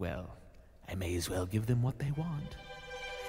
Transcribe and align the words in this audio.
Well, 0.00 0.34
I 0.88 0.94
may 0.94 1.14
as 1.16 1.28
well 1.28 1.44
give 1.44 1.66
them 1.66 1.82
what 1.82 1.98
they 1.98 2.10
want. 2.12 2.56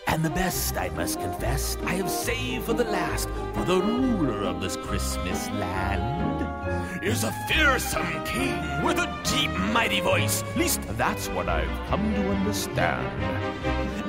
And 0.08 0.24
the 0.24 0.30
best, 0.30 0.78
I 0.78 0.88
must 0.88 1.20
confess, 1.20 1.78
I 1.84 1.96
have 1.96 2.10
saved 2.10 2.64
for 2.64 2.72
the 2.74 2.86
last, 2.86 3.28
for 3.54 3.66
the 3.66 3.82
ruler 3.82 4.44
of 4.44 4.62
this 4.62 4.78
Christmas 4.78 5.50
land 5.50 7.04
is 7.04 7.26
a 7.26 7.32
fearsome 7.50 8.24
king 8.24 8.86
with 8.86 9.00
a 9.00 9.22
deep, 9.26 9.52
mighty 9.74 10.00
voice. 10.00 10.44
At 10.44 10.58
least 10.58 10.82
that's 10.98 11.28
what 11.28 11.50
I've 11.50 11.88
come 11.90 12.14
to 12.14 12.30
understand. 12.30 13.06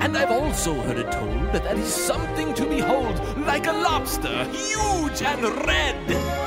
And 0.01 0.17
I've 0.17 0.31
also 0.31 0.73
heard 0.83 0.99
it 0.99 1.11
told 1.11 1.53
that 1.53 1.77
he's 1.77 1.93
something 1.93 2.55
to 2.55 2.65
behold, 2.65 3.19
like 3.39 3.67
a 3.67 3.73
lobster, 3.73 4.45
huge 4.53 5.21
and 5.21 5.43
red 5.67 6.42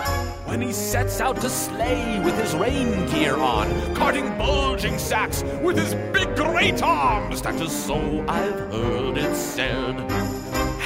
when 0.56 0.66
he 0.66 0.72
sets 0.72 1.20
out 1.20 1.42
to 1.42 1.50
slay 1.50 2.18
with 2.24 2.34
his 2.40 2.56
reindeer 2.56 3.36
on, 3.36 3.68
carting 3.94 4.26
bulging 4.38 4.98
sacks 4.98 5.44
with 5.62 5.78
his 5.78 5.94
big 6.14 6.34
great 6.34 6.82
arms. 6.82 7.42
That 7.42 7.56
is 7.56 7.74
so 7.74 8.24
I've 8.26 8.58
heard 8.72 9.18
it 9.18 9.36
said. 9.36 10.00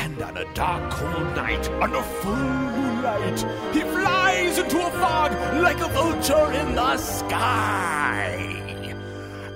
And 0.02 0.20
on 0.24 0.38
a 0.38 0.54
dark, 0.56 0.90
cold 0.90 1.36
night, 1.36 1.70
under 1.84 2.02
full 2.02 2.34
moonlight, 2.34 3.46
he 3.72 3.82
flies 3.82 4.58
into 4.58 4.80
a 4.80 4.90
fog 4.90 5.34
like 5.62 5.80
a 5.82 5.88
vulture 5.90 6.52
in 6.52 6.74
the 6.74 6.98
sky. 6.98 8.40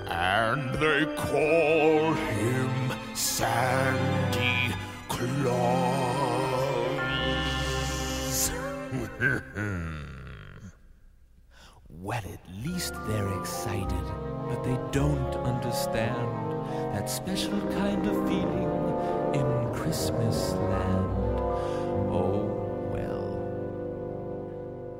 And 0.06 0.74
they 0.74 1.06
call 1.16 2.12
him 2.12 2.92
Sandy 3.16 4.76
Claus. 5.08 5.74
Well, 12.04 12.18
at 12.18 12.46
least 12.62 12.94
they're 13.08 13.32
excited, 13.40 14.04
but 14.46 14.62
they 14.62 14.78
don't 14.92 15.34
understand 15.36 16.52
that 16.92 17.08
special 17.08 17.58
kind 17.70 18.06
of 18.06 18.28
feeling 18.28 18.68
in 19.32 19.72
Christmas 19.72 20.52
land. 20.52 21.40
Oh, 22.10 22.44
well. 22.92 23.40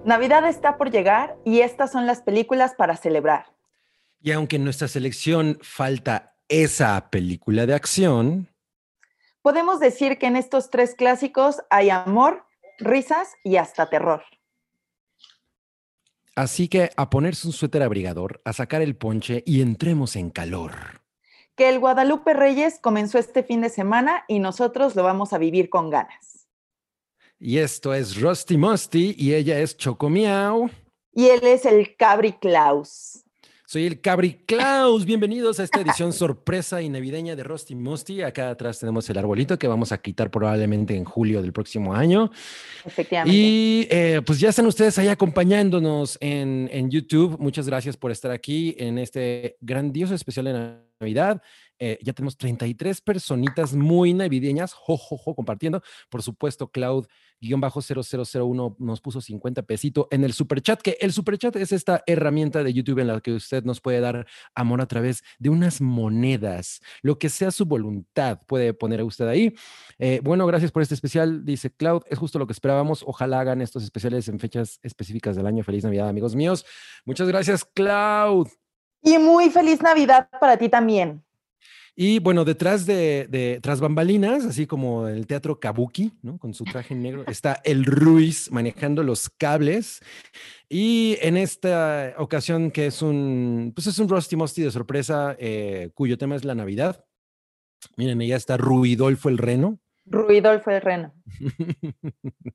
Navidad 0.07 0.49
está 0.49 0.79
por 0.79 0.91
llegar 0.91 1.37
y 1.45 1.61
estas 1.61 1.93
son 1.93 2.07
las 2.07 2.23
películas 2.23 2.75
para 2.75 2.97
celebrar. 2.97 3.53
Y 4.23 4.33
aunque 4.33 4.57
en 4.57 4.65
nuestra 4.65 4.89
selección 4.89 5.59
falta 5.61 6.37
esa 6.49 7.11
película 7.11 7.67
de 7.67 7.75
acción, 7.75 8.49
podemos 9.43 9.79
decir 9.79 10.17
que 10.17 10.25
en 10.25 10.37
estos 10.37 10.71
tres 10.71 10.95
clásicos 10.95 11.61
hay 11.69 11.91
amor, 11.91 12.47
risas 12.79 13.35
y 13.45 13.57
hasta 13.57 13.91
terror. 13.91 14.23
Así 16.37 16.69
que 16.69 16.91
a 16.97 17.11
ponerse 17.11 17.47
un 17.47 17.53
suéter 17.53 17.83
abrigador, 17.83 18.41
a 18.45 18.53
sacar 18.53 18.83
el 18.83 18.97
ponche 18.97 19.43
y 19.47 19.63
entremos 19.63 20.17
en 20.17 20.31
calor. 20.31 20.73
Que 21.55 21.69
el 21.69 21.79
Guadalupe 21.79 22.35
Reyes 22.35 22.81
comenzó 22.81 23.19
este 23.19 23.45
fin 23.45 23.61
de 23.61 23.69
semana 23.69 24.25
y 24.27 24.41
nosotros 24.41 24.97
lo 24.97 25.05
vamos 25.05 25.33
a 25.33 25.39
vivir 25.39 25.71
con 25.71 25.91
ganas. 25.91 26.49
Y 27.39 27.59
esto 27.59 27.95
es 27.95 28.21
Rusty 28.21 28.57
Musty 28.57 29.15
y 29.17 29.35
ella 29.35 29.61
es 29.61 29.77
Choco 29.77 30.09
Miau. 30.11 30.71
Y 31.13 31.27
él 31.27 31.45
es 31.45 31.65
el 31.65 31.97
Cabri 31.97 32.33
Klaus. 32.33 33.24
Soy 33.75 33.87
el 33.87 34.01
Cabri 34.01 34.35
Klaus. 34.47 35.05
Bienvenidos 35.05 35.59
a 35.59 35.65
esta 35.65 35.81
edición 35.81 36.13
sorpresa 36.13 36.81
y 36.81 36.89
navideña 36.89 37.35
de 37.35 37.43
Rusty 37.43 37.75
Musty. 37.75 38.23
Acá 38.23 38.51
atrás 38.51 38.79
tenemos 38.79 39.11
el 39.11 39.19
arbolito 39.19 39.59
que 39.59 39.67
vamos 39.67 39.91
a 39.91 39.99
quitar 39.99 40.31
probablemente 40.31 40.95
en 40.95 41.05
julio 41.05 41.43
del 41.43 41.53
próximo 41.53 41.93
año. 41.93 42.31
Efectivamente. 42.85 43.37
Y 43.37 43.89
eh, 43.91 44.23
pues 44.25 44.39
ya 44.39 44.51
están 44.51 44.67
ustedes 44.67 44.97
ahí 44.99 45.09
acompañándonos 45.09 46.19
en, 46.21 46.71
en, 46.71 46.89
YouTube. 46.89 47.37
Muchas 47.41 47.67
gracias 47.67 47.97
por 47.97 48.13
estar 48.13 48.31
aquí 48.31 48.77
en 48.79 48.97
este 48.97 49.57
grandioso 49.61 50.15
especial 50.15 50.45
de 50.45 50.77
Navidad. 51.01 51.43
Eh, 51.79 51.99
ya 52.03 52.13
tenemos 52.13 52.37
33 52.37 53.01
personitas 53.01 53.75
muy 53.75 54.15
navideñas, 54.15 54.73
jojojo, 54.73 55.35
compartiendo. 55.35 55.83
Por 56.09 56.23
supuesto, 56.23 56.69
Cloud 56.69 57.07
guion 57.41 57.61
bajo 57.61 57.81
0001 57.81 58.77
nos 58.79 59.01
puso 59.01 59.21
50 59.21 59.63
pesitos 59.63 60.07
en 60.11 60.25
el 60.25 60.33
superchat, 60.33 60.81
que 60.81 60.97
el 61.01 61.13
superchat 61.13 61.55
es 61.57 61.73
esta 61.73 62.03
herramienta 62.07 62.63
de 62.65 62.73
YouTube 62.73 63.01
en 63.01 63.09
la 63.09 63.21
que 63.21 63.33
usted 63.33 63.65
nos 63.65 63.81
puede 63.81 64.01
dar 64.01 64.27
amor 64.55 64.81
a 64.81 64.87
través 64.87 65.23
de 65.39 65.51
unas 65.51 65.81
monedas, 65.81 66.81
lo 67.03 67.19
que 67.19 67.29
sea 67.29 67.51
su 67.51 67.67
voluntad, 67.67 68.41
puede 68.47 68.75
poner 68.75 69.01
a 69.01 69.05
usted 69.05 69.29
ahí. 69.29 69.55
Eh, 69.99 70.21
bueno, 70.23 70.47
gracias 70.47 70.73
por 70.73 70.83
este 70.83 70.95
especial, 70.95 71.45
dice 71.45 71.71
Cloud, 71.71 72.03
es 72.09 72.19
justo 72.19 72.39
lo 72.39 72.47
que 72.47 72.53
esperábamos, 72.53 73.05
ojalá 73.07 73.41
hagan 73.41 73.61
estos 73.61 73.85
especiales 73.85 74.29
en 74.29 74.39
fechas 74.39 74.81
específicas 74.83 75.37
del 75.37 75.47
año. 75.47 75.65
Feliz 75.65 75.85
Navidad, 75.85 76.09
amigos 76.09 76.35
míos. 76.35 76.65
Muchas 77.05 77.29
gracias, 77.29 77.65
Cloud. 77.65 78.49
Y 79.03 79.19
muy 79.19 79.51
feliz 79.51 79.83
Navidad 79.83 80.29
para 80.41 80.57
ti 80.57 80.69
también. 80.69 81.24
Y 81.97 82.19
bueno, 82.19 82.45
detrás 82.45 82.87
de, 82.87 83.61
tras 83.63 83.81
bambalinas, 83.81 84.45
así 84.45 84.67
como 84.67 85.07
el 85.07 85.27
teatro 85.27 85.61
Kabuki, 85.61 86.13
¿no? 86.23 86.39
Con 86.39 86.53
su 86.53 86.65
traje 86.65 86.95
negro, 86.95 87.25
está 87.29 87.61
el 87.65 87.85
Ruiz 87.85 88.51
manejando 88.51 89.05
los 89.05 89.31
cables. 89.31 90.01
Y 90.69 91.17
en 91.21 91.37
esta 91.37 92.15
ocasión, 92.19 92.73
que 92.73 92.87
es 92.87 93.01
un, 93.01 93.73
pues 93.75 93.87
es 93.87 93.99
un 94.01 94.09
Rusty 94.09 94.35
Musty 94.35 94.63
de 94.63 94.73
sorpresa, 94.73 95.37
eh, 95.39 95.91
cuyo 95.95 96.19
tema 96.19 96.35
es 96.35 96.45
la 96.45 96.57
Navidad. 96.57 97.05
Miren, 97.97 98.21
ya 98.21 98.37
está 98.37 98.57
Ruidolfo 98.57 99.29
el 99.29 99.39
Reno. 99.39 99.79
Ruidolfo 100.07 100.71
el 100.71 100.81
Reno. 100.81 101.15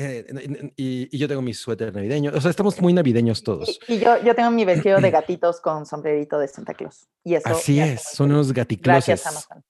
Eh, 0.00 0.72
y, 0.76 1.16
yo 1.16 1.28
tengo 1.28 1.42
mi 1.42 1.52
suéter 1.52 1.94
navideño. 1.94 2.32
O 2.34 2.40
sea, 2.40 2.50
estamos 2.50 2.80
muy 2.80 2.92
navideños 2.92 3.42
todos. 3.42 3.78
Y, 3.86 3.98
yo, 3.98 4.22
yo, 4.22 4.34
tengo 4.34 4.50
mi 4.50 4.64
vestido 4.64 4.98
de 4.98 5.10
gatitos 5.10 5.60
con 5.60 5.84
sombrerito 5.84 6.38
de 6.38 6.48
Santa 6.48 6.72
Claus. 6.72 7.06
Y 7.22 7.34
eso 7.34 7.50
Así 7.50 7.80
es, 7.80 8.02
son 8.02 8.32
unos 8.32 8.52
gaticloses. 8.52 9.06
Gracias, 9.06 9.26
Amazon. 9.26 9.62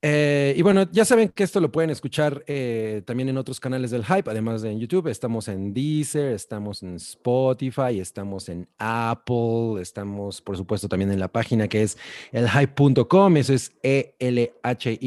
Eh, 0.00 0.54
y 0.56 0.62
bueno, 0.62 0.88
ya 0.92 1.04
saben 1.04 1.28
que 1.28 1.42
esto 1.42 1.60
lo 1.60 1.72
pueden 1.72 1.90
escuchar 1.90 2.44
eh, 2.46 3.02
también 3.04 3.28
en 3.28 3.36
otros 3.36 3.58
canales 3.58 3.90
del 3.90 4.04
Hype, 4.04 4.30
además 4.30 4.62
de 4.62 4.70
en 4.70 4.78
YouTube. 4.78 5.08
Estamos 5.08 5.48
en 5.48 5.74
Deezer, 5.74 6.34
estamos 6.34 6.84
en 6.84 6.96
Spotify, 6.96 7.98
estamos 7.98 8.48
en 8.48 8.68
Apple, 8.78 9.80
estamos 9.80 10.40
por 10.40 10.56
supuesto 10.56 10.88
también 10.88 11.10
en 11.10 11.18
la 11.18 11.26
página 11.28 11.66
que 11.66 11.82
es 11.82 11.98
elhype.com, 12.30 13.36
eso 13.38 13.54
es 13.54 13.72
e 13.82 14.14
l 14.20 14.52
h 14.62 14.98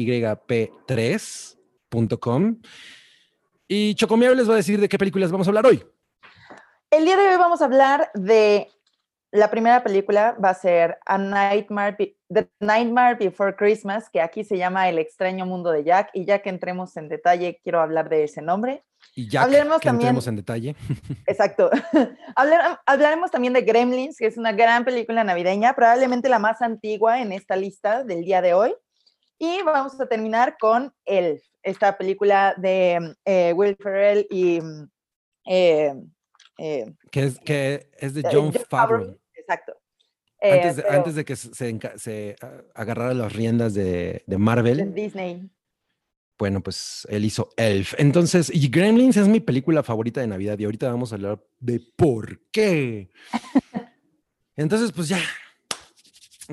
y 3.72 3.94
p 3.94 3.94
3.com. 3.94 3.94
Y 3.94 3.94
Chocomiao 3.94 4.34
les 4.34 4.48
va 4.48 4.54
a 4.54 4.56
decir 4.56 4.80
de 4.80 4.88
qué 4.88 4.98
películas 4.98 5.32
vamos 5.32 5.46
a 5.46 5.50
hablar 5.50 5.66
hoy. 5.66 5.82
El 6.90 7.04
día 7.04 7.16
de 7.16 7.28
hoy 7.28 7.36
vamos 7.38 7.62
a 7.62 7.64
hablar 7.64 8.10
de 8.14 8.68
la 9.30 9.50
primera 9.50 9.82
película, 9.82 10.36
va 10.42 10.50
a 10.50 10.54
ser 10.54 10.98
A 11.06 11.16
Nightmare, 11.16 11.96
The 12.28 12.50
Nightmare 12.60 13.16
Before 13.16 13.56
Christmas, 13.56 14.10
que 14.10 14.20
aquí 14.20 14.44
se 14.44 14.58
llama 14.58 14.90
El 14.90 14.98
extraño 14.98 15.46
mundo 15.46 15.72
de 15.72 15.84
Jack. 15.84 16.10
Y 16.12 16.26
ya 16.26 16.40
que 16.40 16.50
entremos 16.50 16.98
en 16.98 17.08
detalle, 17.08 17.58
quiero 17.62 17.80
hablar 17.80 18.10
de 18.10 18.24
ese 18.24 18.42
nombre. 18.42 18.84
Y 19.14 19.28
ya 19.28 19.46
que 19.48 19.56
también, 19.56 20.08
entremos 20.08 20.26
en 20.26 20.36
detalle. 20.36 20.76
Exacto. 21.26 21.70
hablaremos 22.86 23.30
también 23.30 23.54
de 23.54 23.62
Gremlins, 23.62 24.18
que 24.18 24.26
es 24.26 24.36
una 24.36 24.52
gran 24.52 24.84
película 24.84 25.24
navideña, 25.24 25.74
probablemente 25.74 26.28
la 26.28 26.38
más 26.38 26.60
antigua 26.60 27.22
en 27.22 27.32
esta 27.32 27.56
lista 27.56 28.04
del 28.04 28.22
día 28.24 28.42
de 28.42 28.52
hoy. 28.52 28.74
Y 29.42 29.60
vamos 29.64 30.00
a 30.00 30.06
terminar 30.06 30.56
con 30.56 30.94
Elf 31.04 31.42
esta 31.64 31.98
película 31.98 32.54
de 32.56 33.16
eh, 33.24 33.52
Will 33.52 33.76
Ferrell 33.76 34.24
y... 34.30 34.60
Eh, 35.44 35.92
eh, 36.58 36.94
que, 37.10 37.24
es, 37.24 37.40
que 37.40 37.90
es 37.98 38.14
de 38.14 38.22
John, 38.30 38.52
Favreau. 38.70 39.18
Exacto. 39.34 39.72
Antes 40.40 40.76
de, 40.76 40.84
antes 40.88 41.14
de, 41.16 41.24
que 41.24 41.34
se, 41.34 41.80
se 41.96 42.36
agarrara 42.72 43.14
las 43.14 43.32
riendas 43.32 43.74
de, 43.74 44.22
de 44.28 44.38
Marvel. 44.38 44.94
Disney. 44.94 45.50
Bueno, 46.38 46.62
pues 46.62 47.04
él 47.10 47.24
hizo 47.24 47.48
Elf. 47.56 47.94
Entonces, 47.98 48.48
y 48.48 48.68
Gremlins 48.68 49.16
es 49.16 49.26
mi 49.26 49.40
película 49.40 49.82
favorita 49.82 50.20
de 50.20 50.28
Navidad 50.28 50.56
y 50.56 50.66
ahorita 50.66 50.88
vamos 50.88 51.10
a 51.10 51.16
hablar 51.16 51.44
de 51.58 51.80
por 51.96 52.38
qué. 52.52 53.10
Entonces, 54.56 54.92
pues 54.92 55.08
ya, 55.08 55.18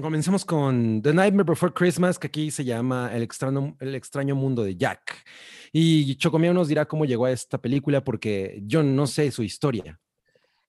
Comencemos 0.01 0.45
con 0.45 1.01
The 1.01 1.13
Nightmare 1.13 1.45
Before 1.45 1.73
Christmas, 1.73 2.17
que 2.17 2.27
aquí 2.27 2.51
se 2.51 2.63
llama 2.63 3.09
El 3.13 3.23
extraño, 3.23 3.75
el 3.79 3.95
extraño 3.95 4.35
mundo 4.35 4.63
de 4.63 4.75
Jack. 4.75 5.25
Y 5.71 6.15
Chocomio 6.15 6.53
nos 6.53 6.67
dirá 6.67 6.85
cómo 6.85 7.05
llegó 7.05 7.25
a 7.25 7.31
esta 7.31 7.57
película 7.57 8.03
porque 8.03 8.59
yo 8.63 8.83
no 8.83 9.07
sé 9.07 9.31
su 9.31 9.43
historia. 9.43 9.99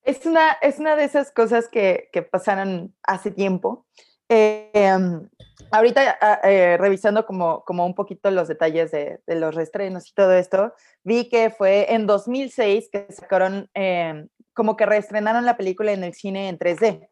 Es 0.02 0.26
una, 0.26 0.52
es 0.62 0.78
una 0.78 0.96
de 0.96 1.04
esas 1.04 1.30
cosas 1.32 1.68
que, 1.68 2.08
que 2.12 2.22
pasaron 2.22 2.94
hace 3.02 3.30
tiempo. 3.30 3.86
Em, 4.28 5.28
ahorita 5.70 6.18
ah, 6.20 6.40
eh, 6.44 6.76
revisando 6.78 7.26
como, 7.26 7.64
como 7.64 7.84
un 7.84 7.94
poquito 7.94 8.30
los 8.30 8.48
detalles 8.48 8.90
de, 8.90 9.20
de, 9.26 9.34
los 9.34 9.54
reestrenos 9.54 10.08
y 10.08 10.14
todo 10.14 10.32
esto, 10.32 10.72
vi 11.02 11.28
que 11.28 11.50
fue 11.50 11.92
en 11.92 12.06
2006 12.06 12.88
que 12.90 13.06
sacaron, 13.10 13.68
em, 13.74 14.28
como 14.54 14.76
que 14.76 14.86
reestrenaron 14.86 15.44
la 15.44 15.56
película 15.56 15.92
en 15.92 16.04
el 16.04 16.14
cine 16.14 16.48
en 16.48 16.58
3D. 16.58 17.08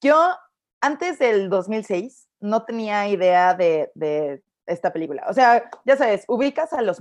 Yo 0.00 0.34
antes 0.80 1.18
del 1.18 1.48
2006 1.48 2.28
no 2.40 2.64
tenía 2.64 3.08
idea 3.08 3.54
de, 3.54 4.42
esta 4.66 4.92
película. 4.92 5.24
O 5.28 5.34
sea, 5.34 5.68
ya 5.84 5.96
sabes, 5.96 6.24
ubicas 6.28 6.72
a 6.72 6.80
los, 6.82 7.00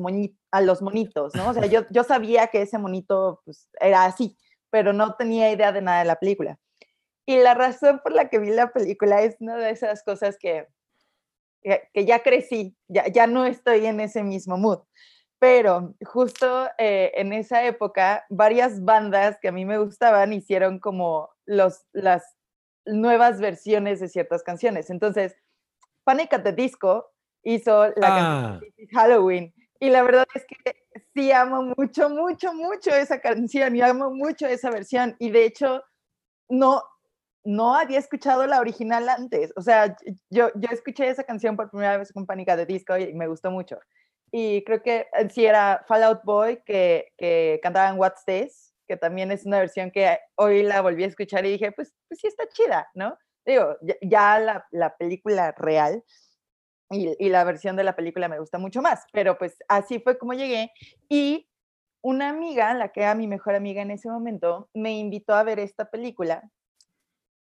a 0.52 0.62
los 0.62 0.82
monitos, 0.82 1.36
¿no? 1.36 1.50
O 1.50 1.54
sea, 1.54 1.68
yo, 1.68 1.86
yo 1.92 2.04
sabía 2.04 2.48
que 2.48 2.64
ese 2.64 2.80
monito 2.80 3.42
pues, 3.46 3.70
era 3.80 4.06
así, 4.06 4.36
pero 4.72 4.92
no 4.92 5.16
tenía 5.16 5.52
idea 5.52 5.72
de 5.72 5.82
nada 5.82 6.00
de 6.00 6.06
la 6.06 6.16
película. 6.16 6.58
Y 7.28 7.38
la 7.38 7.54
razón 7.54 8.02
por 8.04 8.14
la 8.14 8.28
que 8.28 8.40
vi 8.40 8.50
la 8.50 8.72
película 8.72 9.22
es 9.22 9.36
una 9.40 9.56
de 9.56 9.70
esas 9.70 10.04
cosas 10.04 10.38
que, 10.40 10.68
que 11.62 12.06
ya 12.06 12.24
crecí, 12.24 12.76
ya, 12.88 13.08
ya 13.08 13.28
no 13.28 13.46
estoy 13.46 13.86
en 13.86 14.00
ese 14.00 14.24
mismo 14.24 14.58
mood. 14.58 14.80
Pero 15.38 15.94
justo 16.04 16.68
eh, 16.80 17.12
en 17.16 17.32
esa 17.32 17.64
época, 17.66 18.26
varias 18.30 18.84
bandas 18.84 19.38
que 19.40 19.50
a 19.50 19.52
mí 19.52 19.64
me 19.64 19.78
gustaban 19.78 20.34
hicieron 20.34 20.80
como 20.80 21.30
los, 21.46 21.86
las 21.94 22.39
nuevas 22.94 23.40
versiones 23.40 24.00
de 24.00 24.08
ciertas 24.10 24.44
canciones. 24.44 24.90
Entonces, 24.90 25.36
Panic 26.04 26.34
at 26.34 26.44
the 26.44 26.52
Disco 26.54 27.06
hizo 27.44 27.88
la 27.96 28.08
Ah. 28.08 28.60
canción 28.62 28.88
Halloween. 28.92 29.54
Y 29.80 29.90
la 29.90 30.04
verdad 30.04 30.26
es 30.34 30.46
que 30.46 30.76
sí 31.14 31.32
amo 31.32 31.74
mucho, 31.78 32.10
mucho, 32.10 32.54
mucho 32.54 32.92
esa 32.92 33.20
canción 33.22 33.76
y 33.76 33.82
amo 33.82 34.12
mucho 34.12 34.46
esa 34.46 34.70
versión. 34.70 35.16
Y 35.20 35.30
de 35.32 35.46
hecho, 35.46 35.82
no, 36.50 36.84
no 37.46 37.76
había 37.76 38.00
escuchado 38.00 38.46
la 38.46 38.60
original 38.60 39.08
antes. 39.08 39.54
O 39.56 39.62
sea, 39.62 39.96
yo, 40.30 40.50
yo 40.56 40.70
escuché 40.72 41.08
esa 41.08 41.24
canción 41.24 41.56
por 41.56 41.70
primera 41.70 41.98
vez 41.98 42.12
con 42.12 42.26
Panic! 42.26 42.50
at 42.50 42.58
the 42.58 42.66
Disco 42.66 42.98
y 42.98 43.14
me 43.14 43.28
gustó 43.28 43.52
mucho. 43.52 43.80
Y 44.32 44.64
creo 44.66 44.82
que 44.84 45.08
eh, 45.14 45.30
sí 45.30 45.46
era 45.46 45.84
Fallout 45.88 46.24
Boy 46.24 46.62
que, 46.66 47.14
que 47.18 47.60
cantaba 47.64 47.90
en 47.90 47.98
What's 47.98 48.26
This, 48.26 48.69
que 48.90 48.98
también 48.98 49.32
es 49.32 49.46
una 49.46 49.60
versión 49.60 49.92
que 49.92 50.18
hoy 50.36 50.64
la 50.64 50.82
volví 50.82 51.04
a 51.04 51.08
escuchar 51.08 51.46
y 51.46 51.52
dije, 51.52 51.72
pues, 51.72 51.94
pues 52.08 52.20
sí 52.20 52.28
está 52.28 52.48
chida, 52.50 52.90
¿no? 52.96 53.16
Digo, 53.46 53.78
ya, 54.02 54.40
la, 54.40 54.66
la 54.72 54.98
película 54.98 55.52
real 55.52 56.04
y, 56.90 57.16
y 57.24 57.30
la 57.30 57.44
versión 57.44 57.76
de 57.76 57.84
la 57.84 57.96
película 57.96 58.28
me 58.28 58.40
gusta 58.40 58.58
mucho 58.58 58.82
más, 58.82 59.06
pero 59.14 59.38
pues 59.38 59.58
así 59.68 60.00
fue 60.00 60.18
como 60.18 60.34
llegué 60.34 60.72
y 61.08 61.48
una 62.02 62.30
amiga, 62.30 62.74
la 62.74 62.90
que 62.90 63.02
era 63.02 63.14
mi 63.14 63.28
mejor 63.28 63.54
amiga 63.54 63.84
en 63.84 63.92
ese 63.92 64.10
momento, 64.10 64.70
me 64.74 64.98
invitó 64.98 65.36
a 65.36 65.44
ver 65.44 65.60
esta 65.60 65.92
película 65.92 66.50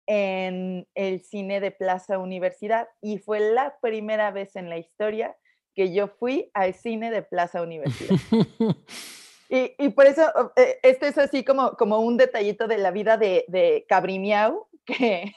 en 0.07 0.87
el 0.95 1.23
cine 1.23 1.61
de 1.61 1.71
Plaza 1.71 2.19
Universidad 2.19 2.87
y 3.01 3.19
fue 3.19 3.41
la 3.41 3.79
primera 3.81 4.31
vez 4.31 4.57
en 4.57 4.69
la 4.69 4.77
historia 4.77 5.37
que 5.75 5.95
yo 5.95 6.09
fui 6.09 6.51
al 6.53 6.75
cine 6.75 7.11
de 7.11 7.23
Plaza 7.23 7.63
Universidad. 7.63 8.17
Y, 9.53 9.75
y 9.79 9.89
por 9.89 10.07
eso, 10.07 10.23
eh, 10.57 10.79
este 10.85 11.09
es 11.09 11.19
así 11.19 11.45
como, 11.45 11.73
como 11.73 11.99
un 11.99 12.17
detallito 12.17 12.69
de 12.69 12.79
la 12.79 12.93
vida 12.93 13.17
de, 13.17 13.45
de 13.49 13.85
Cabrimiau, 13.89 14.69
que 14.85 15.33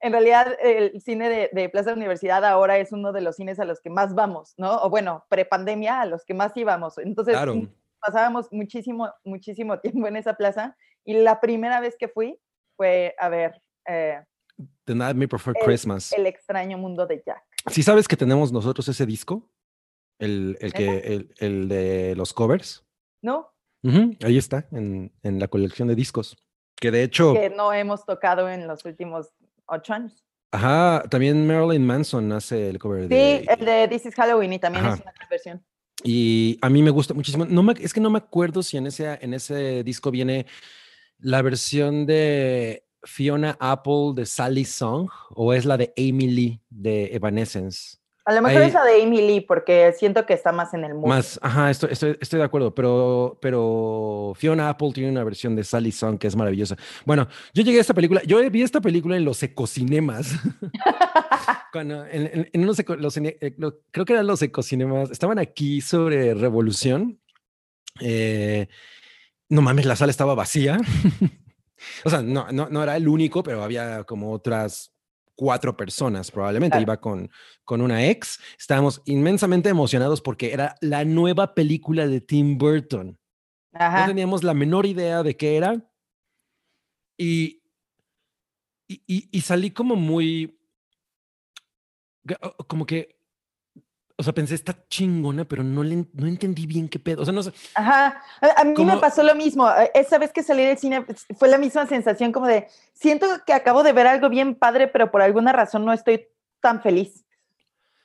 en 0.00 0.12
realidad 0.12 0.56
el 0.62 0.98
cine 1.02 1.28
de, 1.28 1.50
de 1.52 1.68
Plaza 1.68 1.92
Universidad 1.92 2.44
ahora 2.44 2.78
es 2.78 2.90
uno 2.92 3.12
de 3.12 3.20
los 3.20 3.36
cines 3.36 3.60
a 3.60 3.64
los 3.66 3.80
que 3.80 3.90
más 3.90 4.14
vamos, 4.14 4.54
¿no? 4.56 4.76
O 4.82 4.88
bueno, 4.90 5.26
prepandemia 5.28 6.00
a 6.00 6.06
los 6.06 6.24
que 6.24 6.32
más 6.34 6.56
íbamos. 6.56 6.96
Entonces, 6.98 7.34
Claro. 7.34 7.54
pasábamos 8.00 8.46
muchísimo, 8.50 9.12
muchísimo 9.24 9.78
tiempo 9.80 10.06
en 10.06 10.16
esa 10.16 10.34
plaza 10.34 10.76
y 11.04 11.14
la 11.14 11.40
primera 11.40 11.80
vez 11.80 11.96
que 11.98 12.08
fui 12.08 12.38
fue 12.76 13.14
a 13.18 13.28
ver 13.28 13.60
eh, 13.86 14.22
The 14.84 14.94
Nightmare 14.94 15.28
Before 15.30 15.58
El- 15.58 15.66
Christmas. 15.66 16.12
El 16.12 16.26
extraño 16.26 16.78
mundo 16.78 17.06
de 17.06 17.22
Jack. 17.26 17.42
¿Sí 17.66 17.82
sabes 17.82 18.08
que 18.08 18.16
tenemos 18.16 18.52
nosotros 18.52 18.88
ese 18.88 19.04
disco? 19.04 19.50
El, 20.18 20.56
el, 20.60 20.72
que, 20.72 20.98
el, 20.98 21.34
el 21.38 21.68
de 21.68 22.14
los 22.16 22.32
covers. 22.32 22.84
¿No? 23.22 23.48
Ujú, 23.82 24.16
ahí 24.24 24.36
está, 24.38 24.66
en, 24.72 25.12
en 25.22 25.38
la 25.38 25.48
colección 25.48 25.88
de 25.88 25.94
discos. 25.94 26.36
Que 26.76 26.90
de 26.90 27.02
hecho, 27.02 27.32
Que 27.34 27.50
no 27.50 27.72
hemos 27.72 28.04
tocado 28.04 28.48
en 28.48 28.66
los 28.66 28.84
últimos 28.84 29.28
ocho 29.66 29.92
años. 29.94 30.24
ajá, 30.52 31.02
también 31.10 31.46
Marilyn 31.46 31.84
Manson 31.86 32.30
hace 32.32 32.70
el 32.70 32.78
cover 32.78 33.02
Sí, 33.02 33.08
de... 33.08 33.36
el 33.48 33.64
de 33.64 33.88
This 33.88 34.06
is 34.06 34.14
Halloween 34.14 34.52
y 34.52 34.58
también 34.58 34.84
Ajá. 34.84 34.94
es 34.94 35.00
una 35.02 35.12
versión. 35.30 35.64
Y 36.04 36.58
a 36.62 36.68
mí 36.70 36.82
me 36.82 36.90
gusta 36.90 37.12
muchísimo. 37.14 37.44
No 37.44 37.62
me- 37.64 37.74
es 37.80 37.92
que 37.92 38.00
no 38.00 38.10
me 38.10 38.18
acuerdo 38.18 38.62
si 38.62 38.76
en 38.76 38.86
ese, 38.86 39.18
en 39.20 39.34
ese 39.34 39.82
disco 39.82 40.10
viene 40.12 40.46
la 41.18 41.42
versión 41.42 42.06
de 42.06 42.84
Fiona 43.02 43.56
Apple 43.58 44.12
de 44.14 44.24
Sally 44.26 44.64
Song 44.64 45.08
o 45.30 45.52
es 45.52 45.64
la 45.64 45.76
de 45.76 45.92
Amy 45.96 46.28
Lee 46.28 46.60
de 46.70 47.06
Evanescence. 47.14 47.98
A 48.28 48.34
lo 48.34 48.42
mejor 48.42 48.60
Ahí- 48.60 48.68
es 48.68 48.74
la 48.74 48.84
de 48.84 49.02
Amy 49.02 49.22
Lee 49.26 49.40
porque 49.40 49.94
siento 49.96 50.26
que 50.26 50.34
está 50.34 50.52
más 50.52 50.74
en 50.74 50.84
el 50.84 50.92
mood. 50.92 51.08
Más, 51.08 51.40
ajá, 51.42 51.70
estoy, 51.70 51.92
estoy, 51.92 52.18
estoy 52.20 52.38
de 52.38 52.44
acuerdo, 52.44 52.74
pero, 52.74 53.38
pero 53.40 54.34
Fiona 54.36 54.68
Apple 54.68 54.90
tiene 54.92 55.10
una 55.10 55.24
versión 55.24 55.56
de 55.56 55.64
Sally 55.64 55.92
Song 55.92 56.18
que 56.18 56.26
es 56.26 56.36
maravillosa. 56.36 56.76
Bueno, 57.06 57.26
yo 57.54 57.62
llegué 57.62 57.78
a 57.78 57.80
esta 57.80 57.94
película, 57.94 58.20
yo 58.24 58.38
vi 58.50 58.62
esta 58.62 58.82
película 58.82 59.16
en 59.16 59.24
los 59.24 59.42
ecocinemas. 59.42 60.32
Cuando 61.72 62.04
en, 62.06 62.26
en- 62.32 62.50
en 62.52 62.62
unos 62.62 62.78
eco- 62.78 62.96
los 62.96 63.16
eh, 63.16 63.54
lo- 63.56 63.80
creo 63.90 64.04
que 64.04 64.12
eran 64.12 64.26
los 64.26 64.42
ecocinemas, 64.42 65.10
estaban 65.10 65.38
aquí 65.38 65.80
sobre 65.80 66.34
Revolución. 66.34 67.18
Eh, 68.00 68.68
no 69.48 69.62
mames, 69.62 69.86
la 69.86 69.96
sala 69.96 70.10
estaba 70.10 70.34
vacía. 70.34 70.76
o 72.04 72.10
sea, 72.10 72.20
no, 72.22 72.46
no, 72.52 72.68
no 72.68 72.82
era 72.82 72.96
el 72.96 73.08
único, 73.08 73.42
pero 73.42 73.62
había 73.62 74.04
como 74.04 74.32
otras 74.32 74.92
cuatro 75.38 75.76
personas 75.76 76.32
probablemente. 76.32 76.72
Claro. 76.74 76.82
Iba 76.82 77.00
con, 77.00 77.30
con 77.64 77.80
una 77.80 78.04
ex. 78.06 78.40
Estábamos 78.58 79.00
inmensamente 79.04 79.68
emocionados 79.68 80.20
porque 80.20 80.52
era 80.52 80.74
la 80.80 81.04
nueva 81.04 81.54
película 81.54 82.08
de 82.08 82.20
Tim 82.20 82.58
Burton. 82.58 83.16
No 84.00 84.06
teníamos 84.08 84.42
la 84.42 84.52
menor 84.54 84.84
idea 84.86 85.22
de 85.22 85.36
qué 85.36 85.56
era. 85.56 85.88
Y, 87.16 87.62
y, 88.88 89.02
y- 89.06 89.28
y 89.30 89.40
salí 89.42 89.70
como 89.70 89.94
muy. 89.94 90.58
Como 92.66 92.84
que. 92.84 93.17
O 94.20 94.22
sea, 94.24 94.32
pensé, 94.32 94.56
está 94.56 94.76
chingona, 94.88 95.44
pero 95.44 95.62
no, 95.62 95.84
le, 95.84 96.04
no 96.12 96.26
entendí 96.26 96.66
bien 96.66 96.88
qué 96.88 96.98
pedo. 96.98 97.22
O 97.22 97.24
sea, 97.24 97.32
no 97.32 97.40
sé. 97.42 97.52
Ajá. 97.76 98.20
A, 98.40 98.62
a 98.62 98.64
mí 98.64 98.84
me 98.84 98.96
pasó 98.96 99.22
lo 99.22 99.36
mismo. 99.36 99.70
Eh, 99.70 99.92
Esa 99.94 100.18
vez 100.18 100.32
que 100.32 100.42
salí 100.42 100.64
del 100.64 100.76
cine 100.76 101.04
fue 101.38 101.46
la 101.48 101.56
misma 101.56 101.86
sensación 101.86 102.32
como 102.32 102.48
de, 102.48 102.66
siento 102.94 103.26
que 103.46 103.52
acabo 103.52 103.84
de 103.84 103.92
ver 103.92 104.08
algo 104.08 104.28
bien 104.28 104.56
padre, 104.56 104.88
pero 104.88 105.12
por 105.12 105.22
alguna 105.22 105.52
razón 105.52 105.84
no 105.84 105.92
estoy 105.92 106.26
tan 106.60 106.82
feliz. 106.82 107.24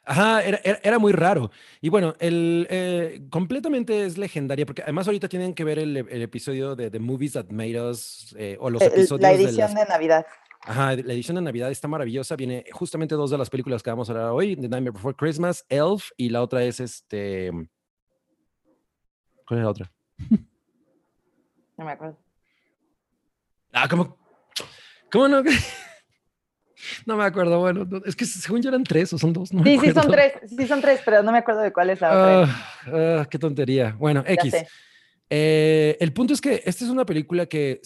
Ajá, 0.05 0.43
era, 0.43 0.59
era, 0.65 0.79
era 0.83 0.99
muy 0.99 1.13
raro. 1.13 1.49
Y 1.79 1.87
bueno, 1.87 2.13
el, 2.19 2.67
eh, 2.69 3.21
completamente 3.29 4.05
es 4.05 4.17
legendaria, 4.17 4.65
porque 4.65 4.83
además 4.83 5.07
ahorita 5.07 5.29
tienen 5.29 5.53
que 5.53 5.63
ver 5.63 5.79
el, 5.79 5.95
el 5.95 6.21
episodio 6.21 6.75
de 6.75 6.91
The 6.91 6.99
Movies 6.99 7.33
That 7.33 7.45
Made 7.51 7.81
Us, 7.89 8.35
eh, 8.37 8.57
o 8.59 8.69
los 8.69 8.81
El- 8.81 8.89
episodios 8.89 9.21
la 9.21 9.29
de 9.29 9.35
edición 9.45 9.73
las 9.73 9.75
de 9.75 9.85
Navidad. 9.85 10.25
Ajá, 10.65 10.95
la 10.95 11.13
edición 11.13 11.35
de 11.35 11.41
Navidad 11.41 11.71
está 11.71 11.87
maravillosa. 11.87 12.35
Viene 12.35 12.65
justamente 12.71 13.15
dos 13.15 13.29
de 13.31 13.37
las 13.37 13.49
películas 13.49 13.83
que 13.83 13.89
vamos 13.89 14.09
a 14.09 14.13
hablar 14.13 14.29
hoy: 14.29 14.55
The 14.55 14.69
Nightmare 14.69 14.91
Before 14.91 15.15
Christmas, 15.15 15.65
Elf, 15.69 16.09
y 16.17 16.29
la 16.29 16.41
otra 16.41 16.63
es 16.63 16.79
este. 16.79 17.51
¿Cuál 19.47 19.59
es 19.59 19.63
la 19.63 19.69
otra? 19.69 19.91
No 21.75 21.85
me 21.85 21.91
acuerdo. 21.93 22.17
Ah, 23.73 23.87
¿cómo? 23.89 24.15
¿Cómo 25.11 25.27
no? 25.27 25.43
No 27.05 27.17
me 27.17 27.23
acuerdo. 27.23 27.59
Bueno, 27.59 27.85
no, 27.85 28.01
es 28.05 28.15
que 28.15 28.25
según 28.25 28.61
yo 28.61 28.69
eran 28.69 28.83
tres 28.83 29.11
o 29.13 29.17
son 29.17 29.33
dos. 29.33 29.51
No 29.53 29.63
Sí, 29.63 29.79
sí 29.79 29.91
son 29.91 30.11
tres, 30.11 30.33
sí 30.45 30.67
son 30.67 30.81
tres, 30.81 31.01
pero 31.03 31.23
no 31.23 31.31
me 31.31 31.39
acuerdo 31.39 31.61
de 31.61 31.73
cuál 31.73 31.89
es 31.89 31.99
la 32.01 32.09
otra. 32.11 32.43
Ah, 32.43 33.21
ah, 33.21 33.27
qué 33.29 33.39
tontería. 33.39 33.95
Bueno, 33.97 34.23
Ya 34.25 34.33
X. 34.33 34.51
sé. 34.51 34.67
Eh, 35.35 35.97
el 35.99 36.13
punto 36.13 36.31
es 36.31 36.39
que 36.39 36.61
esta 36.63 36.85
es 36.85 36.91
una 36.91 37.07
película 37.07 37.47
que, 37.47 37.81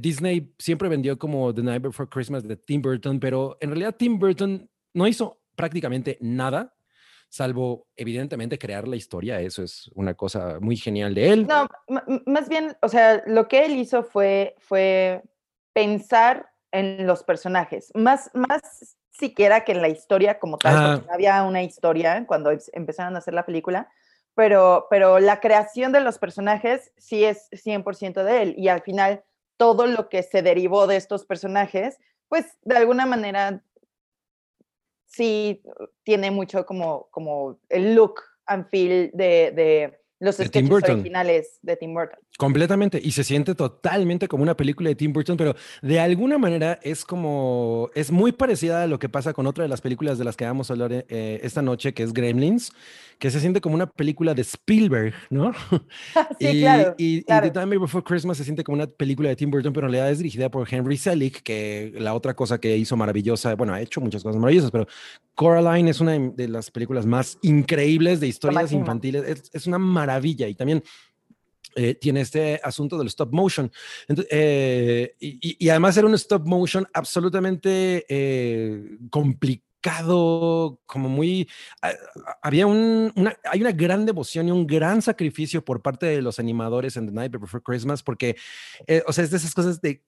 Disney 0.00 0.52
siempre 0.58 0.88
vendió 0.88 1.16
como 1.16 1.54
The 1.54 1.62
Night 1.62 1.80
Before 1.80 2.08
Christmas 2.08 2.42
de 2.42 2.56
Tim 2.56 2.82
Burton, 2.82 3.20
pero 3.20 3.56
en 3.60 3.70
realidad 3.70 3.94
Tim 3.96 4.18
Burton 4.18 4.68
no 4.94 5.06
hizo 5.06 5.40
prácticamente 5.54 6.18
nada, 6.20 6.74
salvo 7.28 7.86
evidentemente 7.94 8.58
crear 8.58 8.88
la 8.88 8.96
historia. 8.96 9.40
Eso 9.40 9.62
es 9.62 9.88
una 9.94 10.14
cosa 10.14 10.58
muy 10.60 10.76
genial 10.76 11.14
de 11.14 11.30
él. 11.30 11.46
No, 11.46 11.68
más 12.26 12.48
bien, 12.48 12.76
o 12.82 12.88
sea, 12.88 13.22
lo 13.26 13.46
que 13.46 13.64
él 13.64 13.76
hizo 13.76 14.02
fue, 14.02 14.56
fue 14.58 15.22
pensar 15.72 16.50
en 16.72 17.06
los 17.06 17.22
personajes, 17.22 17.92
más, 17.94 18.28
más 18.34 18.96
siquiera 19.12 19.62
que 19.62 19.70
en 19.70 19.82
la 19.82 19.88
historia 19.88 20.40
como 20.40 20.58
tal, 20.58 20.74
Ajá. 20.74 20.92
porque 20.94 21.06
no 21.06 21.14
había 21.14 21.44
una 21.44 21.62
historia 21.62 22.24
cuando 22.26 22.50
em- 22.50 22.58
empezaron 22.72 23.14
a 23.14 23.18
hacer 23.18 23.34
la 23.34 23.46
película, 23.46 23.88
pero, 24.38 24.86
pero 24.88 25.18
la 25.18 25.40
creación 25.40 25.90
de 25.90 25.98
los 25.98 26.20
personajes 26.20 26.92
sí 26.96 27.24
es 27.24 27.50
100% 27.50 28.22
de 28.22 28.42
él 28.42 28.54
y 28.56 28.68
al 28.68 28.82
final 28.82 29.24
todo 29.56 29.88
lo 29.88 30.08
que 30.08 30.22
se 30.22 30.42
derivó 30.42 30.86
de 30.86 30.94
estos 30.94 31.26
personajes, 31.26 31.98
pues 32.28 32.46
de 32.62 32.76
alguna 32.76 33.04
manera 33.04 33.64
sí 35.06 35.60
tiene 36.04 36.30
mucho 36.30 36.64
como, 36.66 37.08
como 37.10 37.58
el 37.68 37.96
look 37.96 38.20
and 38.46 38.68
feel 38.68 39.10
de, 39.12 39.50
de 39.56 39.98
los 40.20 40.36
De 40.36 40.46
sketches 40.46 40.70
originales 40.70 41.58
de 41.62 41.76
Tim 41.76 41.92
Burton. 41.92 42.20
Completamente. 42.38 43.00
Y 43.02 43.10
se 43.10 43.24
siente 43.24 43.56
totalmente 43.56 44.28
como 44.28 44.44
una 44.44 44.56
película 44.56 44.88
de 44.88 44.94
Tim 44.94 45.12
Burton, 45.12 45.36
pero 45.36 45.56
de 45.82 45.98
alguna 45.98 46.38
manera 46.38 46.78
es 46.84 47.04
como, 47.04 47.90
es 47.96 48.12
muy 48.12 48.30
parecida 48.30 48.84
a 48.84 48.86
lo 48.86 49.00
que 49.00 49.08
pasa 49.08 49.32
con 49.32 49.48
otra 49.48 49.64
de 49.64 49.68
las 49.68 49.80
películas 49.80 50.18
de 50.18 50.24
las 50.24 50.36
que 50.36 50.44
vamos 50.44 50.70
a 50.70 50.74
hablar 50.74 50.92
eh, 50.92 51.40
esta 51.42 51.62
noche, 51.62 51.92
que 51.92 52.04
es 52.04 52.12
Gremlins, 52.12 52.70
que 53.18 53.32
se 53.32 53.40
siente 53.40 53.60
como 53.60 53.74
una 53.74 53.88
película 53.88 54.34
de 54.34 54.42
Spielberg, 54.42 55.14
¿no? 55.30 55.52
sí, 56.38 56.46
y, 56.46 56.60
claro. 56.60 56.94
y. 56.96 57.22
The 57.22 57.40
Nightmare 57.40 57.78
Before 57.80 58.04
Christmas 58.04 58.36
se 58.36 58.44
siente 58.44 58.62
como 58.62 58.76
una 58.76 58.86
película 58.86 59.30
de 59.30 59.34
Tim 59.34 59.50
Burton, 59.50 59.72
pero 59.72 59.88
en 59.88 59.92
realidad 59.94 60.12
es 60.12 60.18
dirigida 60.18 60.48
por 60.48 60.72
Henry 60.72 60.96
Selick, 60.96 61.42
que 61.42 61.92
la 61.98 62.14
otra 62.14 62.34
cosa 62.34 62.60
que 62.60 62.76
hizo 62.76 62.96
maravillosa, 62.96 63.56
bueno, 63.56 63.74
ha 63.74 63.80
hecho 63.80 64.00
muchas 64.00 64.22
cosas 64.22 64.40
maravillosas, 64.40 64.70
pero 64.70 64.86
Coraline 65.34 65.90
es 65.90 66.00
una 66.00 66.16
de 66.16 66.46
las 66.46 66.70
películas 66.70 67.04
más 67.04 67.36
increíbles 67.42 68.20
de 68.20 68.28
historias 68.28 68.70
infantiles. 68.70 69.24
Es, 69.26 69.50
es 69.52 69.66
una 69.66 69.78
maravilla 69.78 70.46
y 70.46 70.54
también 70.54 70.84
eh, 71.74 71.94
tiene 71.94 72.22
este 72.22 72.60
asunto 72.62 72.98
del 72.98 73.08
stop 73.08 73.32
motion. 73.32 73.70
Eh, 74.30 75.14
y, 75.20 75.68
además 75.68 75.96
era 75.96 76.06
un 76.06 76.14
stop 76.14 76.46
motion 76.46 76.86
absolutamente 76.92 78.04
eh, 78.08 78.98
complicado, 79.10 80.80
como 80.86 81.08
muy... 81.08 81.48
había 82.42 82.66
un, 82.66 83.12
una, 83.14 83.36
hay 83.44 83.60
una 83.60 83.72
gran 83.72 84.06
devoción 84.06 84.48
y 84.48 84.50
un 84.50 84.66
gran 84.66 85.02
sacrificio 85.02 85.64
por 85.64 85.82
parte 85.82 86.06
de 86.06 86.22
los 86.22 86.38
animadores 86.38 86.96
en 86.96 87.06
The 87.06 87.12
Night 87.12 87.32
Before 87.32 87.62
Christmas, 87.62 88.02
porque, 88.02 88.36
o 89.06 89.12
sea, 89.12 89.24
es 89.24 89.30
de 89.30 89.36
esas 89.36 89.54
cosas 89.54 89.80
de 89.80 90.02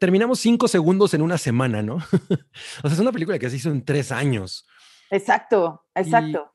terminamos 0.00 0.40
cinco 0.40 0.66
segundos 0.66 1.14
en 1.14 1.22
una 1.22 1.38
semana, 1.38 1.82
¿no? 1.82 1.96
o 2.82 2.82
sea, 2.82 2.92
es 2.92 2.98
una 2.98 3.12
película 3.12 3.38
que 3.38 3.48
se 3.48 3.56
hizo 3.56 3.70
en 3.70 3.84
tres 3.84 4.10
años. 4.10 4.66
Exacto, 5.10 5.86
exacto. 5.94 6.52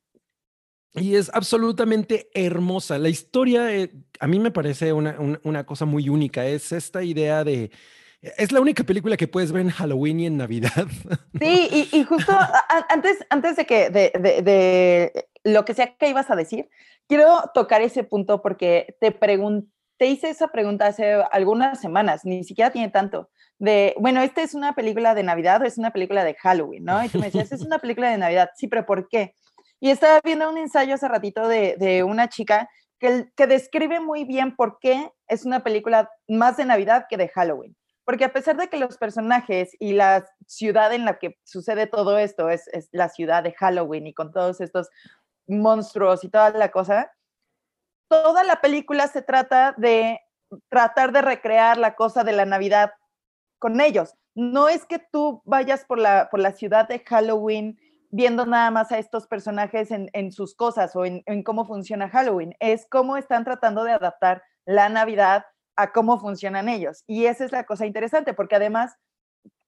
Y 0.96 1.16
es 1.16 1.32
absolutamente 1.34 2.30
hermosa. 2.34 3.00
La 3.00 3.10
historia 3.10 3.74
eh, 3.74 3.92
a 4.20 4.28
mí 4.28 4.40
me 4.40 4.52
parece 4.52 4.94
una, 4.94 5.18
una, 5.44 5.66
cosa 5.66 5.86
muy 5.86 6.10
única. 6.10 6.46
Es 6.46 6.72
esta 6.72 7.04
idea 7.04 7.44
de... 7.44 7.72
Es 8.22 8.52
la 8.52 8.62
única 8.62 8.84
película 8.84 9.18
que 9.18 9.28
puedes 9.28 9.52
ver 9.52 9.64
en 9.64 9.70
Halloween 9.70 10.20
y 10.20 10.26
en 10.28 10.38
Navidad. 10.38 10.88
Sí, 11.40 11.90
y, 11.92 12.04
justo 12.04 12.32
antes, 12.90 13.18
antes 13.30 13.58
de 13.58 13.66
que 13.66 13.90
de, 13.90 14.12
de, 14.44 15.26
lo 15.44 15.66
que 15.66 15.74
sea 15.74 15.96
que 15.98 16.08
ibas 16.08 16.30
a 16.30 16.36
decir, 16.36 16.70
quiero 17.08 17.52
tocar 17.54 17.82
ese 17.82 18.04
punto 18.04 18.42
porque 18.42 18.96
te 19.02 19.12
pregunté, 19.12 19.68
te 19.98 20.08
hice 20.08 20.30
esa 20.30 20.50
pregunta 20.50 20.88
hace 20.88 21.16
algunas 21.32 21.82
semanas, 21.82 22.22
ni 22.24 22.44
siquiera 22.44 22.72
tiene 22.72 22.90
tanto, 22.90 23.30
de, 23.58 23.96
bueno, 24.00 24.22
¿esta 24.22 24.42
es 24.42 24.54
una 24.54 24.74
película 24.74 25.16
de 25.16 25.24
Navidad 25.24 25.62
o 25.62 25.66
es 25.66 25.78
una 25.78 25.92
película 25.92 26.24
de 26.24 26.36
Halloween? 26.36 26.84
¿no? 26.84 27.04
Y 27.04 27.10
tú 27.10 27.20
me 27.20 27.26
decías, 27.26 27.52
es 27.52 27.62
una 27.62 27.80
película 27.80 28.12
de 28.12 28.18
Navidad, 28.18 28.50
sí, 28.56 28.68
pero 28.68 28.86
¿por 28.86 29.08
qué? 29.08 29.36
Y 29.84 29.90
estaba 29.90 30.22
viendo 30.24 30.50
un 30.50 30.58
ensayo 30.58 30.96
hace 30.96 31.10
ratito 31.10 31.46
de, 31.46 32.06
una 32.08 32.30
chica 32.30 32.70
que, 33.00 33.30
que 33.36 33.48
describe 33.48 34.00
muy 34.00 34.24
bien 34.24 34.56
por 34.56 34.80
qué 34.80 35.12
es 35.28 35.44
una 35.44 35.62
película 35.62 36.10
más 36.26 36.56
de 36.56 36.64
Navidad 36.64 37.08
que 37.10 37.18
de 37.18 37.28
Halloween. 37.28 37.76
Porque 38.06 38.24
a 38.24 38.32
pesar 38.32 38.56
de 38.56 38.70
que 38.70 38.78
los 38.78 38.98
personajes 38.98 39.76
y 39.80 39.92
la 39.92 40.26
ciudad 40.48 40.94
en 40.94 41.04
la 41.04 41.20
que 41.20 41.38
sucede 41.44 41.86
todo 41.86 42.18
esto 42.18 42.48
es, 42.48 42.70
es, 42.70 42.88
la 42.94 43.10
ciudad 43.10 43.44
de 43.44 43.52
Halloween 43.52 44.08
y 44.08 44.14
con 44.14 44.32
todos 44.32 44.62
estos 44.62 44.88
monstruos 45.48 46.24
y 46.24 46.30
toda 46.30 46.52
la 46.52 46.72
cosa, 46.72 47.12
toda 48.08 48.46
la 48.46 48.62
película 48.62 49.08
se 49.08 49.22
trata 49.22 49.76
de 49.76 50.18
tratar 50.70 51.12
de 51.12 51.24
recrear 51.24 51.78
la 51.78 51.96
cosa 51.96 52.24
de 52.24 52.32
la 52.32 52.46
Navidad 52.46 52.94
con 53.60 53.82
ellos. 53.82 54.16
No 54.34 54.70
es 54.70 54.86
que 54.86 55.00
tú 55.00 55.42
vayas 55.44 55.84
por 55.84 56.00
la, 56.00 56.30
por 56.32 56.40
la 56.40 56.54
ciudad 56.54 56.88
de 56.88 57.00
Halloween 57.00 57.78
viendo 58.14 58.46
nada 58.46 58.70
más 58.70 58.92
a 58.92 59.00
estos 59.00 59.26
personajes 59.26 59.90
en, 59.90 60.32
sus 60.32 60.56
cosas 60.56 60.96
o 60.96 61.04
en, 61.04 61.24
cómo 61.44 61.66
funciona 61.66 62.10
Halloween, 62.10 62.56
es 62.60 62.86
cómo 62.88 63.18
están 63.18 63.44
tratando 63.44 63.84
de 63.84 63.92
adaptar 63.92 64.44
la 64.66 64.88
Navidad 64.88 65.46
a 65.76 65.92
cómo 65.92 66.20
funcionan 66.20 66.70
ellos. 66.70 67.04
Y 67.08 67.26
esa 67.26 67.44
es 67.44 67.52
la 67.52 67.66
cosa 67.66 67.88
interesante, 67.88 68.36
porque 68.36 68.56
además 68.56 68.94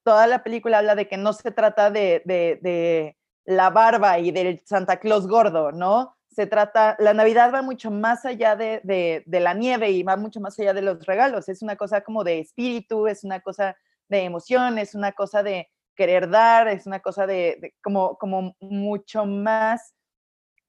toda 0.03 0.27
la 0.27 0.43
película 0.43 0.77
habla 0.77 0.93
de 0.93 1.07
que 1.07 1.17
no 1.17 1.33
se 1.33 1.49
trata 1.49 1.89
de, 1.89 2.21
de 2.23 3.17
la 3.45 3.71
barba 3.71 4.19
y 4.19 4.29
del 4.29 4.61
Santa 4.63 4.99
Claus 4.99 5.27
gordo, 5.27 5.71
¿no? 5.71 6.15
Se 6.29 6.45
trata, 6.45 6.95
la 6.99 7.15
Navidad 7.15 7.51
va 7.51 7.63
mucho 7.63 7.89
más 7.89 8.25
allá 8.25 8.55
de, 8.55 8.81
de, 9.25 9.39
la 9.39 9.55
nieve 9.55 9.89
y 9.89 10.03
va 10.03 10.17
mucho 10.17 10.39
más 10.39 10.59
allá 10.59 10.75
de 10.75 10.83
los 10.83 11.03
regalos. 11.07 11.49
Es 11.49 11.63
una 11.63 11.77
cosa 11.77 12.01
como 12.01 12.23
de 12.23 12.39
espíritu, 12.39 13.07
es 13.07 13.23
una 13.23 13.39
cosa 13.39 13.75
de 14.07 14.23
emoción, 14.23 14.77
es 14.77 14.93
una 14.93 15.13
cosa 15.13 15.41
de, 15.41 15.67
querer 15.95 16.29
dar, 16.29 16.67
es 16.67 16.85
una 16.85 16.99
cosa 16.99 17.25
de, 17.25 17.73
como, 17.83 18.17
como 18.17 18.55
mucho 18.59 19.25
más 19.25 19.95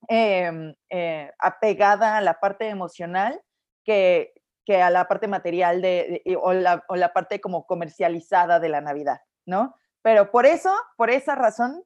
em, 0.09 0.75
eh, 0.91 1.31
apegada 1.39 2.17
a 2.17 2.21
la 2.21 2.41
parte 2.41 2.69
emocional 2.69 3.41
que, 3.85 4.33
que 4.65 4.83
a 4.83 4.91
la 4.91 5.09
parte 5.09 5.29
material 5.29 5.83
de, 5.83 6.23
o, 6.41 6.53
la, 6.53 6.85
o, 6.89 6.97
la, 6.97 7.13
parte 7.13 7.41
como 7.41 7.67
comercializada 7.67 8.61
de 8.61 8.69
la 8.69 8.81
Navidad, 8.81 9.21
¿no? 9.47 9.77
Pero 10.03 10.31
por 10.31 10.47
eso, 10.47 10.73
por 10.97 11.11
esa 11.11 11.35
razón, 11.35 11.83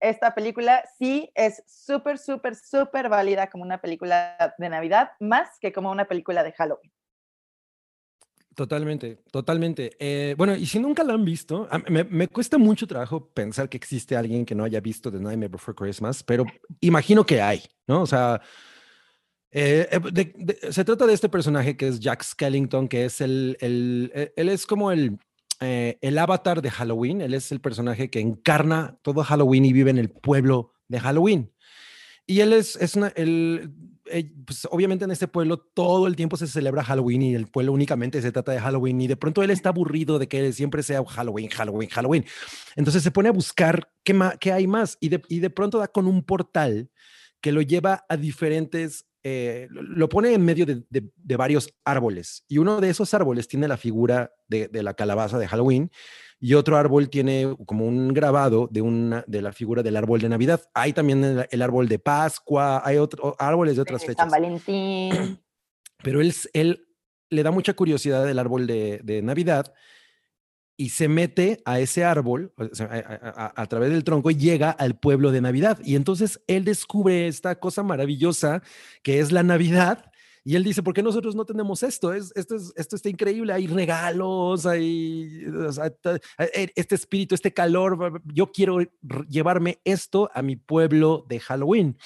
esta 0.00 0.34
película 0.34 0.84
sí 0.98 1.30
es 1.34 1.62
súper, 1.66 2.18
súper, 2.18 2.56
súper 2.56 3.08
válida 3.08 3.48
como 3.48 3.64
una 3.64 3.80
película 3.80 4.54
de 4.58 4.68
Navidad, 4.68 5.12
más 5.20 5.58
que 5.60 5.72
como 5.72 5.90
una 5.90 6.06
película 6.06 6.42
de 6.42 6.52
Halloween. 6.52 6.92
Totalmente, 8.60 9.22
totalmente. 9.30 9.96
Eh, 9.98 10.34
bueno, 10.36 10.54
y 10.54 10.66
si 10.66 10.78
nunca 10.78 11.02
la 11.02 11.14
han 11.14 11.24
visto, 11.24 11.66
me, 11.88 12.28
cuesta 12.28 12.58
mucho 12.58 12.86
trabajo 12.86 13.30
pensar 13.30 13.70
que 13.70 13.78
existe 13.78 14.14
alguien 14.14 14.44
que 14.44 14.54
no 14.54 14.64
haya 14.64 14.82
visto 14.82 15.10
The 15.10 15.18
Nightmare 15.18 15.48
Before 15.48 15.74
Christmas, 15.74 16.22
pero 16.22 16.44
imagino 16.78 17.24
que 17.24 17.40
hay, 17.40 17.62
¿no? 17.86 18.02
O 18.02 18.06
sea, 18.06 18.42
eh, 19.50 19.88
eh, 19.90 20.72
se 20.72 20.84
trata 20.84 21.06
de 21.06 21.14
este 21.14 21.30
personaje 21.30 21.74
que 21.74 21.88
es 21.88 22.00
Jack 22.00 22.22
Skellington, 22.22 22.86
que 22.86 23.06
es 23.06 23.22
el, 23.22 23.56
el 23.60 24.12
él 24.36 24.50
es 24.50 24.66
como 24.66 24.92
el, 24.92 25.18
el 25.60 26.18
avatar 26.18 26.60
de 26.60 26.70
Halloween, 26.70 27.22
él 27.22 27.32
es 27.32 27.52
el 27.52 27.62
personaje 27.62 28.10
que 28.10 28.20
encarna 28.20 28.98
todo 29.00 29.24
Halloween 29.24 29.64
y 29.64 29.72
vive 29.72 29.90
en 29.90 29.96
el 29.96 30.10
pueblo 30.10 30.74
de 30.86 31.00
Halloween. 31.00 31.50
Y 32.26 32.40
él 32.40 32.52
es, 32.52 32.76
es 32.76 32.94
una, 32.94 33.08
él, 33.16 33.72
eh, 34.10 34.32
pues 34.44 34.66
obviamente 34.70 35.04
en 35.04 35.10
este 35.10 35.28
pueblo 35.28 35.58
todo 35.58 36.06
el 36.06 36.16
tiempo 36.16 36.36
se 36.36 36.46
celebra 36.46 36.84
Halloween 36.84 37.22
y 37.22 37.34
el 37.34 37.46
pueblo 37.46 37.72
únicamente 37.72 38.20
se 38.22 38.32
trata 38.32 38.52
de 38.52 38.60
Halloween 38.60 39.00
y 39.00 39.06
de 39.06 39.16
pronto 39.16 39.42
él 39.42 39.50
está 39.50 39.70
aburrido 39.70 40.18
de 40.18 40.28
que 40.28 40.52
siempre 40.52 40.82
sea 40.82 41.04
Halloween, 41.04 41.48
Halloween, 41.50 41.88
Halloween. 41.88 42.24
Entonces 42.76 43.02
se 43.02 43.10
pone 43.10 43.28
a 43.28 43.32
buscar 43.32 43.90
qué, 44.04 44.18
qué 44.40 44.52
hay 44.52 44.66
más 44.66 44.98
y 45.00 45.08
de, 45.08 45.22
y 45.28 45.40
de 45.40 45.50
pronto 45.50 45.78
da 45.78 45.88
con 45.88 46.06
un 46.06 46.22
portal 46.22 46.90
que 47.40 47.52
lo 47.52 47.62
lleva 47.62 48.04
a 48.08 48.16
diferentes, 48.16 49.06
eh, 49.22 49.68
lo 49.70 50.08
pone 50.08 50.32
en 50.32 50.44
medio 50.44 50.64
de, 50.64 50.82
de, 50.88 51.36
varios 51.36 51.74
árboles 51.84 52.44
y 52.48 52.58
uno 52.58 52.80
de 52.80 52.88
esos 52.88 53.12
árboles 53.12 53.48
tiene 53.48 53.68
la 53.68 53.76
figura 53.76 54.32
de, 54.48 54.68
de 54.68 54.82
la 54.82 54.94
calabaza 54.94 55.38
de 55.38 55.46
Halloween 55.46 55.90
y 56.38 56.54
otro 56.54 56.78
árbol 56.78 57.10
tiene 57.10 57.54
como 57.66 57.86
un 57.86 58.14
grabado 58.14 58.66
de, 58.70 58.80
una, 58.80 59.22
de 59.26 59.42
la 59.42 59.52
figura 59.52 59.82
del 59.82 59.96
árbol 59.96 60.20
de 60.20 60.30
Navidad. 60.30 60.62
Hay 60.72 60.94
también 60.94 61.44
el, 61.50 61.62
árbol 61.62 61.86
de 61.86 61.98
Pascua, 61.98 62.80
hay 62.82 62.96
otros 62.96 63.34
árboles 63.38 63.76
de 63.76 63.82
otras 63.82 64.00
fechas. 64.00 64.16
San 64.16 64.30
Valentín. 64.30 65.38
Pero 66.02 66.22
él, 66.22 66.34
él 66.54 66.88
le 67.28 67.42
da 67.42 67.50
mucha 67.50 67.74
curiosidad 67.74 68.24
del 68.24 68.38
árbol 68.38 68.66
de 68.66 69.20
Navidad 69.22 69.74
y 70.80 70.88
se 70.88 71.08
mete 71.08 71.60
a 71.66 71.78
ese 71.78 72.04
árbol 72.04 72.54
a, 72.56 73.66
través 73.66 73.90
del 73.90 74.02
tronco 74.02 74.30
y 74.30 74.36
llega 74.36 74.70
al 74.70 74.98
pueblo 74.98 75.30
de 75.30 75.42
Navidad. 75.42 75.78
Y 75.84 75.94
entonces 75.94 76.40
él 76.46 76.64
descubre 76.64 77.28
esta 77.28 77.60
cosa 77.60 77.82
maravillosa 77.82 78.62
que 79.02 79.20
es 79.20 79.30
la 79.30 79.42
Navidad 79.42 80.10
y 80.42 80.56
él 80.56 80.64
dice, 80.64 80.82
¿por 80.82 80.94
qué 80.94 81.02
nosotros 81.02 81.34
no 81.34 81.44
tenemos 81.44 81.82
esto? 81.82 82.14
Es, 82.14 82.32
esto, 82.34 82.56
es, 82.56 82.72
esto 82.76 82.96
está 82.96 83.10
increíble, 83.10 83.52
hay 83.52 83.66
regalos, 83.66 84.64
hay 84.64 85.44
este 86.74 86.94
espíritu, 86.94 87.34
este 87.34 87.52
calor, 87.52 88.22
yo 88.24 88.50
quiero 88.50 88.78
llevarme 89.28 89.80
esto 89.84 90.30
a 90.32 90.40
mi 90.40 90.56
pueblo 90.56 91.26
de 91.28 91.40
Halloween. 91.40 91.98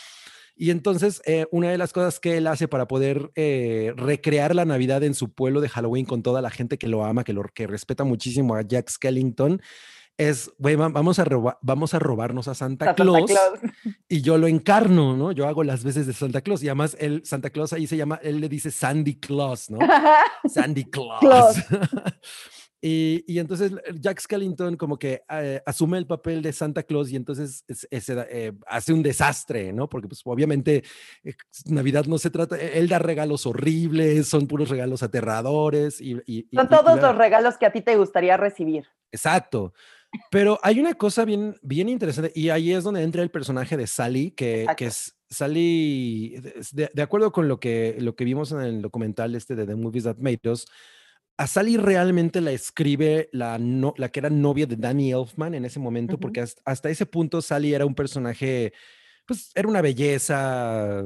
Y 0.56 0.70
entonces, 0.70 1.20
eh, 1.26 1.46
una 1.50 1.70
de 1.70 1.78
las 1.78 1.92
cosas 1.92 2.20
que 2.20 2.37
él 2.37 2.46
hace 2.46 2.68
para 2.68 2.87
poder 2.87 3.32
eh, 3.34 3.92
recrear 3.96 4.54
la 4.54 4.64
Navidad 4.64 5.02
en 5.02 5.14
su 5.14 5.32
pueblo 5.32 5.61
de 5.61 5.68
Halloween 5.68 6.06
con 6.06 6.23
toda 6.23 6.42
la 6.42 6.50
gente 6.50 6.78
que 6.78 6.87
lo 6.87 7.04
ama, 7.04 7.25
que, 7.25 7.32
lo, 7.32 7.42
que 7.42 7.66
respeta 7.66 8.04
muchísimo 8.04 8.54
a 8.54 8.62
Jack 8.62 8.88
Skellington, 8.88 9.61
es, 10.16 10.52
güey, 10.58 10.76
vamos 10.76 11.18
a, 11.18 11.25
vamos 11.61 11.94
a 11.94 11.99
robarnos 11.99 12.46
a 12.46 12.54
Santa, 12.54 12.94
Claus, 12.94 13.32
y 14.08 14.23
yo 14.23 14.38
lo 14.38 14.46
encarno, 14.46 15.16
¿no? 15.16 15.32
Yo 15.32 15.49
hago 15.49 15.64
las 15.64 15.82
veces 15.82 16.06
de 16.06 16.12
Santa 16.12 16.40
Claus 16.40 16.62
y 16.62 16.68
además 16.68 16.96
el 17.00 17.25
Santa 17.25 17.50
Claus 17.50 17.73
ahí 17.73 17.88
se 17.88 17.96
llama, 17.96 18.20
él 18.23 18.40
le 18.40 18.49
dice 18.49 18.70
Sandy 18.70 19.16
Claus, 19.16 19.70
¿no? 19.70 19.78
Sandy 20.49 20.84
Claus. 20.84 21.56
y, 22.87 23.25
y, 23.26 23.38
entonces 23.38 23.73
Jack 23.99 24.21
Skellington 24.21 24.76
como 24.76 24.99
que 24.99 25.23
eh, 25.31 25.62
asume 25.64 25.97
el 25.97 26.07
papel 26.07 26.43
de 26.43 26.53
Santa 26.53 26.83
Claus 26.83 27.11
y 27.11 27.17
entonces 27.17 27.64
eh, 27.91 28.53
hace 28.67 28.93
un 28.93 29.03
desastre, 29.03 29.73
¿no? 29.73 29.88
Porque 29.88 30.07
pues 30.07 30.21
obviamente 30.26 30.85
eh, 31.23 31.33
Navidad 31.64 32.05
no 32.05 32.19
se 32.19 32.29
trata, 32.29 32.59
él 32.59 32.87
da 32.87 32.99
regalos 32.99 33.47
horribles, 33.47 34.29
son 34.29 34.47
puros 34.47 34.69
regalos 34.69 35.03
aterradores 35.03 35.99
y... 35.99 36.21
y 36.26 36.47
son 36.55 36.69
todos 36.69 37.00
los 37.00 37.17
regalos 37.17 37.57
que 37.57 37.64
a 37.64 37.73
ti 37.73 37.81
te 37.81 37.97
gustaría 37.97 38.37
recibir. 38.37 38.85
Exacto. 39.11 39.73
Pero 40.31 40.59
hay 40.62 40.79
una 40.79 40.93
cosa 40.93 41.25
bien, 41.25 41.57
bien 41.62 41.88
interesante 41.88 42.33
y 42.35 42.50
ahí 42.50 42.71
es 42.71 42.85
donde 42.85 43.03
entra 43.03 43.23
el 43.23 43.31
personaje 43.31 43.79
de 43.79 43.87
Sally, 43.87 44.33
que, 44.33 44.67
que 44.76 44.87
es 44.88 45.17
Sally, 45.31 46.37
de, 46.73 47.03
acuerdo 47.03 47.33
con 47.33 47.49
lo 47.49 47.59
que, 47.59 47.97
lo 47.99 48.14
que 48.14 48.25
vimos 48.25 48.53
en 48.53 48.61
el 48.61 48.83
documental 48.83 49.35
este 49.35 49.57
de 49.57 49.64
The 49.64 49.75
Movies 49.75 50.05
That 50.05 50.19
Made 50.19 50.41
Us, 50.50 50.67
a 51.37 51.47
Sally 51.47 51.76
realmente 51.76 52.41
la 52.41 52.53
escribe 52.53 53.29
la, 53.33 53.59
no, 53.59 53.95
la 53.97 54.09
que 54.09 54.21
era 54.21 54.31
novia 54.31 54.67
de 54.67 54.76
Danny 54.76 55.12
Elfman 55.12 55.55
en 55.55 55.64
ese 55.64 55.81
momento, 55.81 56.19
porque 56.19 56.45
hasta, 56.64 56.91
ese 56.91 57.07
punto 57.07 57.43
Sally 57.43 57.75
era 57.75 57.87
un 57.87 57.95
personaje, 57.95 58.73
pues 59.26 59.50
era 59.55 59.69
una 59.69 59.83
belleza 59.83 61.03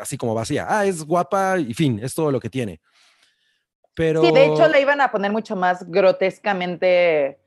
así 0.00 0.16
como 0.16 0.34
vacía. 0.34 0.66
Ah, 0.68 0.86
es 0.86 1.04
guapa 1.04 1.58
y 1.58 1.74
fin, 1.74 2.00
es 2.02 2.14
todo 2.14 2.30
lo 2.30 2.40
que 2.40 2.50
tiene. 2.50 2.80
Pero... 3.94 4.22
Sí, 4.22 4.32
de 4.32 4.46
hecho 4.46 4.68
la 4.68 4.80
iban 4.80 5.00
a 5.00 5.10
poner 5.10 5.32
mucho 5.32 5.56
más 5.56 5.88
grotescamente 5.90 7.40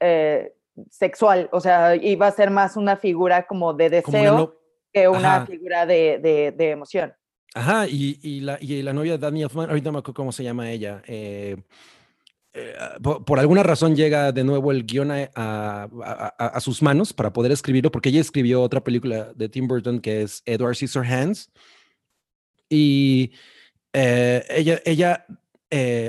eh, 0.00 0.54
sexual, 0.90 1.48
o 1.52 1.60
sea, 1.60 1.96
iba 1.96 2.26
a 2.26 2.32
ser 2.32 2.50
más 2.50 2.76
una 2.76 2.96
figura 2.96 3.46
como 3.46 3.74
de 3.74 3.90
deseo 3.90 4.54
que 4.92 5.08
una 5.08 5.44
figura 5.44 5.86
de, 5.86 6.52
de, 6.56 6.70
emoción. 6.70 7.14
Ajá, 7.54 7.88
y, 7.88 8.18
y, 8.22 8.40
la, 8.40 8.58
y 8.60 8.82
la 8.82 8.92
novia 8.92 9.12
de 9.12 9.18
Danny 9.18 9.42
Elfman, 9.42 9.70
ahorita 9.70 9.90
me 9.90 9.98
acuerdo 9.98 10.14
cómo 10.14 10.32
se 10.32 10.44
llama 10.44 10.70
ella. 10.70 11.02
Eh, 11.06 11.56
eh, 12.52 12.74
por, 13.02 13.38
alguna 13.38 13.62
razón 13.62 13.96
llega 13.96 14.32
de 14.32 14.44
nuevo 14.44 14.70
el 14.70 14.84
guion 14.84 15.10
a, 15.10 15.30
a, 15.34 15.88
a, 16.36 16.60
sus 16.60 16.82
manos 16.82 17.12
para 17.12 17.32
poder 17.32 17.52
escribirlo, 17.52 17.90
porque 17.90 18.10
ella 18.10 18.20
escribió 18.20 18.62
otra 18.62 18.82
película 18.82 19.32
de 19.34 19.48
Tim 19.48 19.66
Burton 19.66 20.00
que 20.00 20.22
es 20.22 20.42
Edward 20.44 20.76
Scissorhands. 20.76 21.50
Y 22.68 23.32
eh, 23.92 24.44
ella, 24.50 24.80
ella 24.84 25.26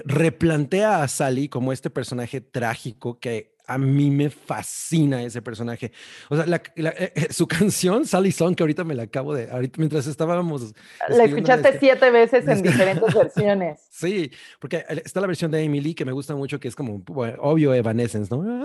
replantea 0.06 1.04
a 1.04 1.08
Sally 1.08 1.50
como 1.50 1.74
este 1.74 1.90
personaje 1.90 2.42
trágico 2.42 3.20
que 3.20 3.56
a 3.70 3.78
mí 3.78 4.10
me 4.10 4.32
fascina 4.32 5.22
ese 5.22 5.44
personaje. 5.44 5.92
O 6.28 6.36
sea, 6.36 6.46
eh, 6.76 7.12
eh, 7.16 7.28
su 7.30 7.48
canción, 7.48 8.06
Sally 8.06 8.32
Song, 8.32 8.56
que 8.56 8.64
ahorita 8.64 8.84
me 8.84 8.96
la 8.96 9.04
acabo 9.04 9.36
de, 9.36 9.50
ahorita 9.50 9.78
mientras 9.78 10.08
estábamos... 10.08 10.74
La 11.08 11.26
escuchaste 11.26 11.78
siete 11.80 12.10
veces 12.10 12.48
en 12.48 12.62
diferentes 12.64 13.14
versiones. 13.14 13.82
Sí, 14.00 14.32
porque 14.62 14.86
está 15.04 15.20
la 15.20 15.28
versión 15.28 15.52
de 15.52 15.62
Emily 15.62 15.94
que 15.94 16.06
me 16.06 16.14
gusta 16.14 16.34
mucho, 16.34 16.58
que 16.58 16.70
es 16.70 16.76
como, 16.76 17.04
obvio, 17.40 17.74
Evanescence, 17.74 18.34
¿no? 18.34 18.64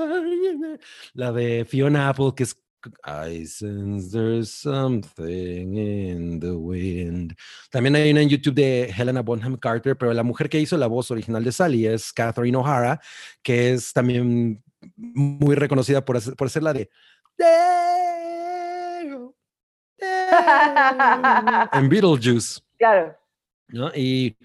La 1.13 1.33
de 1.33 1.65
Fiona 1.69 2.09
Apple, 2.09 2.33
que 2.37 2.45
es 2.45 2.57
I 3.05 3.45
sense 3.45 4.11
there's 4.11 4.51
something 4.51 5.77
in 5.77 6.41
the 6.41 6.53
wind. 6.53 7.37
También 7.71 7.97
hay 7.97 8.11
una 8.11 8.23
en 8.23 8.29
YouTube 8.29 8.55
de 8.55 8.93
Helena 8.97 9.23
Bonham 9.23 9.57
Carter, 9.57 9.97
pero 9.97 10.13
la 10.13 10.23
mujer 10.23 10.49
que 10.49 10.61
hizo 10.61 10.77
la 10.77 10.87
voz 10.87 11.11
original 11.11 11.45
de 11.45 11.53
Sally 11.53 11.87
es 11.87 12.13
Catherine 12.13 12.57
O'Hara, 12.57 13.01
que 13.43 13.73
es 13.73 13.93
también 13.93 14.63
muy 14.97 15.55
reconocida 15.55 16.05
por, 16.05 16.37
por 16.37 16.51
ser 16.51 16.63
la 16.63 16.73
de 16.73 16.91
en 21.73 21.89
Beetlejuice. 21.89 22.61
Claro. 22.79 23.17
¿no? 23.69 23.91
Y 23.95 24.37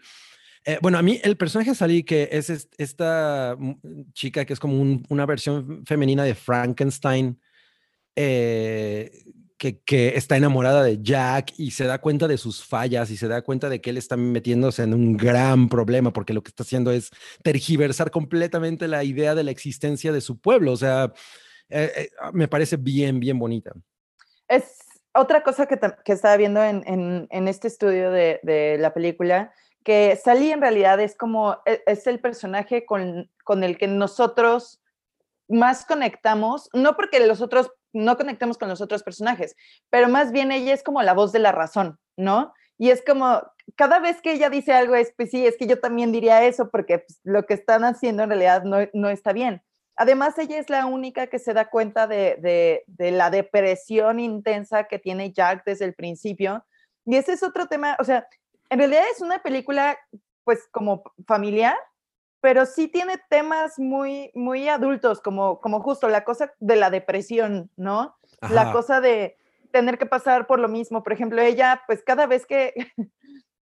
eh, 0.65 0.77
bueno, 0.81 0.97
a 0.97 1.01
mí 1.01 1.19
el 1.23 1.37
personaje 1.37 1.75
salí 1.75 2.03
que 2.03 2.29
es 2.31 2.69
esta 2.77 3.57
chica 4.13 4.45
que 4.45 4.53
es 4.53 4.59
como 4.59 5.01
una 5.09 5.25
versión 5.25 5.85
femenina 5.85 6.23
de 6.23 6.35
Frankenstein, 6.35 7.39
eh, 8.15 9.11
que, 9.59 10.13
está 10.15 10.37
enamorada 10.37 10.83
de 10.83 10.99
Jack 11.01 11.53
y 11.57 11.71
se 11.71 11.83
da 11.85 11.99
cuenta 11.99 12.27
de 12.27 12.37
sus 12.37 12.63
fallas 12.63 13.11
y 13.11 13.17
se 13.17 13.27
da 13.27 13.41
cuenta 13.41 13.67
de 13.67 13.81
que 13.81 13.89
él 13.89 13.97
está 13.97 14.15
metiéndose 14.15 14.83
en 14.83 14.93
un 14.93 15.17
gran 15.17 15.67
problema 15.67 16.13
porque 16.13 16.33
lo 16.33 16.41
que 16.41 16.49
está 16.49 16.63
haciendo 16.63 16.91
es 16.91 17.11
tergiversar 17.43 18.09
completamente 18.09 18.87
la 18.87 19.03
idea 19.03 19.35
de 19.35 19.43
la 19.43 19.51
existencia 19.51 20.13
de 20.13 20.21
su 20.21 20.39
pueblo. 20.39 20.71
O 20.71 20.77
sea, 20.77 21.11
eh, 21.69 21.91
eh, 21.95 22.09
ah, 22.21 22.31
me 22.33 22.47
parece 22.47 22.77
bien, 22.77 23.19
bien 23.19 23.37
bonita. 23.37 23.71
Es 24.47 24.77
otra 25.13 25.43
cosa 25.43 25.67
que, 25.67 25.77
estaba 26.13 26.37
viendo 26.37 26.63
en, 26.63 27.27
este 27.47 27.67
estudio 27.67 28.11
de, 28.11 28.77
la 28.79 28.93
película, 28.93 29.53
que 29.83 30.17
Sally 30.23 30.51
en 30.51 30.61
realidad 30.61 30.99
es 31.01 31.15
como, 31.15 31.57
e, 31.65 31.83
es, 31.85 32.07
el 32.07 32.19
personaje 32.19 32.85
con, 32.85 33.29
con 33.43 33.63
el 33.63 33.77
que 33.77 33.87
nosotros 33.87 34.81
más 35.49 35.83
conectamos, 35.83 36.69
no 36.73 36.95
porque 36.95 37.25
los 37.25 37.41
otros 37.41 37.71
no 37.93 38.17
conectamos 38.17 38.57
con 38.57 38.69
los 38.69 38.81
otros 38.81 39.03
personajes, 39.03 39.55
pero 39.89 40.09
más 40.09 40.31
bien 40.31 40.51
ella 40.51 40.73
es 40.73 40.83
como 40.83 41.01
la 41.01 41.13
voz 41.13 41.31
de 41.31 41.39
la 41.39 41.51
razón, 41.51 41.99
¿no? 42.17 42.53
Y 42.77 42.91
es 42.91 43.03
como, 43.05 43.41
cada 43.75 43.99
vez 43.99 44.21
que 44.21 44.31
ella 44.31 44.49
dice 44.49 44.73
algo 44.73 44.95
es, 44.95 45.13
pues 45.15 45.31
sí, 45.31 45.45
es 45.45 45.57
que 45.57 45.67
yo 45.67 45.79
también 45.79 46.11
diría 46.11 46.45
eso 46.45 46.69
porque 46.69 46.99
pues, 46.99 47.19
lo 47.23 47.45
que 47.45 47.53
están 47.53 47.83
haciendo 47.83 48.23
en 48.23 48.29
realidad 48.29 48.63
no, 48.63 49.09
está 49.09 49.33
bien. 49.33 49.61
Además, 49.97 50.37
ella 50.37 50.57
es 50.57 50.69
la 50.69 50.85
única 50.85 51.27
que 51.27 51.39
se 51.39 51.53
da 51.53 51.69
cuenta 51.69 52.07
de, 52.07 52.85
de, 52.87 53.11
la 53.11 53.29
depresión 53.29 54.21
intensa 54.21 54.85
que 54.85 54.97
tiene 54.97 55.33
Jack 55.33 55.65
desde 55.65 55.83
el 55.83 55.93
principio. 55.93 56.65
Y 57.05 57.17
ese 57.17 57.33
es 57.33 57.43
otro 57.43 57.67
tema, 57.67 57.97
o 57.99 58.05
sea, 58.05 58.25
en 58.69 58.79
realidad 58.79 59.03
es 59.11 59.21
una 59.21 59.39
película 59.43 59.97
pues 60.45 60.67
como 60.71 61.03
familiar, 61.27 61.75
pero 62.41 62.65
sí 62.65 62.87
tiene 62.87 63.15
temas 63.29 63.77
muy, 63.79 64.31
muy 64.33 64.69
adultos, 64.69 65.21
como, 65.21 65.59
como 65.59 65.81
justo 65.81 66.07
la 66.07 66.23
cosa 66.23 66.53
de 66.59 66.75
la 66.75 66.89
depresión, 66.89 67.69
¿no? 67.75 68.15
La 68.49 68.71
cosa 68.71 69.01
de 69.01 69.37
tener 69.71 69.97
que 69.97 70.05
pasar 70.05 70.47
por 70.47 70.59
lo 70.59 70.69
mismo. 70.69 71.03
Por 71.03 71.13
ejemplo, 71.13 71.41
ella, 71.41 71.83
pues 71.85 72.03
cada 72.03 72.25
vez 72.27 72.45
que, 72.45 72.73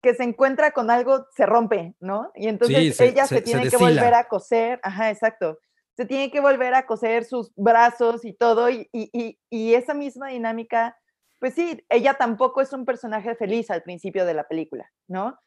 que 0.02 0.14
se 0.14 0.24
encuentra 0.24 0.72
con 0.72 0.90
algo, 0.90 1.26
se 1.34 1.46
rompe, 1.46 1.94
¿no? 2.00 2.30
Y 2.34 2.48
entonces 2.48 3.00
ella 3.00 3.26
se, 3.26 3.40
tiene 3.40 3.68
que 3.68 3.76
volver 3.76 4.14
a 4.14 4.28
coser, 4.28 4.78
ajá, 4.82 5.10
exacto. 5.10 5.58
Se 5.96 6.04
tiene 6.04 6.30
que 6.30 6.40
volver 6.40 6.74
a 6.74 6.84
coser 6.84 7.24
sus 7.24 7.52
brazos 7.56 8.26
y 8.26 8.34
todo, 8.34 8.68
y, 8.68 8.88
y, 8.92 9.38
y 9.48 9.74
esa 9.74 9.94
misma 9.94 10.28
dinámica, 10.28 10.98
pues 11.40 11.54
sí, 11.54 11.82
ella 11.88 12.14
tampoco 12.14 12.60
es 12.60 12.72
un 12.74 12.84
personaje 12.84 13.34
feliz 13.34 13.70
al 13.70 13.82
principio 13.82 14.26
de 14.26 14.34
la 14.34 14.46
película, 14.46 14.92
¿no? 15.08 15.38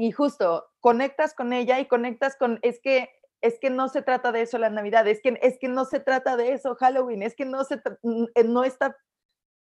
Y 0.00 0.12
justo 0.12 0.66
conectas 0.80 1.34
con 1.34 1.52
ella 1.52 1.78
y 1.78 1.86
conectas 1.86 2.34
con, 2.36 2.58
es 2.62 2.80
que, 2.80 3.10
es 3.42 3.58
que 3.60 3.68
no 3.68 3.88
se 3.88 4.00
trata 4.00 4.32
de 4.32 4.42
eso 4.42 4.56
la 4.56 4.70
Navidad, 4.70 5.06
es 5.06 5.20
que, 5.20 5.38
es 5.42 5.58
que 5.58 5.68
no 5.68 5.84
se 5.84 6.00
trata 6.00 6.38
de 6.38 6.52
eso 6.52 6.74
Halloween, 6.76 7.22
es 7.22 7.36
que 7.36 7.44
no, 7.44 7.64
se, 7.64 7.74
eh, 8.34 8.44
no, 8.44 8.64
está, 8.64 8.96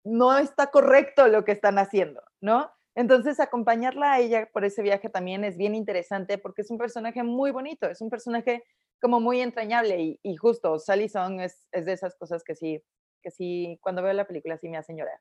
no 0.02 0.38
está 0.38 0.70
correcto 0.70 1.28
lo 1.28 1.44
que 1.44 1.52
están 1.52 1.78
haciendo, 1.78 2.22
¿no? 2.40 2.70
Entonces, 2.96 3.38
acompañarla 3.38 4.14
a 4.14 4.20
ella 4.20 4.48
por 4.52 4.64
ese 4.64 4.80
viaje 4.80 5.10
también 5.10 5.44
es 5.44 5.58
bien 5.58 5.74
interesante 5.74 6.38
porque 6.38 6.62
es 6.62 6.70
un 6.70 6.78
personaje 6.78 7.22
muy 7.22 7.50
bonito, 7.50 7.86
es 7.86 8.00
un 8.00 8.08
personaje 8.08 8.64
como 9.02 9.20
muy 9.20 9.40
entrañable 9.40 10.18
y, 10.22 10.36
justo 10.36 10.78
Sally 10.78 11.08
Song 11.10 11.40
es, 11.40 11.66
es, 11.72 11.84
de 11.84 11.92
esas 11.92 12.14
cosas 12.14 12.44
que 12.44 12.54
sí, 12.54 12.82
que 13.22 13.30
sí, 13.30 13.78
cuando 13.82 14.02
veo 14.02 14.12
la 14.14 14.26
película 14.26 14.56
sí 14.56 14.68
me 14.70 14.78
hace 14.78 14.94
llorar. 14.96 15.18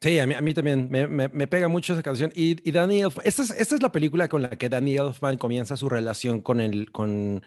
Sí, 0.00 0.18
a 0.18 0.26
mí, 0.26 0.34
a 0.34 0.40
mí 0.40 0.52
también 0.54 0.88
me, 0.90 1.06
me, 1.06 1.46
pega 1.46 1.68
mucho 1.68 1.92
esa 1.92 2.02
canción. 2.02 2.30
Y, 2.34 2.68
y 2.68 2.72
Danny 2.72 3.00
Elfman, 3.00 3.26
esta 3.26 3.42
es, 3.42 3.50
esta 3.50 3.74
es 3.74 3.82
la 3.82 3.92
película 3.92 4.28
con 4.28 4.42
la 4.42 4.50
que 4.50 4.68
Danny 4.68 4.96
Elfman 4.96 5.38
comienza 5.38 5.76
su 5.76 5.88
relación 5.88 6.40
con, 6.40 6.60
el, 6.60 6.90
con 6.92 7.42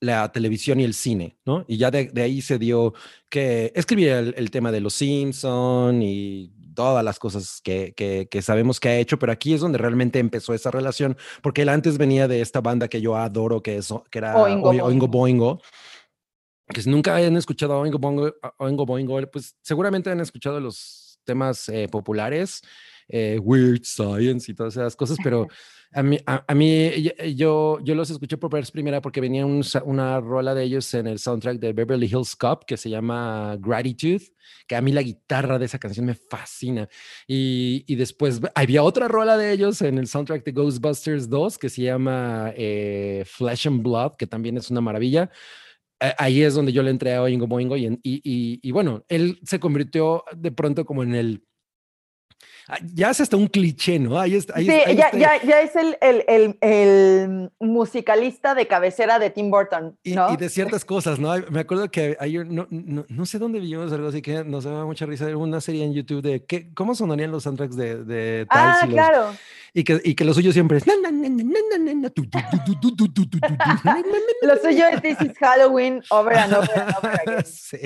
la 0.00 0.30
televisión 0.30 0.78
y 0.80 0.84
el 0.84 0.94
cine, 0.94 1.36
¿no? 1.44 1.64
Y 1.66 1.78
ya 1.78 1.90
de, 1.90 2.06
de 2.06 2.22
ahí 2.22 2.42
se 2.42 2.58
dio 2.58 2.94
que 3.28 3.72
escribía 3.74 4.18
el, 4.18 4.34
el, 4.36 4.50
tema 4.50 4.70
de 4.70 4.80
los 4.80 4.94
Simpson 4.94 6.02
y 6.02 6.52
todas 6.74 7.02
las 7.02 7.18
cosas 7.18 7.60
que, 7.62 7.94
que, 7.96 8.28
que, 8.30 8.42
sabemos 8.42 8.78
que 8.78 8.88
ha 8.90 8.98
hecho, 8.98 9.18
pero 9.18 9.32
aquí 9.32 9.54
es 9.54 9.60
donde 9.62 9.78
realmente 9.78 10.18
empezó 10.18 10.52
esa 10.54 10.70
relación, 10.70 11.16
porque 11.42 11.62
él 11.62 11.70
antes 11.70 11.96
venía 11.96 12.28
de 12.28 12.42
esta 12.42 12.60
banda 12.60 12.88
que 12.88 13.00
yo 13.00 13.16
adoro, 13.16 13.62
que, 13.62 13.78
es, 13.78 13.92
que 14.10 14.18
era 14.18 14.36
Oingo, 14.36 14.68
Oingo 14.68 15.08
Boingo 15.08 15.60
que 16.68 16.82
si 16.82 16.90
nunca 16.90 17.14
hayan 17.14 17.36
escuchado 17.36 17.78
Oingo 17.78 17.98
Boingo, 17.98 18.34
Oingo 18.58 18.86
Boingo, 18.86 19.20
pues 19.30 19.56
seguramente 19.62 20.10
han 20.10 20.20
escuchado 20.20 20.60
los 20.60 21.05
temas 21.26 21.68
eh, 21.68 21.88
populares, 21.90 22.62
eh, 23.08 23.38
weird 23.42 23.82
science 23.84 24.50
y 24.50 24.54
todas 24.54 24.74
esas 24.74 24.96
cosas, 24.96 25.18
pero 25.22 25.46
a 25.92 26.02
mí, 26.02 26.18
a, 26.24 26.54
mí 26.54 26.70
eh, 26.72 27.34
yo, 27.36 27.78
yo 27.82 27.94
los 27.94 28.10
escuché 28.10 28.38
por 28.38 28.50
vez 28.50 28.70
primera 28.70 29.02
porque 29.02 29.20
venía 29.20 29.44
una 29.44 30.20
rola 30.20 30.54
de 30.54 30.64
ellos 30.64 30.92
en 30.94 31.06
el 31.06 31.18
soundtrack 31.18 31.58
de 31.58 31.72
Beverly 31.72 32.06
Hills 32.06 32.34
Cop 32.34 32.64
que 32.64 32.76
se 32.76 32.88
llama 32.88 33.56
Gratitude, 33.60 34.22
que 34.66 34.76
a 34.76 34.80
mí 34.80 34.92
la 34.92 35.02
guitarra 35.02 35.58
de 35.58 35.66
esa 35.66 35.78
canción 35.78 36.06
me 36.06 36.14
fascina. 36.14 36.88
Y, 37.26 37.84
y 37.86 37.96
después 37.96 38.40
había 38.54 38.82
otra 38.82 39.08
rola 39.08 39.36
de 39.36 39.52
ellos 39.52 39.82
en 39.82 39.98
el 39.98 40.06
soundtrack 40.06 40.44
de 40.44 40.52
Ghostbusters 40.52 41.28
2 41.28 41.58
que 41.58 41.68
se 41.68 41.82
llama 41.82 42.52
Flesh 42.54 43.66
and 43.66 43.82
Blood, 43.82 44.16
que 44.16 44.26
también 44.26 44.56
es 44.56 44.70
una 44.70 44.80
maravilla 44.80 45.30
ahí 46.18 46.42
es 46.42 46.54
donde 46.54 46.72
yo 46.72 46.82
le 46.82 46.90
entré 46.90 47.14
a 47.14 47.22
Oingo 47.22 47.46
Boingo 47.46 47.76
y, 47.76 47.86
y, 48.02 48.20
y, 48.62 48.72
bueno, 48.72 49.04
él 49.08 49.38
se 49.44 49.60
convirtió 49.60 50.24
de 50.36 50.52
pronto 50.52 50.84
como 50.84 51.02
en 51.02 51.14
el... 51.14 51.42
Ah, 52.68 52.78
ya 52.94 53.10
es 53.10 53.20
hasta 53.20 53.36
un 53.36 53.46
cliché, 53.46 53.98
¿no? 54.00 54.18
Ahí, 54.18 54.40
sí, 54.40 54.48
ya, 54.66 55.12
ya, 55.12 55.40
ya, 55.40 55.60
es 55.60 55.76
el, 55.76 55.96
el, 56.00 56.24
el, 56.26 56.58
el, 56.60 57.52
musicalista 57.60 58.56
de 58.56 58.66
cabecera 58.66 59.20
de 59.20 59.30
Tim 59.30 59.52
Burton, 59.52 59.96
¿no? 60.04 60.32
Y, 60.32 60.36
de 60.36 60.48
ciertas 60.48 60.84
cosas, 60.84 61.20
¿no? 61.20 61.32
Me 61.50 61.60
acuerdo 61.60 61.88
que 61.92 62.16
hay, 62.18 62.38
no, 62.38 62.66
no, 62.68 63.06
no, 63.08 63.26
sé 63.26 63.38
dónde 63.38 63.60
vimos 63.60 63.92
algo 63.92 64.08
así 64.08 64.20
que 64.20 64.42
nos 64.42 64.64
daba 64.64 64.84
mucha 64.84 65.06
risa, 65.06 65.26
una 65.36 65.60
serie 65.60 65.84
en 65.84 65.94
YouTube 65.94 66.22
de 66.22 66.44
qué, 66.44 66.74
cómo 66.74 66.96
sonarían 66.96 67.30
los 67.30 67.44
soundtracks 67.44 67.76
de, 67.76 68.02
de 68.02 68.46
Ah, 68.50 68.84
claro 68.88 69.30
y 69.76 69.84
que, 69.84 70.00
y 70.02 70.14
que 70.14 70.24
lo 70.24 70.32
suyo 70.32 70.52
siempre 70.52 70.78
es. 70.78 70.86
lo 70.86 70.94
suyo 74.56 74.86
es 74.88 75.02
This 75.02 75.20
is 75.20 75.36
Halloween 75.38 76.02
over 76.08 76.34
and 76.34 76.54
over 76.54 76.80
and 76.80 76.94
over 76.96 77.20
again. 77.20 77.44
Sí. 77.44 77.78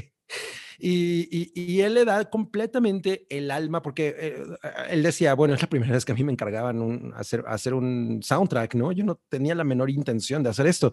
Y, 0.83 1.29
y, 1.31 1.53
y, 1.55 1.81
él 1.83 1.95
le 1.95 2.07
da 2.07 2.31
completamente 2.31 3.27
el 3.29 3.51
alma, 3.51 3.83
porque 3.83 4.15
eh, 4.19 4.43
él 4.89 5.03
decía, 5.03 5.35
bueno, 5.35 5.55
es 5.55 5.61
la 5.61 5.69
primera 5.69 5.93
vez 5.93 6.07
que 6.07 6.13
a 6.13 6.15
mí 6.15 6.25
me 6.25 6.33
encargaban 6.33 6.81
un, 6.81 7.13
hacer, 7.15 7.45
hacer 7.47 7.75
un 7.75 8.21
soundtrack, 8.23 8.75
¿no? 8.77 8.91
Yo 8.91 9.05
no 9.05 9.21
tenía 9.29 9.55
la 9.55 9.65
menor 9.65 9.91
intención 9.91 10.43
de 10.43 10.49
hacer 10.49 10.67
esto, 10.67 10.93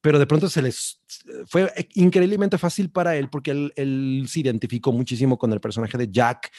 pero 0.00 0.18
de 0.18 0.26
pronto 0.26 0.48
se 0.48 0.60
les 0.60 1.00
fue 1.46 1.72
increíblemente 1.94 2.58
fácil 2.58 2.90
para 2.90 3.16
él, 3.16 3.28
porque 3.30 3.52
él, 3.52 3.72
él 3.76 4.24
se 4.28 4.40
identificó 4.40 4.92
muchísimo 4.92 5.38
con 5.38 5.52
el 5.52 5.60
personaje 5.60 5.96
de 5.96 6.10
Jack, 6.10 6.50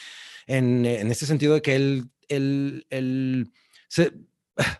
en, 0.46 0.86
en 0.86 1.10
ese 1.10 1.26
sentido 1.26 1.54
de 1.54 1.62
que 1.62 1.76
él, 1.76 2.10
él, 2.28 2.86
él 2.88 3.52
se, 3.88 4.12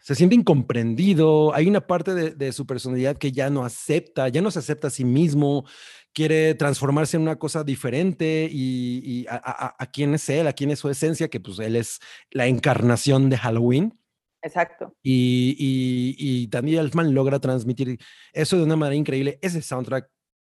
se 0.01 0.15
siente 0.15 0.35
incomprendido, 0.35 1.55
hay 1.55 1.69
una 1.69 1.87
parte 1.87 2.15
de, 2.15 2.53
su 2.53 2.67
personalidad 2.67 3.17
que 3.17 3.33
ya 3.33 3.51
no 3.51 3.65
acepta, 3.65 4.29
ya 4.29 4.43
no 4.43 4.51
se 4.51 4.59
acepta 4.59 4.89
a 4.89 4.91
sí 4.91 5.05
mismo, 5.05 5.65
quiere 6.13 6.55
transformarse 6.55 7.17
en 7.17 7.23
una 7.23 7.39
cosa 7.39 7.65
diferente 7.65 8.49
y, 8.51 9.27
a, 9.29 9.89
quién 9.93 10.15
es 10.15 10.29
él, 10.29 10.47
a 10.47 10.53
quién 10.53 10.71
es 10.71 10.79
su 10.79 10.89
esencia, 10.89 11.29
que 11.29 11.41
pues 11.41 11.59
él 11.59 11.77
es 11.77 12.01
la 12.31 12.47
encarnación 12.47 13.31
de 13.31 13.39
Halloween. 13.39 13.99
Exacto. 14.43 14.97
Y, 15.03 15.55
y, 15.59 16.17
y 16.19 16.47
Danny 16.47 16.77
Elfman 16.77 17.15
logra 17.15 17.39
transmitir 17.41 17.99
eso 18.33 18.57
de 18.57 18.65
una 18.65 18.77
manera 18.77 18.97
increíble. 18.97 19.39
Ese 19.43 19.61
soundtrack 19.61 20.09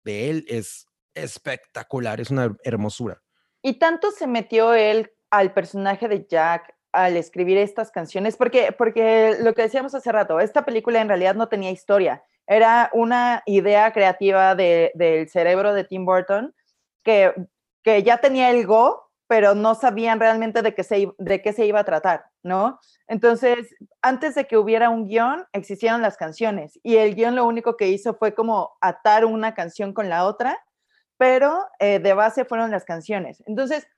de 0.05 0.31
él 0.31 0.45
es 0.49 0.87
espectacular, 1.15 2.21
es 2.21 2.31
una 2.31 2.57
hermosura. 2.65 3.23
Y 3.63 3.75
tanto 3.79 4.11
se 4.11 4.27
metió 4.27 4.75
él 4.75 5.13
al 5.31 5.53
personaje 5.53 6.09
de 6.09 6.27
Jack 6.29 6.75
al 6.93 7.17
escribir 7.17 7.59
estas 7.59 7.91
canciones, 7.91 8.37
porque, 8.37 8.73
porque 8.73 9.37
lo 9.41 9.55
que 9.55 9.63
decíamos 9.63 9.95
hace 9.95 10.11
rato, 10.11 10.41
esta 10.41 10.65
película 10.65 11.01
en 11.01 11.09
realidad 11.09 11.35
no 11.35 11.49
tenía 11.49 11.71
historia, 11.71 12.25
era 12.47 12.91
una 12.93 13.43
idea 13.47 13.93
creativa 13.93 14.55
del 14.55 15.29
cerebro 15.29 15.75
de 15.75 15.85
Tim 15.85 16.05
Burton 16.05 16.55
que, 17.03 17.33
que 17.83 18.03
ya 18.03 18.19
tenía 18.19 18.51
el 18.51 18.67
go, 18.67 19.11
pero 19.29 19.55
no 19.55 19.75
sabían 19.75 20.21
realmente 20.21 20.63
de 20.63 20.75
qué, 20.75 20.85
se, 20.85 21.09
de 21.19 21.43
qué 21.43 21.53
se 21.53 21.67
iba 21.67 21.81
a 21.81 21.85
tratar, 21.85 22.27
¿no? 22.43 22.79
Entonces, 23.09 23.75
antes 24.03 24.35
de 24.35 24.47
que 24.47 24.57
hubiera 24.57 24.91
un 24.91 25.07
guion, 25.07 25.45
existieron 25.53 26.03
las 26.03 26.17
canciones 26.17 26.79
y 26.83 26.97
el 26.97 27.15
guion 27.15 27.35
lo 27.35 27.47
único 27.47 27.77
que 27.77 27.89
hizo 27.89 28.15
fue 28.15 28.35
como 28.35 28.77
atar 28.81 29.25
una 29.25 29.55
canción 29.55 29.93
con 29.93 30.09
la 30.09 30.25
otra, 30.25 30.59
pero 31.19 31.67
eh, 31.81 31.99
de 31.99 32.13
base 32.15 32.45
fueron 32.45 32.71
las 32.71 32.85
canciones. 32.85 33.43
Entonces, 33.47 33.89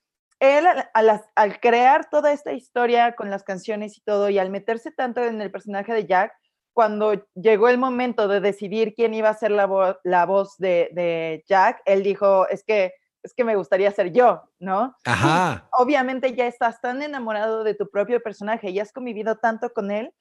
él 0.41 0.67
al, 0.95 1.61
crear 1.61 2.09
toda 2.11 2.33
esta 2.33 2.53
historia 2.53 3.13
con 3.13 3.31
las 3.31 3.43
canciones 3.43 3.97
y 3.99 4.01
todo 4.03 4.31
y 4.31 4.39
al 4.39 4.51
meterse 4.51 4.93
tanto 4.93 5.23
en 5.25 5.41
el 5.41 5.51
personaje 5.51 5.93
de 5.93 6.07
Jack, 6.07 6.33
cuando 6.79 7.27
llegó 7.35 7.69
el 7.69 7.77
momento 7.77 8.29
de 8.29 8.41
decidir 8.41 8.95
quién 8.95 9.13
iba 9.13 9.31
a 9.31 9.35
ser 9.35 9.51
la, 9.51 9.99
la 10.05 10.27
voz 10.27 10.57
de, 10.59 10.91
de 10.93 11.43
Jack, 11.49 11.83
él 11.87 12.05
dijo, 12.05 12.47
es 12.47 12.63
que 12.63 12.95
es 13.25 13.35
que 13.35 13.43
me 13.43 13.57
gustaría 13.57 13.91
ser 13.91 14.13
yo, 14.13 14.45
¿no? 14.61 14.97
Ajá. 15.05 15.69
obviamente 15.73 16.37
ya 16.37 16.47
estás 16.47 16.81
tan 16.81 17.03
enamorado 17.03 17.65
de 17.65 17.75
tu 17.75 17.91
propio 17.91 18.23
personaje 18.23 18.71
y 18.71 18.79
has 18.79 18.93
convivido 18.93 19.39
tanto 19.39 19.73
con 19.73 19.91
él 19.91 20.15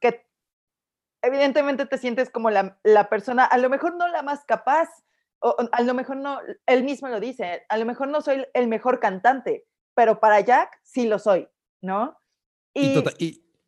que 0.00 0.24
evidentemente 1.20 1.84
te 1.84 1.98
sientes 1.98 2.30
como 2.30 2.48
la, 2.48 3.08
persona, 3.10 3.44
a 3.44 3.58
lo 3.58 3.68
mejor 3.68 3.96
no 3.96 4.06
la 4.06 4.22
más 4.22 4.44
capaz, 4.44 4.88
o 5.40 5.56
a 5.72 5.82
lo 5.82 5.94
mejor 5.94 6.18
no, 6.18 6.38
él 6.66 6.84
mismo 6.84 7.08
lo 7.08 7.18
dice, 7.18 7.66
a 7.68 7.76
lo 7.76 7.86
mejor 7.86 8.06
no 8.06 8.20
soy 8.20 8.46
el 8.54 8.68
mejor 8.68 9.00
cantante, 9.00 9.66
pero 9.96 10.20
para 10.20 10.38
Jack 10.38 10.78
sí 10.84 11.08
lo 11.08 11.18
soy, 11.18 11.48
¿no? 11.80 12.16
Y, 12.72 13.02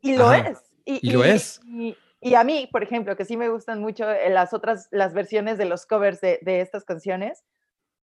y, 0.00 0.16
lo 0.16 0.32
es. 0.32 0.62
Y, 0.84 1.10
lo 1.10 1.24
es. 1.24 1.60
Y, 1.64 1.96
a 2.32 2.42
mí, 2.42 2.68
por 2.72 2.82
ejemplo, 2.82 3.16
que 3.16 3.26
sí 3.26 3.36
me 3.36 3.50
gustan 3.50 3.80
mucho 3.80 4.10
eh, 4.10 4.30
las 4.30 4.54
otras, 4.54 4.88
las 4.90 5.12
versiones 5.12 5.58
de 5.58 5.66
los 5.66 5.84
covers 5.84 6.22
de, 6.22 6.38
de 6.40 6.62
estas 6.62 6.84
canciones, 6.84 7.44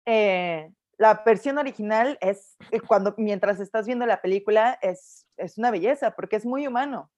eh, 0.04 0.70
la 0.98 1.22
versión 1.24 1.56
original 1.56 2.18
es 2.20 2.56
eh, 2.70 2.80
cuando 2.80 3.14
mientras 3.16 3.58
estás 3.58 3.86
viendo 3.86 4.04
la 4.04 4.20
película 4.20 4.78
es, 4.82 5.26
es 5.38 5.56
una 5.56 5.70
belleza 5.70 6.10
porque 6.10 6.36
es 6.36 6.44
muy 6.44 6.66
humano. 6.66 7.10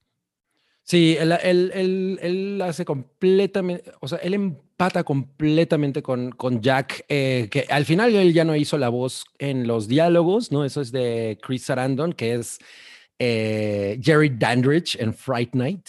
Sí, 0.85 1.16
él, 1.18 1.33
él, 1.42 2.18
él, 2.22 2.62
hace 2.62 2.85
completamente, 2.85 3.90
o 4.00 4.07
sea, 4.07 4.18
él 4.18 4.35
empata 4.35 5.02
completamente 5.02 6.00
con, 6.00 6.30
con 6.30 6.61
Jack, 6.61 7.07
que 7.09 7.66
al 7.70 7.87
final 7.87 8.14
él 8.14 8.35
ya 8.35 8.44
no 8.44 8.54
hizo 8.54 8.76
la 8.78 8.90
voz 8.90 9.24
en 9.38 9.66
los 9.66 9.88
diálogos, 9.88 10.52
¿no? 10.52 10.64
Eso 10.64 10.83
es 10.83 10.92
de 10.92 11.38
Chris 11.42 11.64
Sarandon, 11.64 12.12
que 12.12 12.35
es 12.35 12.59
Jerry 13.18 14.28
Dandridge 14.28 14.96
en 15.00 15.14
Fright 15.14 15.54
Night. 15.54 15.88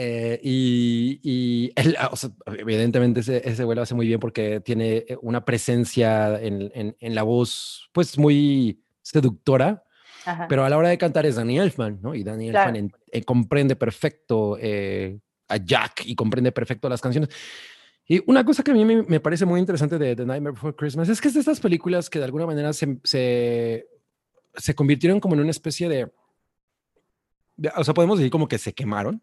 Eh, 0.00 0.38
y, 0.44 1.72
él, 1.74 1.96
ah, 1.98 2.12
evidentemente 2.56 3.18
ese, 3.18 3.42
ese 3.44 3.64
vuelo 3.64 3.82
hace 3.82 3.96
muy 3.96 4.06
bien 4.06 4.20
porque 4.20 4.60
tiene 4.60 4.98
eh, 4.98 5.18
una 5.22 5.44
presencia 5.44 6.40
en, 6.40 6.70
en, 6.72 7.14
la 7.16 7.24
voz 7.24 7.90
pues 7.90 8.16
muy 8.16 8.80
seductora, 9.02 9.82
pero 10.48 10.64
a 10.64 10.68
la 10.68 10.78
hora 10.78 10.90
de 10.90 10.98
cantar 10.98 11.26
es 11.26 11.34
Danny 11.34 11.58
Elfman, 11.58 11.98
¿no? 12.00 12.14
Y 12.14 12.22
Danny 12.22 12.50
Elfman 12.50 12.92
eh, 13.10 13.24
comprende 13.24 13.74
perfecto 13.74 14.56
a 14.56 15.56
Jack 15.56 16.02
y 16.04 16.14
comprende 16.14 16.52
perfecto 16.52 16.88
las 16.88 17.00
canciones. 17.00 17.30
Y 18.06 18.22
una 18.30 18.44
cosa 18.44 18.62
que 18.62 18.70
a 18.70 18.74
mí 18.74 18.84
me, 18.84 19.18
parece 19.18 19.46
muy 19.46 19.58
interesante 19.58 19.98
de 19.98 20.14
The 20.14 20.26
Nightmare 20.26 20.52
Before 20.52 20.76
Christmas 20.76 21.08
es 21.08 21.20
que 21.20 21.26
es 21.26 21.34
de 21.34 21.40
estas 21.40 21.58
películas 21.58 22.08
que 22.08 22.20
de 22.20 22.24
alguna 22.26 22.46
manera 22.46 22.72
se, 22.72 23.00
se, 23.02 23.88
se 24.54 24.74
convirtieron 24.76 25.18
como 25.18 25.34
en 25.34 25.40
una 25.40 25.50
especie 25.50 25.88
de, 25.88 26.12
o 27.74 27.82
sea, 27.82 27.94
podemos 27.94 28.18
decir 28.18 28.30
como 28.30 28.46
que 28.46 28.58
se 28.58 28.72
quemaron 28.72 29.20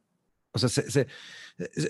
o 0.55 0.59
sea, 0.59 1.05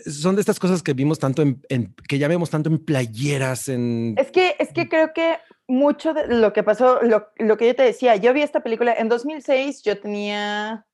son 0.05 0.35
de 0.35 0.41
estas 0.41 0.59
cosas 0.59 0.83
que 0.83 0.93
vimos 0.93 1.19
tanto 1.19 1.41
en, 1.41 1.95
que 2.07 2.17
ya 2.17 2.27
vemos 2.27 2.49
tanto 2.49 2.69
en 2.69 2.83
playeras, 2.83 3.67
en... 3.67 4.15
Es 4.17 4.31
que, 4.31 4.55
es 4.59 4.73
que 4.73 4.89
creo 4.89 5.13
que 5.13 5.37
mucho 5.67 6.13
de 6.13 6.27
lo 6.27 6.53
que 6.53 6.63
pasó, 6.63 7.01
lo, 7.01 7.29
lo 7.37 7.57
que 7.57 7.67
yo 7.67 7.75
te 7.75 7.83
decía, 7.83 8.15
yo 8.15 8.33
vi 8.33 8.41
esta 8.41 8.61
película 8.61 8.93
en 8.93 9.09
2006, 9.09 9.83
yo 9.83 9.99
tenía 9.99 10.85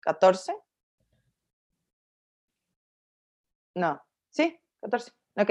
14. 0.00 0.54
No, 3.74 4.02
sí, 4.30 4.58
14. 4.82 5.12
Ok, 5.36 5.50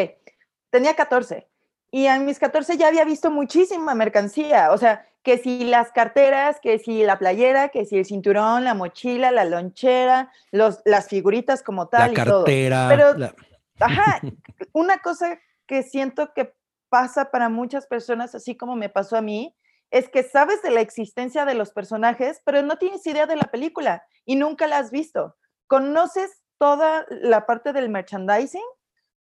tenía 0.70 0.96
14. 0.96 1.50
Y 1.92 2.08
a 2.08 2.20
mis 2.20 2.40
14 2.40 2.78
ya 2.78 2.88
había 2.88 3.04
visto 3.04 3.32
muchísima 3.32 3.96
mercancía, 3.96 4.72
o 4.72 4.78
sea, 4.78 5.09
que 5.24 5.38
si 5.38 5.66
las 5.66 5.92
carteras, 5.92 6.60
que 6.62 6.80
si 6.80 7.04
la 7.04 7.20
playera, 7.20 7.70
que 7.70 7.86
si 7.86 7.98
el 7.98 8.06
cinturón, 8.06 8.64
la 8.64 8.74
mochila, 8.74 9.32
la 9.32 9.46
lonchera, 9.46 10.32
los, 10.52 10.82
las 10.86 11.08
figuritas 11.08 11.62
como 11.62 11.88
tal. 11.88 12.14
La 12.14 12.24
cartera. 12.26 12.88
Pero, 12.90 13.34
ajá, 13.80 14.22
una 14.74 15.00
cosa 15.00 15.40
que 15.68 15.84
siento 15.84 16.34
que 16.34 16.54
pasa 16.90 17.32
para 17.32 17.50
muchas 17.50 17.86
personas, 17.86 18.34
así 18.34 18.56
como 18.56 18.76
me 18.76 18.90
pasó 18.90 19.18
a 19.18 19.22
mí, 19.22 19.56
es 19.92 20.10
que 20.10 20.24
sabes 20.24 20.62
de 20.62 20.72
la 20.72 20.82
existencia 20.82 21.46
de 21.46 21.56
los 21.56 21.72
personajes, 21.72 22.42
pero 22.46 22.62
no 22.62 22.78
tienes 22.78 23.06
idea 23.06 23.26
de 23.26 23.36
la 23.36 23.46
película 23.46 24.04
y 24.26 24.36
nunca 24.36 24.68
la 24.68 24.78
has 24.78 24.92
visto. 24.92 25.36
Conoces 25.68 26.44
toda 26.58 27.06
la 27.10 27.46
parte 27.46 27.74
del 27.74 27.90
merchandising, 27.90 28.66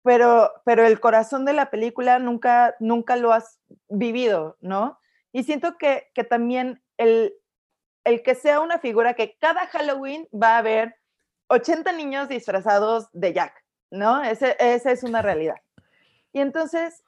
pero, 0.02 0.50
pero 0.64 0.86
el 0.86 1.00
corazón 1.00 1.44
de 1.44 1.52
la 1.52 1.70
película 1.70 2.18
nunca, 2.18 2.74
nunca 2.80 3.16
lo 3.16 3.32
has 3.32 3.60
vivido, 3.88 4.56
¿no? 4.60 4.98
Y 5.34 5.42
siento 5.42 5.76
que, 5.78 6.12
que 6.14 6.22
también 6.22 6.80
el, 6.96 7.34
el 8.04 8.22
que 8.22 8.36
sea 8.36 8.60
una 8.60 8.78
figura 8.78 9.14
que 9.14 9.36
cada 9.40 9.66
Halloween 9.66 10.28
va 10.32 10.54
a 10.54 10.58
haber 10.58 10.94
80 11.48 11.90
niños 11.90 12.28
disfrazados 12.28 13.08
de 13.12 13.32
Jack, 13.32 13.52
¿no? 13.90 14.22
Ese, 14.22 14.56
esa 14.60 14.92
es 14.92 15.02
una 15.02 15.22
realidad. 15.22 15.56
Y 16.32 16.38
entonces 16.38 17.02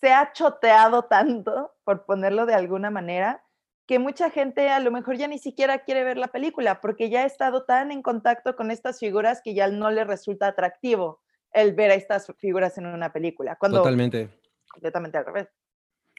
se 0.00 0.12
ha 0.12 0.32
choteado 0.32 1.06
tanto, 1.06 1.74
por 1.82 2.06
ponerlo 2.06 2.46
de 2.46 2.54
alguna 2.54 2.90
manera, 2.90 3.44
que 3.88 3.98
mucha 3.98 4.30
gente 4.30 4.70
a 4.70 4.78
lo 4.78 4.92
mejor 4.92 5.16
ya 5.16 5.26
ni 5.26 5.40
siquiera 5.40 5.80
quiere 5.80 6.04
ver 6.04 6.16
la 6.16 6.28
película 6.28 6.80
porque 6.80 7.10
ya 7.10 7.22
ha 7.22 7.26
estado 7.26 7.64
tan 7.64 7.90
en 7.90 8.02
contacto 8.02 8.54
con 8.54 8.70
estas 8.70 9.00
figuras 9.00 9.40
que 9.42 9.52
ya 9.52 9.66
no 9.66 9.90
le 9.90 10.04
resulta 10.04 10.46
atractivo 10.46 11.20
el 11.50 11.74
ver 11.74 11.90
a 11.90 11.94
estas 11.94 12.32
figuras 12.38 12.78
en 12.78 12.86
una 12.86 13.12
película. 13.12 13.56
Cuando 13.56 13.78
Totalmente. 13.78 14.28
Completamente 14.68 15.18
al 15.18 15.26
revés. 15.26 15.48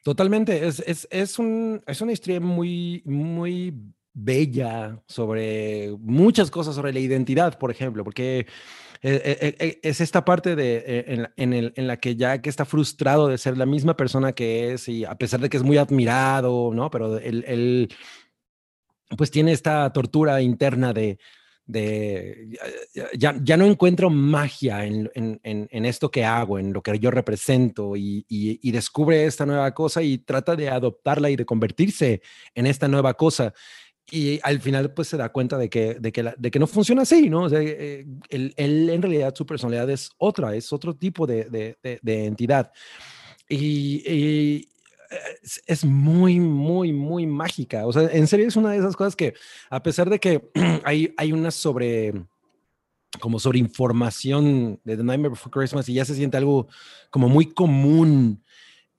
Totalmente, 0.03 0.67
es, 0.67 0.79
es, 0.85 1.07
es, 1.11 1.39
un, 1.39 1.81
es 1.85 2.01
una 2.01 2.13
historia 2.13 2.39
muy, 2.39 3.01
muy 3.05 3.73
bella 4.13 4.99
sobre 5.07 5.95
muchas 5.99 6.49
cosas 6.49 6.75
sobre 6.75 6.93
la 6.93 6.99
identidad, 6.99 7.57
por 7.59 7.69
ejemplo, 7.69 8.03
porque 8.03 8.39
eh, 8.39 8.45
eh, 9.03 9.55
eh, 9.59 9.79
es 9.83 10.01
esta 10.01 10.25
parte 10.25 10.55
de, 10.55 11.05
en, 11.07 11.29
en, 11.35 11.53
el, 11.53 11.73
en, 11.75 11.87
la 11.87 11.97
que 11.97 12.15
Jack 12.15 12.47
está 12.47 12.65
frustrado 12.65 13.27
de 13.27 13.37
ser 13.37 13.57
la 13.57 13.67
misma 13.67 13.95
persona 13.95 14.33
que 14.33 14.73
es 14.73 14.87
y 14.87 15.05
a 15.05 15.15
pesar 15.15 15.39
de 15.39 15.49
que 15.49 15.57
es 15.57 15.63
muy 15.63 15.77
admirado, 15.77 16.71
¿no? 16.73 16.89
Pero 16.89 17.19
él, 17.19 17.43
él 17.47 17.89
pues 19.15 19.29
tiene 19.29 19.51
esta 19.51 19.91
tortura 19.93 20.41
interna 20.41 20.93
de, 20.93 21.19
de 21.67 22.57
ya, 23.13 23.35
ya, 23.43 23.57
no 23.57 23.65
encuentro 23.65 24.09
magia 24.09 24.85
en, 24.85 25.11
en, 25.13 25.39
en, 25.43 25.85
esto 25.85 26.09
que 26.09 26.23
hago, 26.23 26.57
en 26.57 26.71
lo 26.71 26.81
que 26.81 26.97
yo 26.97 27.11
represento 27.11 27.97
y, 27.97 28.25
y, 28.29 28.71
descubre 28.71 29.25
esta 29.25 29.45
nueva 29.45 29.73
cosa 29.73 30.01
y 30.01 30.17
trata 30.17 30.55
de 30.55 30.69
adoptarla 30.69 31.29
y 31.29 31.35
de 31.35 31.45
convertirse 31.45 32.21
en 32.55 32.65
esta 32.67 32.87
nueva 32.87 33.13
cosa. 33.15 33.53
Y 34.09 34.39
al 34.43 34.61
final 34.61 34.93
pues 34.93 35.09
se 35.09 35.17
da 35.17 35.29
cuenta 35.29 35.57
de 35.57 35.69
que, 35.69 35.95
de 35.95 36.13
que, 36.13 36.33
de 36.37 36.51
que 36.51 36.59
no 36.59 36.67
funciona 36.67 37.01
así, 37.01 37.29
¿no? 37.29 37.43
O 37.43 37.49
sea, 37.49 37.61
eh, 37.61 38.05
él, 38.29 38.53
él, 38.55 38.89
en 38.89 39.01
realidad 39.01 39.35
su 39.35 39.45
personalidad 39.45 39.89
es 39.89 40.09
otra, 40.17 40.55
es 40.55 40.71
otro 40.71 40.95
tipo 40.95 41.27
de, 41.27 41.43
de, 41.83 41.99
de 42.01 42.25
entidad. 42.25 42.71
y, 43.49 44.69
es, 45.65 45.85
muy, 45.85 46.39
muy, 46.39 46.93
muy 46.93 47.25
mágica. 47.25 47.85
O 47.85 47.93
sea, 47.93 48.03
en 48.11 48.27
serio 48.27 48.47
es 48.47 48.55
una 48.55 48.71
de 48.71 48.77
esas 48.77 48.95
cosas 48.95 49.15
que, 49.15 49.33
a 49.69 49.81
pesar 49.81 50.09
de 50.09 50.19
que 50.19 50.49
hay, 50.83 51.13
hay 51.17 51.31
una 51.31 51.51
sobre, 51.51 52.13
como 53.19 53.39
sobre 53.39 53.59
información 53.59 54.79
de 54.83 54.97
The 54.97 55.03
Nightmare 55.03 55.29
Before 55.29 55.51
Christmas 55.51 55.89
y 55.89 55.93
ya 55.93 56.05
se 56.05 56.15
siente 56.15 56.37
algo 56.37 56.67
como 57.09 57.29
muy 57.29 57.45
común 57.53 58.43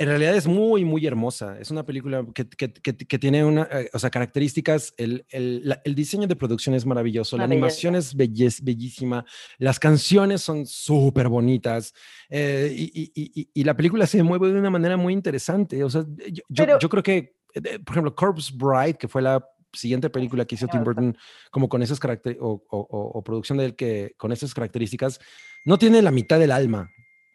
en 0.00 0.08
realidad 0.08 0.36
es 0.36 0.46
muy, 0.46 0.84
muy 0.84 1.04
hermosa. 1.06 1.58
Es 1.58 1.72
una 1.72 1.84
película 1.84 2.24
que, 2.32 2.48
que, 2.48 2.72
que, 2.72 3.18
tiene 3.18 3.44
una, 3.44 3.68
eh, 3.70 3.90
o 3.92 3.98
sea, 3.98 4.10
características. 4.10 4.94
El, 4.96 5.26
el, 5.30 5.76
el, 5.84 5.94
diseño 5.96 6.28
de 6.28 6.36
producción 6.36 6.76
es 6.76 6.86
maravilloso, 6.86 7.36
la 7.36 7.44
animación 7.44 7.96
es 7.96 8.14
bellísima, 8.14 9.24
las 9.58 9.80
canciones 9.80 10.40
son 10.40 10.66
súper 10.66 11.28
bonitas 11.28 11.94
eh, 12.30 12.72
y, 12.72 13.10
y, 13.12 13.50
y, 13.52 13.64
la 13.64 13.76
película 13.76 14.06
se 14.06 14.22
mueve 14.22 14.52
de 14.52 14.60
una 14.60 14.70
manera 14.70 14.96
muy 14.96 15.12
interesante. 15.12 15.82
O 15.82 15.90
sea, 15.90 16.04
yo, 16.48 16.78
yo, 16.78 16.88
creo 16.88 17.02
que, 17.02 17.34
eh, 17.54 17.78
por 17.80 17.94
ejemplo, 17.94 18.14
Corpse 18.14 18.52
Bride, 18.54 18.94
que 18.94 19.08
fue 19.08 19.20
la 19.20 19.44
siguiente 19.72 20.10
película 20.10 20.44
que 20.44 20.54
hizo 20.54 20.68
Tim 20.68 20.84
Burton, 20.84 21.16
como 21.50 21.68
con 21.68 21.82
esas 21.82 21.98
características, 21.98 22.46
o, 22.70 23.22
producción 23.24 23.58
de 23.58 23.64
él 23.64 23.74
que 23.74 24.14
con 24.16 24.30
esas 24.30 24.54
características, 24.54 25.18
no 25.64 25.76
tiene 25.76 26.02
la 26.02 26.12
mitad 26.12 26.38
del 26.38 26.52
alma 26.52 26.88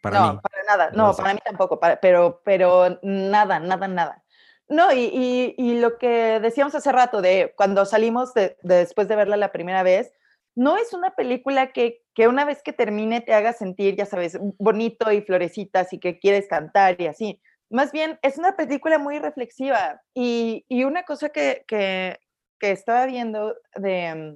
para 0.03 0.19
no, 0.19 0.41
para 0.41 0.63
nada, 0.67 0.91
no, 0.91 1.15
para 1.15 1.33
mí 1.33 1.39
tampoco, 1.45 1.79
pero, 2.01 2.41
pero 2.43 2.99
nada, 3.01 3.61
nada, 3.61 3.87
nada. 3.87 4.23
No, 4.67 4.91
y, 4.91 5.55
y, 5.57 5.79
lo 5.79 5.97
que 5.97 6.41
decíamos 6.41 6.75
hace 6.75 6.91
rato 6.91 7.21
de 7.21 7.53
cuando 7.55 7.85
salimos 7.85 8.33
de, 8.33 8.57
después 8.63 9.07
de 9.07 9.15
verla 9.15 9.37
la 9.37 9.53
primera 9.53 9.81
vez, 9.81 10.11
no 10.55 10.75
es 10.75 10.93
una 10.93 11.11
película 11.11 11.71
que, 11.71 12.03
que, 12.13 12.27
una 12.27 12.43
vez 12.43 12.61
que 12.63 12.73
termine 12.73 13.21
te 13.21 13.33
haga 13.33 13.53
sentir, 13.53 13.95
ya 13.95 14.05
sabes, 14.05 14.37
bonito 14.59 15.09
y 15.09 15.21
florecitas 15.21 15.93
y 15.93 15.99
que 15.99 16.19
quieres 16.19 16.47
cantar 16.49 16.99
y 16.99 17.07
así. 17.07 17.41
Más 17.69 17.93
bien, 17.93 18.19
es 18.23 18.37
una 18.37 18.57
película 18.57 18.99
muy 18.99 19.19
reflexiva 19.19 20.01
y, 20.13 20.65
y 20.67 20.83
una 20.83 21.03
cosa 21.03 21.29
que, 21.29 21.63
que, 21.65 22.19
que, 22.59 22.71
estaba 22.71 23.05
viendo 23.05 23.55
de... 23.75 24.35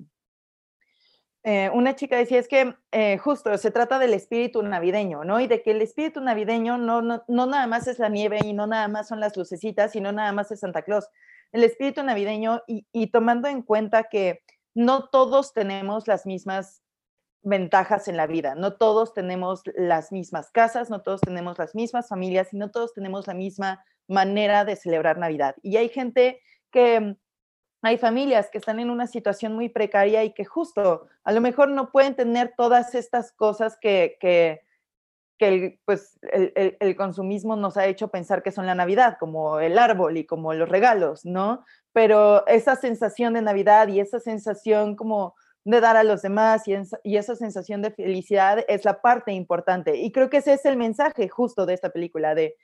Eh, 1.50 1.70
una 1.70 1.96
chica 1.96 2.18
decía, 2.18 2.40
es 2.40 2.50
que 2.50 2.76
eh, 2.92 3.18
justo 3.20 3.58
se 3.58 3.72
trata 3.72 4.00
del 4.00 4.14
espíritu 4.14 4.62
navideño, 4.64 5.24
¿no? 5.24 5.40
Y 5.40 5.48
de 5.48 5.64
que 5.64 5.72
el 5.72 5.82
espíritu 5.82 6.20
navideño 6.20 6.78
no, 6.78 7.02
no, 7.02 7.24
no 7.30 7.46
nada 7.46 7.68
más 7.68 7.88
es 7.88 8.00
la 8.00 8.10
nieve 8.10 8.40
y 8.44 8.52
no 8.52 8.68
nada 8.68 8.90
más 8.90 9.08
son 9.08 9.22
las 9.22 9.38
lucecitas, 9.38 9.94
sino 9.94 10.12
nada 10.12 10.34
más 10.34 10.52
es 10.52 10.60
Santa 10.60 10.82
Claus. 10.82 11.08
El 11.54 11.64
espíritu 11.64 12.04
navideño 12.04 12.64
y, 12.68 12.86
y 12.92 13.12
tomando 13.12 13.48
en 13.48 13.62
cuenta 13.62 14.10
que 14.12 14.44
no 14.76 15.08
todos 15.08 15.54
tenemos 15.54 16.06
las 16.10 16.26
mismas 16.26 16.84
ventajas 17.44 18.10
en 18.10 18.18
la 18.18 18.28
vida, 18.28 18.54
no 18.56 18.74
todos 18.74 19.14
tenemos 19.14 19.62
las 19.74 20.12
mismas 20.12 20.52
casas, 20.52 20.90
no 20.90 21.02
todos 21.02 21.22
tenemos 21.22 21.58
las 21.58 21.76
mismas 21.76 22.10
familias 22.10 22.52
y 22.52 22.58
no 22.58 22.72
todos 22.72 22.94
tenemos 22.94 23.26
la 23.26 23.36
misma 23.36 23.86
manera 24.10 24.66
de 24.66 24.76
celebrar 24.76 25.18
Navidad. 25.18 25.56
Y 25.64 25.78
hay 25.78 25.88
gente 25.88 26.42
que, 26.72 27.16
hay 27.82 27.98
familias 27.98 28.50
que 28.50 28.58
están 28.58 28.80
en 28.80 28.90
una 28.90 29.08
situación 29.08 29.54
muy 29.54 29.70
precaria 29.70 30.24
y 30.24 30.34
que 30.34 30.46
justo 30.46 31.08
a 31.24 31.32
lo 31.32 31.42
mejor 31.42 31.70
no 31.70 31.92
pueden 31.92 32.16
tener 32.16 32.54
todas 32.58 32.96
estas 32.96 33.32
cosas 33.32 33.78
que, 33.80 34.18
que, 34.20 34.62
el, 35.40 35.80
pues, 35.86 36.18
el, 36.24 36.78
el, 36.80 36.96
consumismo 36.96 37.56
nos 37.56 37.78
ha 37.78 37.86
hecho 37.86 38.08
pensar 38.08 38.42
que 38.42 38.52
son 38.52 38.66
la 38.66 38.74
Navidad, 38.74 39.18
como 39.20 39.60
el 39.60 39.78
árbol 39.78 40.18
y 40.18 40.26
como 40.26 40.54
los 40.54 40.68
regalos, 40.68 41.26
¿no? 41.26 41.64
pero 41.98 42.46
esa 42.46 42.76
sensación 42.76 43.34
de 43.34 43.42
Navidad 43.42 43.88
y 43.88 44.00
esa 44.00 44.20
sensación 44.20 44.96
como 44.96 45.34
de 45.64 45.82
dar 45.82 45.98
a 45.98 46.04
los 46.04 46.22
demás 46.22 46.68
y, 46.68 47.18
esa 47.18 47.36
sensación 47.36 47.82
de 47.82 47.90
felicidad 47.90 48.64
es 48.68 48.86
la 48.86 49.02
parte 49.02 49.32
importante. 49.32 49.96
Y 49.96 50.12
creo 50.12 50.30
que 50.30 50.38
ese 50.38 50.54
es 50.54 50.66
el 50.66 50.78
mensaje 50.78 51.28
justo 51.28 51.66
de 51.66 51.74
esta 51.74 51.90
película, 51.90 52.36
de 52.36 52.56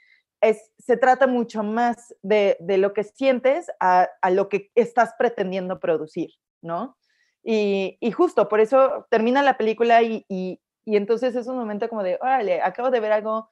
es, 0.43 0.71
se 0.77 0.97
trata 0.97 1.27
mucho 1.27 1.63
más 1.63 2.15
de, 2.21 2.57
lo 2.77 2.93
que 2.93 3.03
sientes 3.03 3.71
a, 3.79 4.09
lo 4.31 4.49
que 4.49 4.71
estás 4.75 5.13
pretendiendo 5.17 5.79
producir, 5.79 6.31
¿no? 6.61 6.97
Y, 7.43 7.97
justo 8.15 8.47
por 8.47 8.59
eso 8.59 9.05
termina 9.09 9.41
la 9.41 9.57
película 9.57 10.01
y, 10.01 10.25
y, 10.29 10.59
entonces 10.85 11.35
es 11.35 11.47
un 11.47 11.57
momento 11.57 11.89
como 11.89 12.03
de, 12.03 12.17
órale, 12.21 12.61
acabo 12.61 12.91
de 12.91 12.99
ver 12.99 13.11
algo 13.11 13.49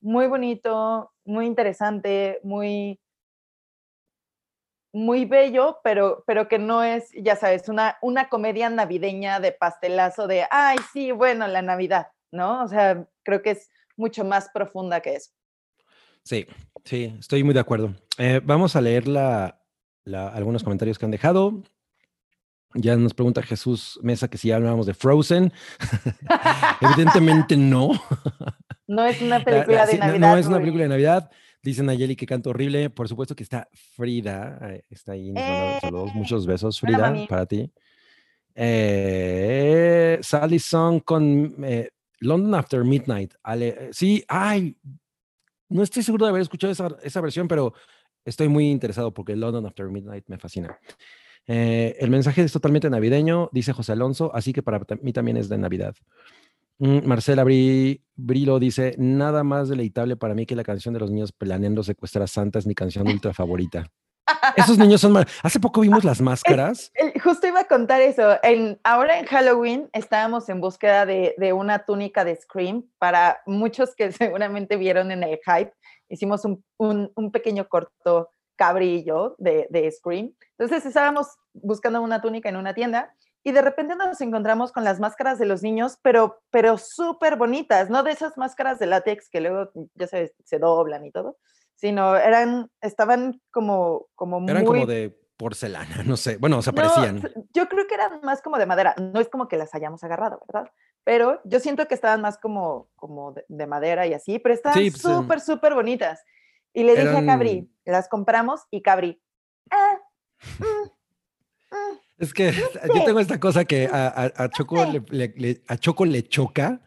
muy 0.00 0.26
bonito, 0.26 1.12
muy 1.24 1.46
interesante, 1.46 2.40
muy 2.42 3.00
muy 4.94 5.24
bello, 5.24 5.80
pero, 5.82 6.22
pero 6.24 6.46
que 6.46 6.58
no 6.60 6.84
es, 6.84 7.10
ya 7.16 7.34
sabes, 7.34 7.68
una, 7.68 7.98
una 8.00 8.28
comedia 8.28 8.70
navideña 8.70 9.40
de 9.40 9.50
pastelazo 9.50 10.28
de, 10.28 10.46
ay, 10.52 10.78
sí, 10.92 11.10
bueno, 11.10 11.48
la 11.48 11.62
Navidad, 11.62 12.12
¿no? 12.30 12.62
O 12.62 12.68
sea, 12.68 13.04
creo 13.24 13.42
que 13.42 13.50
es 13.50 13.70
mucho 13.96 14.24
más 14.24 14.50
profunda 14.50 15.00
que 15.00 15.16
eso. 15.16 15.32
Sí, 16.24 16.46
sí, 16.84 17.14
estoy 17.18 17.44
muy 17.44 17.54
de 17.54 17.60
acuerdo. 17.60 17.94
Eh, 18.18 18.40
vamos 18.42 18.76
a 18.76 18.80
leer 18.80 19.06
la, 19.06 19.60
algunos 20.06 20.64
comentarios 20.64 20.98
que 20.98 21.04
han 21.04 21.10
dejado. 21.10 21.62
Ya 22.74 22.96
nos 22.96 23.14
pregunta 23.14 23.42
Jesús 23.42 24.00
Mesa 24.02 24.28
que 24.28 24.38
si 24.38 24.50
hablábamos 24.50 24.86
de 24.86 24.94
Frozen. 24.94 25.52
Evidentemente 26.80 27.56
no. 27.56 27.90
No 28.86 29.06
es 29.06 29.22
una 29.22 29.42
película 29.42 29.86
de 29.86 29.96
Navidad. 29.96 30.18
No, 30.18 30.36
es 30.36 30.46
una 30.46 30.58
película 30.58 30.82
de 30.82 30.90
Navidad. 30.90 31.30
Dicen 31.62 31.86
Nayeli 31.86 32.16
que 32.16 32.26
canto 32.26 32.50
horrible. 32.50 32.90
Por 32.90 33.08
supuesto 33.08 33.34
que 33.34 33.42
está 33.42 33.66
Frida. 33.72 34.58
Está 34.90 35.12
ahí. 35.12 35.32
saludos. 35.80 36.10
Eh, 36.10 36.14
muchos 36.14 36.46
besos, 36.46 36.78
Frida, 36.78 37.26
para 37.26 37.46
ti. 37.46 37.72
Eh, 38.54 40.18
Sally 40.20 40.58
Song 40.58 41.00
con 41.00 41.56
eh, 41.64 41.90
London 42.20 42.54
After 42.54 42.84
Midnight. 42.84 43.32
sí, 43.92 44.22
ay. 44.28 44.76
No 45.68 45.82
estoy 45.82 46.02
seguro 46.02 46.26
de 46.26 46.30
haber 46.30 46.42
escuchado 46.42 46.72
esa, 46.72 46.88
esa, 47.02 47.20
versión, 47.20 47.48
pero 47.48 47.74
estoy 48.24 48.48
muy 48.48 48.70
interesado 48.70 49.12
porque 49.12 49.36
London 49.36 49.66
After 49.66 49.88
Midnight 49.88 50.24
me 50.28 50.38
fascina. 50.38 50.78
el 51.46 52.10
mensaje 52.10 52.42
es 52.42 52.52
totalmente 52.52 52.88
navideño, 52.90 53.50
dice 53.52 53.72
José 53.72 53.92
Alonso, 53.92 54.34
así 54.34 54.52
que 54.52 54.62
para 54.62 54.80
mí 55.02 55.12
también 55.12 55.36
es 55.36 55.48
de 55.48 55.58
Navidad. 55.58 55.94
Mm, 56.78 57.06
Marcela 57.06 57.44
Brilo 57.44 58.58
dice, 58.58 58.94
nada 58.98 59.44
más 59.44 59.68
deleitable 59.68 60.16
para 60.16 60.34
mí 60.34 60.46
que 60.46 60.56
la 60.56 60.64
canción 60.64 60.94
de 60.94 61.00
los 61.00 61.10
niños 61.10 61.32
planeando 61.32 61.82
secuestrar 61.82 62.24
a 62.24 62.26
Santa 62.26 62.58
es 62.58 62.66
mi 62.66 62.74
canción 62.74 63.06
ultra 63.06 63.32
favorita. 63.32 63.90
Esos 64.56 64.78
niños 64.78 65.00
son 65.00 65.12
mal. 65.12 65.26
Hace 65.42 65.60
poco 65.60 65.80
vimos 65.80 66.04
las 66.04 66.20
máscaras. 66.20 66.92
justo 67.22 67.46
iba 67.46 67.60
a 67.60 67.64
contar 67.64 68.00
eso. 68.00 68.38
En, 68.42 68.78
ahora 68.84 69.18
en 69.18 69.26
Halloween 69.26 69.88
estábamos 69.92 70.48
en 70.48 70.60
búsqueda 70.60 71.06
de, 71.06 71.52
una 71.52 71.84
túnica 71.84 72.24
de 72.24 72.36
Scream. 72.36 72.84
Para 72.98 73.40
muchos 73.46 73.94
que 73.94 74.12
seguramente 74.12 74.76
vieron 74.76 75.10
en 75.10 75.22
el 75.22 75.38
hype, 75.44 75.72
hicimos 76.08 76.44
un, 76.44 77.30
pequeño 77.32 77.68
corto 77.68 78.30
cabrillo 78.56 79.34
de, 79.38 79.66
de 79.70 79.90
Scream. 79.90 80.32
Entonces 80.58 80.86
estábamos 80.86 81.28
buscando 81.52 82.00
una 82.00 82.20
túnica 82.20 82.48
en 82.48 82.56
una 82.56 82.74
tienda 82.74 83.14
y 83.46 83.52
de 83.52 83.60
repente 83.60 83.94
nos 83.94 84.20
encontramos 84.22 84.72
con 84.72 84.84
las 84.84 84.98
máscaras 85.00 85.38
de 85.38 85.44
los 85.44 85.62
niños, 85.62 85.98
pero, 86.00 86.40
pero 86.50 86.78
súper 86.78 87.36
bonitas, 87.36 87.90
no 87.90 88.02
de 88.02 88.12
esas 88.12 88.38
máscaras 88.38 88.78
de 88.78 88.86
látex 88.86 89.28
que 89.28 89.42
luego, 89.42 89.70
ya 89.94 90.06
sabes, 90.06 90.32
se 90.44 90.58
doblan 90.58 91.04
y 91.04 91.10
todo, 91.10 91.36
sino 91.84 92.16
eran, 92.16 92.70
estaban 92.80 93.42
como, 93.50 94.06
como 94.14 94.48
eran 94.48 94.64
como 94.64 94.86
de 94.86 95.14
porcelana, 95.36 96.02
no 96.02 96.16
sé, 96.16 96.38
bueno, 96.38 96.56
o 96.56 96.62
sea, 96.62 96.72
parecían. 96.72 97.20
yo 97.52 97.68
creo 97.68 97.86
que 97.86 97.92
eran 97.92 98.22
más 98.22 98.40
como 98.40 98.56
de 98.56 98.64
madera, 98.64 98.94
no 98.96 99.20
es 99.20 99.28
como 99.28 99.48
que 99.48 99.58
las 99.58 99.74
hayamos 99.74 100.02
agarrado, 100.02 100.40
¿verdad? 100.48 100.70
Pero 101.04 101.42
yo 101.44 101.60
siento 101.60 101.86
que 101.86 101.94
estaban 101.94 102.22
más 102.22 102.38
como, 102.38 102.88
como 102.96 103.34
de, 103.48 103.66
madera 103.66 104.06
y 104.06 104.14
así, 104.14 104.38
pero 104.38 104.54
estaban 104.54 104.78
pues, 104.78 104.98
súper, 104.98 105.40
súper 105.42 105.74
bonitas. 105.74 106.24
Y 106.72 106.84
le 106.84 106.96
dije 106.96 107.18
a 107.18 107.26
Cabri, 107.26 107.70
las 107.84 108.08
compramos 108.08 108.62
y 108.70 108.80
Cabri, 108.80 109.20
ah, 109.70 109.98
mm, 110.60 110.64
mm, 110.64 111.98
es 112.16 112.32
que 112.32 112.50
yo 112.94 113.04
tengo 113.04 113.20
esta 113.20 113.38
cosa 113.38 113.66
que 113.66 113.86
a, 113.92 114.48
Choco, 114.48 114.76
le, 115.10 115.62
a 115.68 115.76
Choco 115.76 116.06
le 116.06 116.22
choca, 116.22 116.80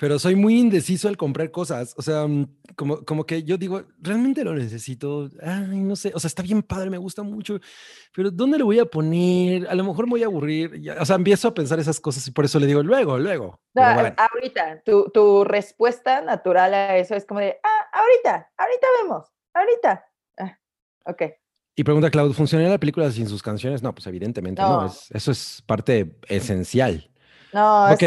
pero 0.00 0.18
soy 0.18 0.34
muy 0.34 0.58
indeciso 0.58 1.08
al 1.08 1.18
comprar 1.18 1.50
cosas. 1.50 1.94
O 1.98 2.00
sea, 2.00 2.26
mm, 2.26 2.46
como, 2.74 3.04
como 3.04 3.26
que 3.26 3.42
yo 3.42 3.58
digo, 3.58 3.82
realmente 4.00 4.42
lo 4.42 4.54
necesito. 4.54 5.28
Ay, 5.42 5.76
no 5.76 5.94
sé. 5.94 6.10
O 6.14 6.18
sea, 6.18 6.28
está 6.28 6.42
bien 6.42 6.62
padre, 6.62 6.88
me 6.88 6.96
gusta 6.96 7.22
mucho, 7.22 7.60
pero 8.16 8.30
¿dónde 8.30 8.56
lo 8.56 8.64
voy 8.64 8.78
a 8.78 8.86
poner? 8.86 9.68
A 9.68 9.74
lo 9.74 9.84
mejor 9.84 10.06
me 10.06 10.12
voy 10.12 10.22
a 10.22 10.26
aburrir. 10.26 10.90
O 10.98 11.04
sea, 11.04 11.16
empiezo 11.16 11.48
a 11.48 11.54
pensar 11.54 11.78
esas 11.78 12.00
cosas 12.00 12.26
y 12.26 12.30
por 12.30 12.46
eso 12.46 12.58
le 12.58 12.66
digo 12.66 12.82
luego, 12.82 13.18
luego. 13.18 13.60
Ahorita, 13.74 14.80
tu, 14.86 15.10
tu, 15.10 15.44
respuesta 15.44 16.22
natural 16.22 16.72
a 16.72 16.96
eso 16.96 17.14
es 17.14 17.26
como 17.26 17.40
de, 17.40 17.58
ah, 17.62 17.98
ahorita, 18.00 18.50
ahorita 18.56 18.86
vemos, 19.02 19.26
ahorita. 19.52 20.06
Ah, 20.38 20.58
ok. 21.04 21.22
Y 21.76 21.84
pregunta 21.84 22.10
Claudio, 22.10 22.32
¿funcionaría 22.32 22.72
la 22.72 22.80
película 22.80 23.10
sin 23.10 23.28
sus 23.28 23.42
canciones? 23.42 23.82
No, 23.82 23.94
pues 23.94 24.06
evidentemente 24.06 24.62
no. 24.62 24.86
eso 24.86 25.30
es 25.30 25.62
parte 25.66 26.16
esencial. 26.26 27.09
No, 27.52 27.88
es, 27.88 28.00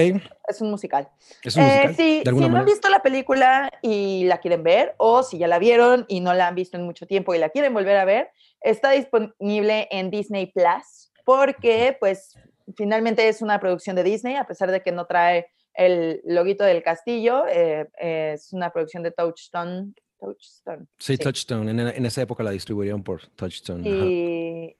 un 0.61 0.71
musical. 0.71 1.09
¿Es 1.43 1.55
un 1.55 1.63
musical? 1.63 1.89
Eh, 1.89 1.93
sí, 1.95 2.23
si 2.25 2.49
no 2.49 2.57
han 2.57 2.65
visto 2.65 2.89
la 2.89 3.01
película 3.01 3.69
y 3.81 4.23
la 4.25 4.39
quieren 4.39 4.63
ver, 4.63 4.95
o 4.97 5.23
si 5.23 5.37
ya 5.37 5.47
la 5.47 5.59
vieron 5.59 6.05
y 6.07 6.21
no 6.21 6.33
la 6.33 6.47
han 6.47 6.55
visto 6.55 6.77
en 6.77 6.83
mucho 6.83 7.05
tiempo 7.07 7.33
y 7.33 7.39
la 7.39 7.49
quieren 7.49 7.73
volver 7.73 7.97
a 7.97 8.05
ver, 8.05 8.29
está 8.61 8.91
disponible 8.91 9.87
en 9.91 10.09
Disney 10.09 10.47
Plus, 10.47 11.11
porque 11.25 11.97
pues 11.99 12.37
finalmente 12.75 13.27
es 13.27 13.41
una 13.41 13.59
producción 13.59 13.95
de 13.95 14.03
Disney, 14.03 14.35
a 14.35 14.47
pesar 14.47 14.71
de 14.71 14.81
que 14.81 14.91
no 14.91 15.05
trae 15.05 15.47
el 15.73 16.21
loguito 16.23 16.63
del 16.63 16.83
castillo, 16.83 17.45
eh, 17.47 17.89
es 17.97 18.53
una 18.53 18.71
producción 18.71 19.03
de 19.03 19.11
Touchstone 19.11 19.93
Touchstone. 20.23 20.87
Sí, 20.97 21.17
Touchstone. 21.17 21.69
En, 21.69 22.05
esa 22.05 22.21
época 22.21 22.43
la 22.43 22.51
distribuyeron 22.51 23.03
por 23.03 23.27
Touchstone. 23.35 23.89
Y, 23.89 24.77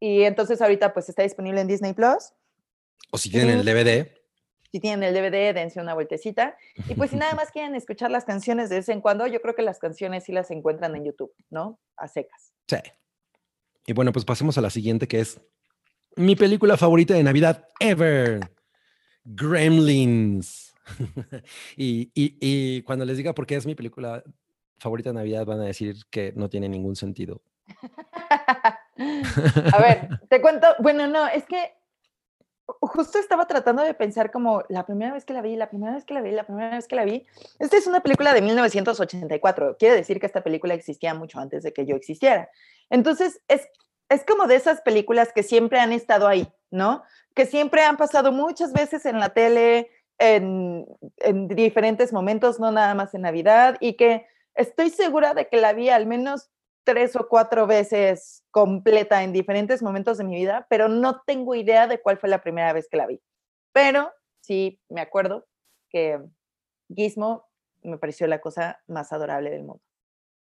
y, 0.00 0.22
entonces 0.22 0.60
ahorita 0.60 0.92
pues 0.92 1.08
está 1.08 1.22
disponible 1.22 1.60
en 1.60 1.68
Disney 1.68 1.92
Plus. 1.92 2.32
O 3.10 3.18
si 3.18 3.30
tienen 3.30 3.58
el 3.58 3.64
DVD. 3.64 4.08
Si 4.72 4.78
tienen 4.78 5.02
el 5.02 5.14
DVD, 5.14 5.54
dense 5.54 5.80
una 5.80 5.94
vueltecita. 5.94 6.56
Y 6.88 6.94
pues 6.94 7.10
si 7.10 7.16
nada 7.16 7.34
más 7.44 7.50
quieren 7.50 7.74
escuchar 7.74 8.10
las 8.10 8.24
canciones 8.24 8.70
de 8.70 8.76
vez 8.76 8.88
en 8.88 9.00
cuando, 9.00 9.26
yo 9.26 9.40
creo 9.40 9.54
que 9.54 9.62
las 9.62 9.78
canciones 9.78 10.24
sí 10.24 10.32
las 10.32 10.50
encuentran 10.50 10.94
en 10.94 11.04
YouTube, 11.04 11.32
¿no? 11.50 11.80
A 11.96 12.08
secas. 12.08 12.52
Sí. 12.68 12.76
Y 13.86 13.92
bueno, 13.92 14.12
pues 14.12 14.24
pasemos 14.24 14.56
a 14.58 14.60
la 14.60 14.70
siguiente 14.70 15.08
que 15.08 15.20
es 15.20 15.40
mi 16.16 16.36
película 16.36 16.76
favorita 16.76 17.14
de 17.14 17.22
Navidad 17.22 17.66
ever. 17.80 18.40
Gremlins. 19.24 20.74
y, 21.76 22.10
y, 22.14 22.36
y, 22.40 22.82
cuando 22.82 23.04
les 23.04 23.16
diga 23.16 23.34
por 23.34 23.46
qué 23.46 23.56
es 23.56 23.66
mi 23.66 23.74
película 23.74 24.22
favorita 24.78 25.10
de 25.10 25.14
Navidad 25.14 25.44
van 25.44 25.60
a 25.60 25.64
decir 25.64 25.96
que 26.10 26.32
no 26.34 26.48
tiene 26.48 26.68
ningún 26.68 26.96
sentido. 26.96 27.42
A 29.72 29.80
ver, 29.80 30.08
te 30.28 30.40
cuento, 30.40 30.66
bueno, 30.80 31.06
no, 31.06 31.28
es 31.28 31.44
que 31.44 31.72
justo 32.80 33.18
estaba 33.18 33.46
tratando 33.46 33.82
de 33.82 33.94
pensar 33.94 34.30
como 34.30 34.62
la 34.68 34.86
primera 34.86 35.12
vez 35.12 35.24
que 35.24 35.32
la 35.32 35.42
vi, 35.42 35.56
la 35.56 35.68
primera 35.68 35.94
vez 35.94 36.04
que 36.04 36.14
la 36.14 36.20
vi, 36.20 36.30
la 36.30 36.44
primera 36.44 36.70
vez 36.70 36.86
que 36.86 36.96
la 36.96 37.04
vi. 37.04 37.26
Esta 37.58 37.76
es 37.76 37.86
una 37.86 38.00
película 38.00 38.32
de 38.34 38.42
1984. 38.42 39.76
Quiere 39.78 39.96
decir 39.96 40.20
que 40.20 40.26
esta 40.26 40.42
película 40.42 40.74
existía 40.74 41.14
mucho 41.14 41.38
antes 41.38 41.62
de 41.62 41.72
que 41.72 41.86
yo 41.86 41.96
existiera. 41.96 42.50
Entonces, 42.90 43.40
es, 43.48 43.68
es 44.08 44.24
como 44.24 44.46
de 44.46 44.56
esas 44.56 44.80
películas 44.82 45.32
que 45.32 45.42
siempre 45.42 45.80
han 45.80 45.92
estado 45.92 46.28
ahí, 46.28 46.52
¿no? 46.70 47.02
Que 47.34 47.46
siempre 47.46 47.82
han 47.82 47.96
pasado 47.96 48.32
muchas 48.32 48.72
veces 48.72 49.06
en 49.06 49.18
la 49.20 49.30
tele, 49.30 49.90
en, 50.18 50.86
en 51.18 51.48
diferentes 51.48 52.12
momentos, 52.12 52.60
no 52.60 52.72
nada 52.72 52.94
más 52.94 53.14
en 53.14 53.22
Navidad, 53.22 53.76
y 53.80 53.94
que 53.94 54.26
estoy 54.54 54.90
segura 54.90 55.34
de 55.34 55.48
que 55.48 55.56
la 55.56 55.72
vi 55.72 55.88
al 55.88 56.06
menos 56.06 56.50
tres 56.90 57.14
o 57.14 57.28
cuatro 57.28 57.68
veces 57.68 58.42
completa 58.50 59.22
en 59.22 59.32
diferentes 59.32 59.80
momentos 59.80 60.18
de 60.18 60.24
mi 60.24 60.34
vida, 60.34 60.66
pero 60.68 60.88
no 60.88 61.22
tengo 61.24 61.54
idea 61.54 61.86
de 61.86 62.00
cuál 62.00 62.18
fue 62.18 62.28
la 62.28 62.42
primera 62.42 62.72
vez 62.72 62.88
que 62.90 62.96
la 62.96 63.06
vi. 63.06 63.20
Pero 63.72 64.10
sí 64.40 64.80
me 64.88 65.00
acuerdo 65.00 65.46
que 65.88 66.18
Gizmo 66.92 67.48
me 67.82 67.96
pareció 67.96 68.26
la 68.26 68.40
cosa 68.40 68.80
más 68.88 69.12
adorable 69.12 69.50
del 69.50 69.62
mundo. 69.62 69.82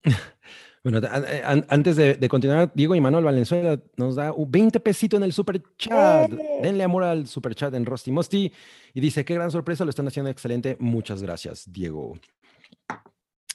Bueno, 0.85 1.01
eh, 1.01 1.43
antes 1.69 1.97
de, 1.97 2.29
continuar, 2.29 2.71
Diego 2.73 2.95
y 2.95 3.01
Manuel 3.01 3.25
Valenzuela 3.25 3.79
nos 3.97 4.15
da 4.15 4.33
20 4.35 4.79
pesitos 4.79 5.19
en 5.19 5.25
el 5.25 5.33
super 5.33 5.61
chat. 5.77 6.33
¡Eh! 6.33 6.61
Denle 6.63 6.85
amor 6.85 7.03
al 7.03 7.27
super 7.27 7.55
chat 7.55 7.75
en 7.75 7.85
Rosti 7.85 8.13
Mosti. 8.13 8.51
Y 8.95 9.01
dice, 9.01 9.25
qué 9.25 9.35
gran 9.35 9.51
sorpresa, 9.51 9.85
lo 9.85 9.91
están 9.91 10.07
haciendo 10.07 10.31
excelente. 10.31 10.77
Muchas 10.79 11.21
gracias, 11.21 11.71
Diego. 11.71 12.15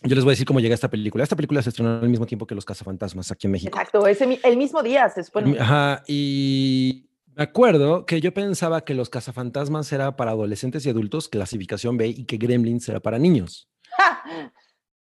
Yo 0.04 0.16
les 0.16 0.24
voy 0.24 0.32
a 0.32 0.34
decir 0.34 0.46
cómo 0.46 0.60
llega 0.60 0.76
esta 0.76 0.90
película. 0.90 1.24
Esta 1.24 1.36
película 1.36 1.62
se 1.62 1.70
estrenó 1.70 2.00
al 2.00 2.10
mismo 2.10 2.26
tiempo 2.26 2.46
que 2.46 2.56
Los 2.56 2.66
Cazafantasmas 2.66 3.32
aquí 3.32 3.48
en 3.48 3.52
México. 3.52 3.78
Exacto, 3.78 4.06
ese, 4.08 4.40
el 4.44 4.58
mismo 4.58 4.84
día 4.84 5.10
se 5.10 5.24
supone. 5.24 5.58
Ajá, 5.60 6.04
y 6.08 7.10
me 7.36 7.44
acuerdo 7.44 8.06
que 8.06 8.22
yo 8.22 8.34
pensaba 8.34 8.84
que 8.84 8.94
Los 8.94 9.10
Cazafantasmas 9.10 9.92
era 9.92 10.16
para 10.16 10.32
adolescentes 10.32 10.86
y 10.86 10.90
adultos, 10.90 11.30
clasificación 11.30 11.98
B, 11.98 12.08
y 12.08 12.26
que 12.26 12.38
Gremlins 12.38 12.88
era 12.90 13.00
para 13.00 13.20
niños. 13.20 13.70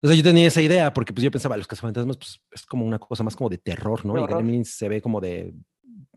O 0.06 0.08
sea, 0.08 0.17
yo 0.17 0.23
tenía 0.23 0.45
esa 0.45 0.62
idea 0.62 0.91
porque 0.91 1.13
pues 1.13 1.23
yo 1.23 1.32
pensaba, 1.32 1.56
Los 1.56 1.65
Cazafantasmas 1.65 2.17
pues, 2.17 2.41
es 2.51 2.65
como 2.65 2.86
una 2.86 2.99
cosa 2.99 3.23
más 3.23 3.38
como 3.38 3.49
de 3.49 3.58
terror, 3.58 4.06
¿no? 4.06 4.21
Y 4.21 4.27
Gremlins 4.27 4.75
se 4.75 4.89
ve 4.89 5.01
como 5.01 5.21
de 5.21 5.53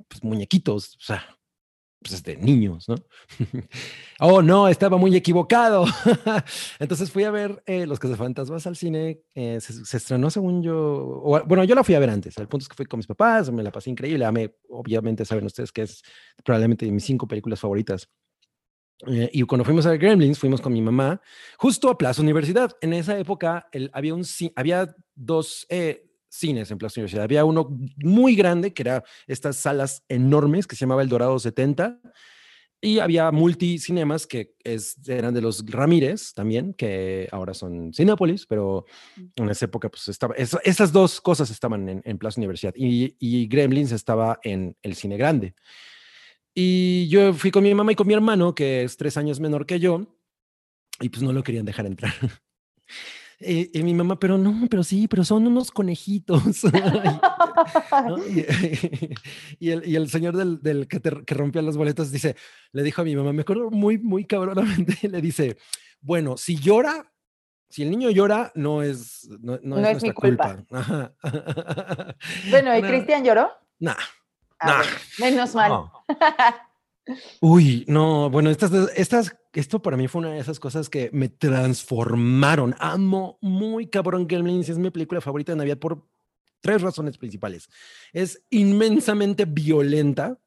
pues, 0.08 0.24
muñequitos, 0.24 0.96
o 0.96 1.04
sea, 1.04 1.24
pues 2.00 2.22
de 2.22 2.36
niños, 2.36 2.88
¿no? 2.88 2.96
oh, 4.20 4.42
no, 4.42 4.68
estaba 4.68 4.96
muy 4.96 5.14
equivocado. 5.16 5.84
Entonces 6.78 7.10
fui 7.10 7.24
a 7.24 7.30
ver 7.30 7.62
eh, 7.66 7.86
Los 7.86 7.98
Cazafantasmas 7.98 8.66
al 8.66 8.76
cine. 8.76 9.20
Eh, 9.34 9.60
se, 9.60 9.96
estrenó 9.96 10.30
según 10.30 10.62
yo. 10.62 11.22
bueno, 11.46 11.64
yo 11.64 11.74
la 11.74 11.84
fui 11.84 11.94
a 11.94 11.98
ver 11.98 12.10
antes. 12.10 12.36
El 12.38 12.48
punto 12.48 12.64
es 12.64 12.68
que 12.68 12.76
fui 12.76 12.86
con 12.86 12.98
mis 12.98 13.06
papás, 13.06 13.50
me 13.50 13.62
la 13.62 13.72
pasé 13.72 13.90
increíble. 13.90 14.26
obviamente 14.68 15.24
saben 15.24 15.46
ustedes 15.46 15.72
que 15.72 15.82
es 15.82 16.02
probablemente 16.44 16.86
de 16.86 16.92
mis 16.92 17.04
cinco 17.04 17.26
películas 17.26 17.60
favoritas. 17.60 18.08
Eh, 19.06 19.28
y 19.32 19.42
cuando 19.42 19.64
fuimos 19.64 19.84
a 19.86 19.96
Gremlins, 19.96 20.38
fuimos 20.38 20.60
con 20.60 20.72
mi 20.72 20.80
mamá 20.80 21.20
justo 21.58 21.90
a 21.90 21.98
Plaza 21.98 22.22
Universidad. 22.22 22.72
En 22.80 22.92
esa 22.92 23.18
época 23.18 23.68
el, 23.72 23.90
había, 23.92 24.14
un, 24.14 24.24
había 24.54 24.94
dos 25.14 25.66
cines 26.28 26.70
en 26.70 26.78
Plaza 26.78 27.00
Universidad. 27.00 27.24
Había 27.24 27.44
uno 27.44 27.68
muy 27.96 28.36
grande, 28.36 28.72
que 28.72 28.82
era 28.82 29.04
estas 29.26 29.56
salas 29.56 30.04
enormes, 30.08 30.66
que 30.66 30.76
se 30.76 30.80
llamaba 30.80 31.02
El 31.02 31.08
Dorado 31.08 31.38
70, 31.38 32.00
y 32.80 32.98
había 32.98 33.32
multicinemas, 33.32 34.26
que 34.26 34.54
es, 34.62 34.96
eran 35.08 35.32
de 35.32 35.40
los 35.40 35.64
Ramírez 35.66 36.34
también, 36.34 36.74
que 36.74 37.28
ahora 37.32 37.54
son 37.54 37.92
Cinepolis, 37.92 38.46
pero 38.46 38.84
mm. 39.16 39.42
en 39.42 39.50
esa 39.50 39.64
época, 39.64 39.88
pues 39.88 40.08
estaba, 40.08 40.34
esas 40.36 40.92
dos 40.92 41.20
cosas 41.20 41.50
estaban 41.50 42.02
en, 42.04 42.18
Plaza 42.18 42.40
Universidad, 42.40 42.74
y, 42.76 43.16
y 43.18 43.46
Gremlins 43.48 43.92
estaba 43.92 44.38
en 44.42 44.76
el 44.82 44.94
cine 44.94 45.16
grande. 45.16 45.54
Y 46.54 47.08
yo 47.08 47.34
fui 47.34 47.50
con 47.50 47.64
mi 47.64 47.74
mamá 47.74 47.92
y 47.92 47.96
con 47.96 48.06
mi 48.06 48.14
hermano, 48.14 48.54
que 48.54 48.84
es 48.84 48.96
tres 48.96 49.16
años 49.16 49.40
menor 49.40 49.66
que 49.66 49.80
yo, 49.80 50.06
y 51.00 51.08
pues 51.08 51.22
no 51.22 51.32
lo 51.32 51.42
querían 51.42 51.66
dejar 51.66 51.86
entrar. 51.86 52.12
Eh, 53.40 53.70
y 53.72 53.82
mi 53.82 53.92
mamá, 53.92 54.18
pero 54.18 54.38
no, 54.38 54.66
pero 54.70 54.82
sí, 54.82 55.08
pero 55.08 55.24
son 55.24 55.46
unos 55.46 55.70
conejitos. 55.70 56.42
y, 59.60 59.70
el, 59.70 59.86
y, 59.86 59.96
el, 59.96 60.08
señor 60.08 60.34
del, 60.36 60.62
del 60.62 60.88
que, 60.88 61.00
que, 61.00 61.34
rompía 61.34 61.62
las 61.62 61.76
boletas 61.76 62.10
dice, 62.10 62.34
le 62.72 62.82
dijo 62.82 63.02
a 63.02 63.04
mi 63.04 63.14
mamá, 63.14 63.32
me 63.32 63.42
acuerdo 63.42 63.70
muy, 63.70 63.98
muy 63.98 64.24
cabronamente, 64.24 64.96
le 65.08 65.20
dice, 65.20 65.58
bueno, 66.00 66.38
si 66.38 66.56
llora, 66.56 67.12
si 67.68 67.82
el 67.82 67.90
niño 67.90 68.10
llora, 68.10 68.52
no 68.54 68.82
es, 68.82 69.28
no, 69.40 69.58
no, 69.62 69.86
es, 69.86 70.02
mi 70.02 70.12
culpa. 70.12 70.64
bueno, 72.50 72.78
¿y 72.78 72.82
Cristian 72.82 73.24
lloró? 73.24 73.50
Nah. 73.78 73.96
nah. 74.64 74.82
menos 75.18 75.54
mal. 75.54 75.90
Uy, 77.40 77.84
no, 77.88 78.30
bueno, 78.30 78.50
estas, 78.50 78.72
estas, 78.96 79.36
esto 79.52 79.80
para 79.80 79.96
mí 79.96 80.08
fue 80.08 80.20
una 80.20 80.32
de 80.32 80.40
esas 80.40 80.58
cosas 80.58 80.88
que 80.88 81.10
me 81.12 81.28
transformaron. 81.28 82.74
Amo 82.78 83.38
muy 83.40 83.88
cabrón 83.88 84.26
Gremlins, 84.26 84.68
es 84.68 84.78
mi 84.78 84.90
película 84.90 85.20
favorita 85.20 85.52
de 85.52 85.56
Navidad 85.56 85.78
por 85.78 86.06
tres 86.60 86.82
razones 86.82 87.16
principales. 87.16 87.68
Es 88.12 88.42
inmensamente 88.50 89.44
violenta. 89.44 90.38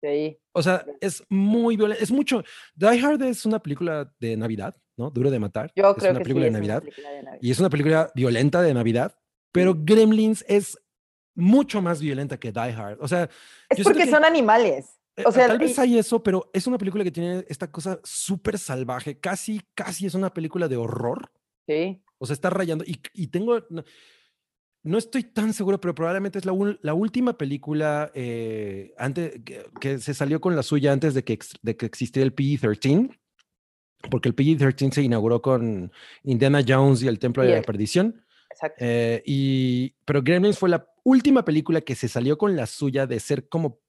Sí. 0.00 0.38
O 0.52 0.62
sea, 0.62 0.84
es 1.00 1.24
muy 1.28 1.76
violenta, 1.76 2.02
es 2.02 2.12
mucho. 2.12 2.44
Die 2.74 3.00
Hard 3.00 3.22
es 3.22 3.44
una 3.44 3.60
película 3.60 4.12
de 4.20 4.36
Navidad, 4.36 4.76
¿no? 4.96 5.10
Duro 5.10 5.30
de 5.30 5.38
matar. 5.38 5.72
Yo 5.74 5.90
es 5.90 5.96
creo 5.96 6.10
una 6.10 6.20
que 6.20 6.24
película, 6.24 6.44
sí, 6.44 6.46
de, 6.46 6.52
Navidad, 6.52 6.82
una 6.82 6.90
película 6.90 7.10
de 7.10 7.22
Navidad. 7.22 7.38
Y 7.42 7.50
es 7.50 7.58
una 7.58 7.70
película 7.70 8.12
violenta 8.14 8.62
de 8.62 8.74
Navidad, 8.74 9.18
pero 9.50 9.74
Gremlins 9.76 10.44
es 10.46 10.78
mucho 11.34 11.82
más 11.82 12.00
violenta 12.00 12.38
que 12.38 12.52
Die 12.52 12.60
Hard. 12.60 12.98
O 13.00 13.08
sea, 13.08 13.28
es 13.68 13.82
porque 13.82 14.06
son 14.06 14.24
animales. 14.24 15.00
Eh, 15.16 15.22
o 15.26 15.32
sea, 15.32 15.46
tal 15.46 15.58
vez 15.58 15.78
hay 15.78 15.98
eso, 15.98 16.22
pero 16.22 16.50
es 16.52 16.66
una 16.66 16.78
película 16.78 17.04
que 17.04 17.10
tiene 17.12 17.44
esta 17.48 17.70
cosa 17.70 18.00
súper 18.02 18.58
salvaje, 18.58 19.18
casi, 19.18 19.60
casi 19.74 20.06
es 20.06 20.14
una 20.14 20.34
película 20.34 20.66
de 20.68 20.76
horror. 20.76 21.30
Sí. 21.66 22.02
O 22.18 22.26
sea, 22.26 22.34
está 22.34 22.50
rayando. 22.50 22.84
Y, 22.84 23.00
y 23.12 23.28
tengo, 23.28 23.60
no, 24.82 24.98
estoy 24.98 25.22
tan 25.22 25.52
seguro, 25.52 25.80
pero 25.80 25.94
probablemente 25.94 26.38
es 26.38 26.44
la, 26.44 26.52
la 26.82 26.94
última 26.94 27.38
película 27.38 28.10
eh, 28.14 28.92
antes, 28.98 29.40
que, 29.80 29.98
se 29.98 30.14
salió 30.14 30.40
con 30.40 30.56
la 30.56 30.62
suya 30.62 30.92
antes 30.92 31.14
de 31.14 31.24
que, 31.24 31.38
de 31.62 31.76
que 31.76 31.86
existiera 31.86 32.26
el 32.26 32.34
PG-13, 32.34 33.16
porque 34.10 34.28
el 34.28 34.36
PG-13 34.36 34.92
se 34.92 35.02
inauguró 35.02 35.40
con 35.40 35.92
Indiana 36.24 36.62
Jones 36.66 37.02
y 37.02 37.08
el 37.08 37.18
Templo 37.18 37.44
de 37.44 37.54
la 37.54 37.62
Perdición. 37.62 38.24
Exacto. 38.50 38.76
Eh, 38.84 39.22
y, 39.24 39.94
pero 40.04 40.22
Gremlins 40.22 40.58
fue 40.58 40.68
la 40.68 40.86
última 41.02 41.44
película 41.44 41.80
que 41.80 41.94
se 41.94 42.08
salió 42.08 42.36
con 42.36 42.56
la 42.56 42.66
suya 42.66 43.06
de 43.06 43.20
ser 43.20 43.48
como 43.48 43.80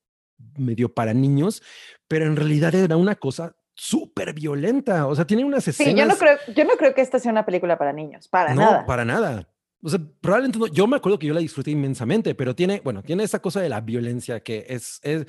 medio 0.58 0.94
para 0.94 1.14
niños, 1.14 1.62
pero 2.08 2.26
en 2.26 2.36
realidad 2.36 2.74
era 2.76 2.98
una 2.98 3.16
cosa 3.16 3.56
súper 3.74 4.34
violenta. 4.34 5.08
O 5.08 5.16
sea, 5.16 5.26
tiene 5.28 5.44
unas 5.44 5.68
escenas. 5.68 5.94
Sí, 5.94 6.00
yo 6.00 6.06
no 6.06 6.16
creo, 6.16 6.38
yo 6.56 6.66
no 6.66 6.76
creo 6.78 6.94
que 6.94 7.02
esta 7.02 7.20
sea 7.20 7.32
una 7.32 7.46
película 7.46 7.78
para 7.78 7.94
niños, 7.94 8.28
para 8.28 8.54
no, 8.54 8.62
nada. 8.62 8.86
para 8.86 9.06
nada. 9.06 9.48
O 9.82 9.90
sea, 9.90 10.00
probablemente 10.22 10.58
no. 10.58 10.68
Yo 10.68 10.88
me 10.88 10.96
acuerdo 10.96 11.20
que 11.20 11.28
yo 11.28 11.34
la 11.34 11.42
disfruté 11.42 11.72
inmensamente, 11.72 12.34
pero 12.34 12.56
tiene, 12.56 12.82
bueno, 12.84 13.04
tiene 13.04 13.24
esa 13.24 13.40
cosa 13.40 13.62
de 13.62 13.70
la 13.70 13.82
violencia 13.82 14.40
que 14.40 14.66
es, 14.68 15.00
es 15.04 15.26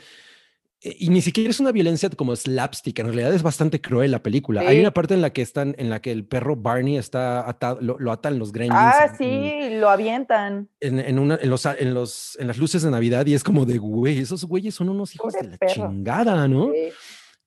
y 0.81 1.09
ni 1.09 1.23
siquiera 1.23 1.51
es 1.51 1.59
una 1.59 1.73
violencia 1.73 2.09
como 2.11 2.37
slapstick, 2.37 2.99
en 2.99 3.07
realidad 3.07 3.35
es 3.35 3.43
bastante 3.43 3.81
cruel 3.81 4.11
la 4.11 4.23
película. 4.23 4.61
Hay 4.61 4.79
una 4.79 4.93
parte 4.93 5.15
en 5.15 5.23
la 5.23 5.31
que 5.31 5.43
están, 5.43 5.75
en 5.79 5.91
la 5.91 6.01
que 6.01 6.12
el 6.12 6.27
perro 6.27 6.57
Barney 6.57 6.97
está 6.97 7.49
atado, 7.49 7.79
lo, 7.81 8.12
atan 8.12 8.39
los 8.39 8.53
gremlins. 8.53 8.79
Ah, 8.79 9.15
sí, 9.17 9.71
lo 9.73 9.89
avientan. 9.89 10.69
En, 10.81 11.01
en, 11.01 11.19
una, 11.19 11.39
en, 11.41 11.51
los, 11.51 11.65
en, 11.67 11.95
los, 11.95 12.37
en 12.39 12.47
las 12.47 12.59
luces 12.59 12.83
de 12.83 12.91
Navidad 12.91 13.27
y 13.27 13.35
es 13.35 13.43
como 13.43 13.65
de, 13.65 13.79
güey, 13.79 14.19
esos 14.19 14.45
güeyes 14.45 14.75
son 14.75 14.89
unos 14.89 15.15
hijos 15.15 15.33
de 15.33 15.45
la 15.45 15.59
chingada, 15.67 16.47
¿no? 16.47 16.71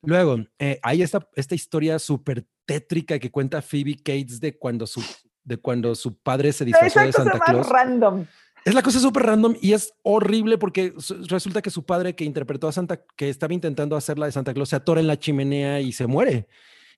Luego, 0.02 0.38
eh, 0.58 0.80
hay 0.82 1.02
esta, 1.02 1.28
esta 1.36 1.56
historia 1.56 2.00
súper 2.00 2.46
tétrica 2.66 3.20
que 3.20 3.32
cuenta 3.32 3.62
Phoebe 3.62 3.96
Cates 3.98 4.40
de 4.40 4.58
cuando 4.58 4.88
su, 4.88 5.04
de 5.44 5.58
cuando 5.58 5.94
su 5.96 6.18
padre 6.18 6.54
se 6.54 6.66
disfrazó 6.66 7.02
de 7.02 7.12
Santa 7.12 7.40
Claus. 7.40 7.70
random. 7.70 8.26
Es 8.66 8.74
la 8.74 8.82
cosa 8.82 9.00
súper 9.00 9.24
random 9.24 9.56
y 9.62 9.74
es 9.74 9.94
horrible 10.04 10.58
porque 10.58 10.94
resulta 11.28 11.62
que 11.62 11.70
su 11.70 11.86
padre 11.86 12.16
que 12.16 12.26
interpretó 12.26 12.68
a 12.68 12.72
Santa, 12.72 13.04
que 13.16 13.30
estaba 13.30 13.54
intentando 13.54 13.96
hacer 13.96 14.20
la 14.20 14.26
de 14.26 14.32
Santa 14.32 14.54
Claus, 14.54 14.70
se 14.70 14.76
atora 14.76 15.00
en 15.00 15.08
la 15.08 15.18
chimenea 15.18 15.82
y 15.82 15.92
se 15.92 16.08
muere. 16.08 16.48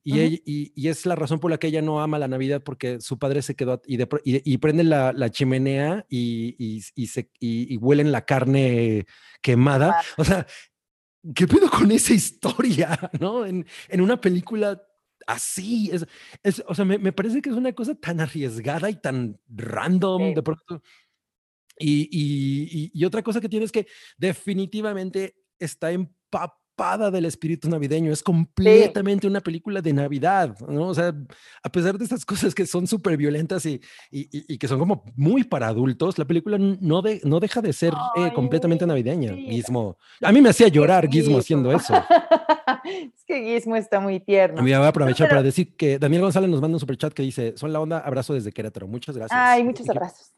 Y, 0.03 0.72
y, 0.76 0.88
es 0.88 1.05
la 1.05 1.16
razón 1.16 1.39
por 1.39 1.51
la 1.51 1.59
que 1.59 1.68
ella 1.68 1.84
no 1.84 2.01
ama 2.01 2.18
la 2.18 2.28
Navidad 2.28 2.64
porque 2.64 2.99
su 3.01 3.20
padre 3.20 3.43
se 3.43 3.55
quedó 3.55 3.84
y, 3.86 3.99
y, 4.24 4.57
prende 4.57 4.84
la, 4.84 5.14
la 5.14 5.30
chimenea 5.30 6.07
y, 6.09 6.82
se, 7.07 7.30
y, 7.39 7.78
huelen 7.78 8.12
la 8.12 8.26
carne 8.26 9.05
quemada. 9.43 10.01
O 10.18 10.26
sea, 10.26 10.47
¿qué 11.36 11.45
pedo 11.47 11.70
con 11.70 11.91
esa 11.91 12.14
historia? 12.14 13.12
¿No? 13.20 13.45
En, 13.45 13.68
en 13.89 14.01
una 14.01 14.20
película 14.20 14.82
así. 15.28 15.91
Es, 15.93 16.07
es, 16.41 16.64
o 16.68 16.74
sea, 16.74 16.84
me, 16.84 16.97
me, 16.97 17.12
parece 17.12 17.39
que 17.39 17.51
es 17.51 17.55
una 17.55 17.74
cosa 17.74 17.93
tan 17.93 18.20
arriesgada 18.20 18.89
y 18.89 18.95
tan 18.95 19.39
random 19.49 20.34
de 20.34 20.41
pronto. 20.41 20.82
Y, 21.82 22.09
y, 22.11 22.91
y, 22.93 23.05
otra 23.05 23.23
cosa 23.23 23.41
que 23.41 23.49
tiene 23.49 23.65
es 23.65 23.71
que 23.71 23.88
definitivamente 24.17 25.36
está 25.59 25.91
empapada 25.91 26.51
del 27.11 27.25
espíritu 27.25 27.69
navideño, 27.69 28.11
es 28.11 28.23
completamente 28.23 29.27
una 29.27 29.39
película 29.41 29.82
de 29.82 29.93
Navidad, 29.93 30.57
¿no? 30.67 30.88
O 30.88 30.93
sea, 30.93 31.13
a 31.63 31.69
pesar 31.69 31.97
de 31.97 32.03
estas 32.03 32.25
cosas 32.25 32.55
que 32.55 32.65
son 32.65 32.88
súper 32.88 33.17
violentas 33.17 33.65
y, 33.65 33.79
y, 34.09 34.57
que 34.57 34.67
son 34.67 34.79
como 34.79 35.03
muy 35.15 35.43
para 35.43 35.67
adultos, 35.67 36.17
la 36.17 36.25
película 36.25 36.57
no, 36.57 37.01
de, 37.01 37.21
no 37.23 37.39
deja 37.39 37.61
de 37.61 37.73
ser 37.73 37.93
eh, 38.15 38.32
completamente 38.34 38.88
navideña, 38.88 39.34
Gizmo. 39.36 39.97
A 40.21 40.32
mí 40.32 40.41
me 40.41 40.49
hacía 40.49 40.69
llorar 40.69 41.07
Gizmo 41.07 41.38
haciendo 41.38 41.71
eso. 41.71 41.93
es 42.84 43.23
que 43.25 43.43
Gizmo 43.43 43.75
está 43.75 43.99
muy 43.99 44.19
tierno. 44.19 44.61
voy 44.61 44.73
a 44.73 44.88
aprovechar 44.88 45.29
para 45.29 45.43
decir 45.43 45.75
que 45.75 45.99
Daniel 45.99 46.23
González 46.23 46.49
nos 46.49 46.61
manda 46.61 46.75
un 46.75 46.79
super 46.79 46.97
chat 46.97 47.13
que 47.13 47.23
dice, 47.23 47.53
son 47.57 47.71
la 47.71 47.79
onda, 47.79 47.99
abrazo 47.99 48.34
desde 48.34 48.51
Querétaro, 48.51 48.88
muchas 48.88 49.15
gracias. 49.15 49.39
Ay, 49.39 49.63
muchos 49.63 49.88
abrazos. 49.89 50.34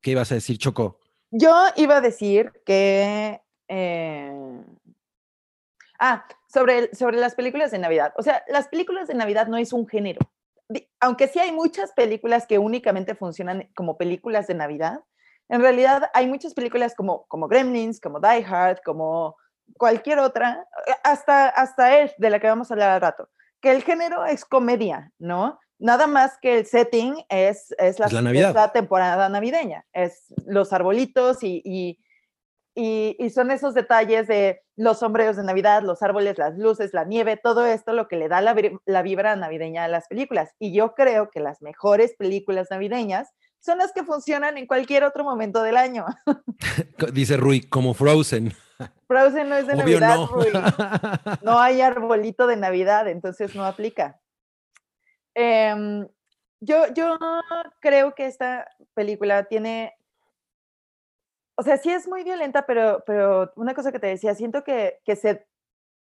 ¿Qué 0.00 0.12
ibas 0.12 0.32
a 0.32 0.36
decir, 0.36 0.58
Choco? 0.58 0.98
Yo 1.30 1.54
iba 1.76 1.96
a 1.96 2.00
decir 2.00 2.52
que... 2.64 3.40
Eh, 3.68 4.64
ah, 5.98 6.26
sobre, 6.48 6.94
sobre 6.94 7.18
las 7.18 7.34
películas 7.34 7.70
de 7.70 7.78
Navidad. 7.78 8.12
O 8.16 8.22
sea, 8.22 8.42
las 8.48 8.68
películas 8.68 9.08
de 9.08 9.14
Navidad 9.14 9.46
no 9.46 9.56
es 9.56 9.72
un 9.72 9.86
género. 9.86 10.20
Aunque 11.00 11.28
sí 11.28 11.38
hay 11.38 11.52
muchas 11.52 11.92
películas 11.92 12.46
que 12.46 12.58
únicamente 12.58 13.14
funcionan 13.14 13.70
como 13.74 13.96
películas 13.96 14.46
de 14.46 14.54
Navidad, 14.54 15.00
en 15.50 15.60
realidad 15.60 16.10
hay 16.14 16.28
muchas 16.28 16.54
películas 16.54 16.94
como, 16.94 17.26
como 17.26 17.48
Gremlins, 17.48 18.00
como 18.00 18.20
Die 18.20 18.46
Hard, 18.48 18.82
como 18.84 19.36
cualquier 19.76 20.20
otra, 20.20 20.66
hasta, 21.02 21.48
hasta 21.48 21.98
Elf, 21.98 22.12
de 22.18 22.30
la 22.30 22.38
que 22.38 22.46
vamos 22.46 22.70
a 22.70 22.74
hablar 22.74 22.90
al 22.90 23.00
rato, 23.00 23.28
que 23.60 23.72
el 23.72 23.82
género 23.82 24.24
es 24.24 24.44
comedia, 24.44 25.12
¿no? 25.18 25.58
Nada 25.80 26.06
más 26.06 26.36
que 26.40 26.58
el 26.58 26.66
setting 26.66 27.24
es, 27.30 27.74
es, 27.78 27.98
la, 27.98 28.08
la, 28.08 28.72
temporada 28.72 29.30
navideña, 29.30 29.86
es 29.94 30.26
los 30.46 30.74
arbolitos 30.74 31.42
y, 31.42 31.62
y, 31.64 31.98
y, 32.74 33.30
son 33.30 33.50
esos 33.50 33.72
detalles 33.72 34.28
de 34.28 34.60
los 34.76 34.98
sombreros 34.98 35.36
de 35.36 35.42
Navidad, 35.42 35.82
los 35.82 36.02
árboles, 36.02 36.36
las 36.36 36.58
luces, 36.58 36.92
la 36.92 37.04
nieve, 37.04 37.38
todo 37.42 37.64
esto 37.64 37.94
lo 37.94 38.08
que 38.08 38.16
le 38.16 38.28
da 38.28 38.42
la, 38.42 38.54
la 38.84 39.02
vibra 39.02 39.36
navideña 39.36 39.84
a 39.84 39.88
las 39.88 40.06
películas. 40.06 40.50
Y 40.58 40.74
yo 40.74 40.94
creo 40.94 41.30
que 41.30 41.40
las 41.40 41.62
mejores 41.62 42.14
películas 42.14 42.68
navideñas 42.70 43.30
son 43.60 43.78
las 43.78 43.92
que 43.92 44.04
funcionan 44.04 44.58
en 44.58 44.66
cualquier 44.66 45.04
otro 45.04 45.24
momento 45.24 45.62
del 45.62 45.78
año. 45.78 46.04
Dice 47.12 47.38
Rui, 47.38 47.62
como 47.62 47.94
Frozen. 47.94 48.52
Frozen 49.06 49.48
no 49.48 49.56
es 49.56 49.66
de 49.66 49.76
Navidad, 49.76 50.16
no. 50.16 50.26
Rui. 50.26 50.48
No 51.42 51.58
hay 51.58 51.80
arbolito 51.80 52.46
de 52.46 52.56
Navidad, 52.56 53.08
entonces 53.08 53.54
no 53.54 53.64
aplica. 53.64 54.20
Em, 55.34 56.08
yo, 56.60 56.92
yo 56.94 57.18
creo 57.80 58.14
que 58.14 58.26
esta 58.26 58.68
película 58.94 59.44
tiene, 59.44 59.94
o 61.56 61.62
sea, 61.62 61.76
sí 61.78 61.90
es 61.90 62.06
muy 62.08 62.24
violenta, 62.24 62.66
pero, 62.66 63.02
pero 63.06 63.52
una 63.56 63.74
cosa 63.74 63.92
que 63.92 63.98
te 63.98 64.08
decía, 64.08 64.34
siento 64.34 64.64
que, 64.64 65.00
que 65.04 65.16
se, 65.16 65.46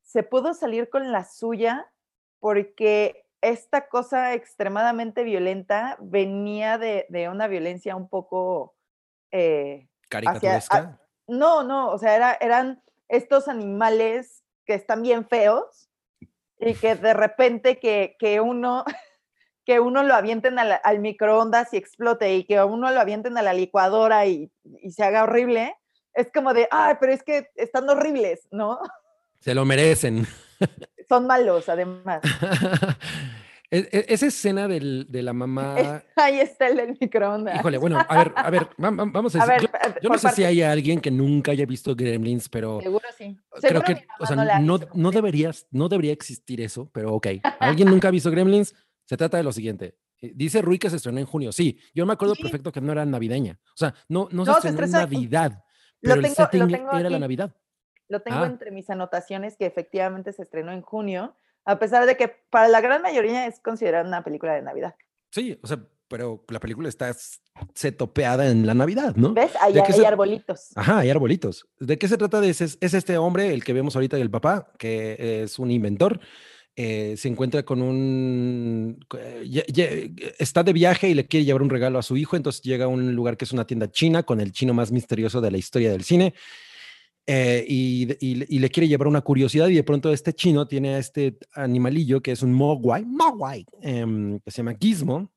se 0.01 0.23
pudo 0.23 0.53
salir 0.53 0.89
con 0.89 1.11
la 1.11 1.23
suya 1.23 1.91
porque 2.39 3.25
esta 3.41 3.87
cosa 3.87 4.33
extremadamente 4.33 5.23
violenta 5.23 5.97
venía 5.99 6.77
de, 6.77 7.05
de 7.09 7.29
una 7.29 7.47
violencia 7.47 7.95
un 7.95 8.07
poco... 8.07 8.75
Eh, 9.31 9.89
¿Caricaturesca? 10.09 10.99
no, 11.27 11.63
no, 11.63 11.89
o 11.89 11.97
sea, 11.97 12.15
era, 12.15 12.37
eran 12.39 12.83
estos 13.07 13.47
animales 13.47 14.43
que 14.65 14.75
están 14.75 15.01
bien 15.01 15.27
feos 15.27 15.89
y 16.59 16.75
que 16.75 16.95
de 16.95 17.13
repente 17.13 17.79
que, 17.79 18.15
que 18.19 18.39
uno 18.39 18.85
que 19.65 19.79
uno 19.79 20.03
lo 20.03 20.13
avienten 20.13 20.59
al, 20.59 20.79
al, 20.83 20.99
microondas 20.99 21.73
y 21.73 21.77
explote 21.77 22.35
y 22.35 22.43
que 22.43 22.61
uno 22.63 22.91
lo 22.91 22.99
avienten 22.99 23.37
a 23.37 23.41
la 23.41 23.53
licuadora 23.53 24.25
y, 24.25 24.51
y, 24.81 24.91
se 24.91 25.03
haga 25.03 25.23
horrible, 25.23 25.75
es 26.13 26.29
como 26.33 26.53
de, 26.53 26.67
ay, 26.71 26.95
pero 26.99 27.13
es 27.13 27.23
que 27.23 27.49
están 27.55 27.89
horribles, 27.89 28.47
¿no? 28.51 28.79
Se 29.39 29.53
lo 29.53 29.65
merecen. 29.65 30.25
Son 31.09 31.27
malos, 31.27 31.69
además. 31.69 32.21
E, 33.73 33.89
e, 33.91 34.05
esa 34.13 34.27
escena 34.27 34.67
del, 34.67 35.07
de 35.09 35.23
la 35.23 35.33
mamá. 35.33 36.03
Ahí 36.15 36.39
está 36.39 36.67
el 36.67 36.77
del 36.77 36.95
microondas. 37.01 37.55
Híjole, 37.55 37.79
bueno, 37.79 37.97
a 38.07 38.17
ver, 38.19 38.31
a 38.35 38.49
ver, 38.51 38.69
vamos 38.77 39.35
a 39.35 39.47
decir. 39.47 39.67
yo, 39.99 40.09
no 40.09 40.19
sé 40.19 40.29
si 40.29 40.43
hay 40.43 40.61
alguien 40.61 41.01
que 41.01 41.09
nunca 41.09 41.53
haya 41.53 41.65
visto 41.65 41.95
Gremlins, 41.95 42.49
pero. 42.49 42.81
Seguro 42.81 43.07
sí. 43.17 43.35
Creo 43.59 43.81
que, 43.81 44.05
o 44.19 44.27
sea, 44.27 44.59
no, 44.59 44.79
no, 44.93 45.09
deberías, 45.09 45.65
no 45.71 45.89
debería 45.89 46.13
existir 46.13 46.61
eso, 46.61 46.87
pero 46.93 47.15
ok. 47.15 47.27
¿Alguien 47.59 47.89
nunca 47.89 48.09
ha 48.09 48.11
visto 48.11 48.29
Gremlins? 48.29 48.75
Se 49.13 49.17
trata 49.17 49.37
de 49.37 49.43
lo 49.43 49.51
siguiente. 49.51 49.99
Eh, 50.19 50.31
dice 50.33 50.59
Rui 50.63 50.79
que 50.79 50.89
se 50.89 50.95
estrenó 50.95 51.19
en 51.19 51.27
junio. 51.27 51.51
Sí, 51.51 51.79
yo 51.93 52.03
me 52.07 52.13
acuerdo 52.13 52.33
perfecto 52.33 52.71
que 52.71 52.81
no 52.81 52.91
era 52.91 53.05
navideña. 53.05 53.59
O 53.67 53.77
sea, 53.77 53.93
no, 54.09 54.27
no, 54.31 54.43
se 54.43 54.69
estrenó 54.69 54.85
en 54.85 54.91
Navidad, 54.91 55.63
pero 56.01 56.15
el 56.15 56.25
setting 56.29 56.73
era 56.73 57.11
la 57.11 57.19
Navidad. 57.19 57.55
Lo 58.07 58.23
tengo 58.23 58.39
ah. 58.39 58.47
entre 58.47 58.71
mis 58.71 58.89
anotaciones 58.89 59.55
que 59.55 59.67
efectivamente 59.67 60.33
se 60.33 60.41
estrenó 60.41 60.71
en 60.71 60.81
junio, 60.81 61.35
a 61.63 61.77
pesar 61.77 62.07
de 62.07 62.17
que 62.17 62.27
para 62.27 62.67
la 62.69 62.81
gran 62.81 63.03
mayoría 63.03 63.45
es 63.45 63.59
considerada 63.59 64.03
una 64.03 64.23
película 64.23 64.55
de 64.55 64.63
Navidad. 64.63 64.95
Sí, 65.29 65.59
o 65.61 65.67
sea, 65.67 65.77
pero 66.07 66.43
la 66.47 66.59
película 66.59 66.89
está 66.89 67.15
setopeada 67.75 68.47
en 68.49 68.65
la 68.65 68.73
Navidad, 68.73 69.15
¿no? 69.15 69.35
¿Ves? 69.35 69.51
Hay, 69.61 69.77
hay 69.77 70.05
arbolitos. 70.05 70.71
Ajá, 70.75 70.97
hay 70.97 71.11
arbolitos. 71.11 71.67
¿De 71.79 71.99
qué 71.99 72.07
se 72.07 72.17
trata? 72.17 72.41
De 72.41 72.49
ese, 72.49 72.63
es 72.63 72.93
este 72.95 73.19
hombre, 73.19 73.53
el 73.53 73.63
que 73.63 73.73
vemos 73.73 73.95
ahorita, 73.95 74.17
el 74.17 74.31
papá, 74.31 74.71
que 74.79 75.43
es 75.43 75.59
un 75.59 75.69
inventor, 75.69 76.19
eh, 76.75 77.13
se 77.17 77.27
encuentra 77.27 77.63
con 77.63 77.81
un... 77.83 79.05
Eh, 79.15 80.11
está 80.39 80.63
de 80.63 80.73
viaje 80.73 81.07
y 81.07 81.13
le 81.13 81.27
quiere 81.27 81.45
llevar 81.45 81.61
un 81.61 81.69
regalo 81.69 81.99
a 81.99 82.03
su 82.03 82.17
hijo, 82.17 82.35
entonces 82.35 82.63
llega 82.63 82.85
a 82.85 82.87
un 82.87 83.13
lugar 83.13 83.37
que 83.37 83.45
es 83.45 83.51
una 83.51 83.67
tienda 83.67 83.91
china 83.91 84.23
con 84.23 84.41
el 84.41 84.51
chino 84.51 84.73
más 84.73 84.91
misterioso 84.91 85.39
de 85.39 85.51
la 85.51 85.57
historia 85.57 85.91
del 85.91 86.03
cine. 86.03 86.33
Eh, 87.25 87.63
y, 87.67 88.59
le 88.59 88.69
quiere 88.69 88.87
llevar 88.87 89.07
una 89.07 89.21
curiosidad 89.21 89.69
y 89.69 89.75
de 89.75 89.83
pronto 89.83 90.11
este 90.11 90.33
chino 90.33 90.67
tiene 90.67 90.95
a 90.95 90.97
este 90.97 91.37
animalillo 91.53 92.21
que 92.21 92.33
es 92.33 92.41
un 92.41 92.51
mogwai, 92.51 93.05
mogwai 93.05 93.65
em, 93.81 94.39
que 94.39 94.51
se 94.51 94.57
llama 94.57 94.75
Gizmo. 94.79 95.31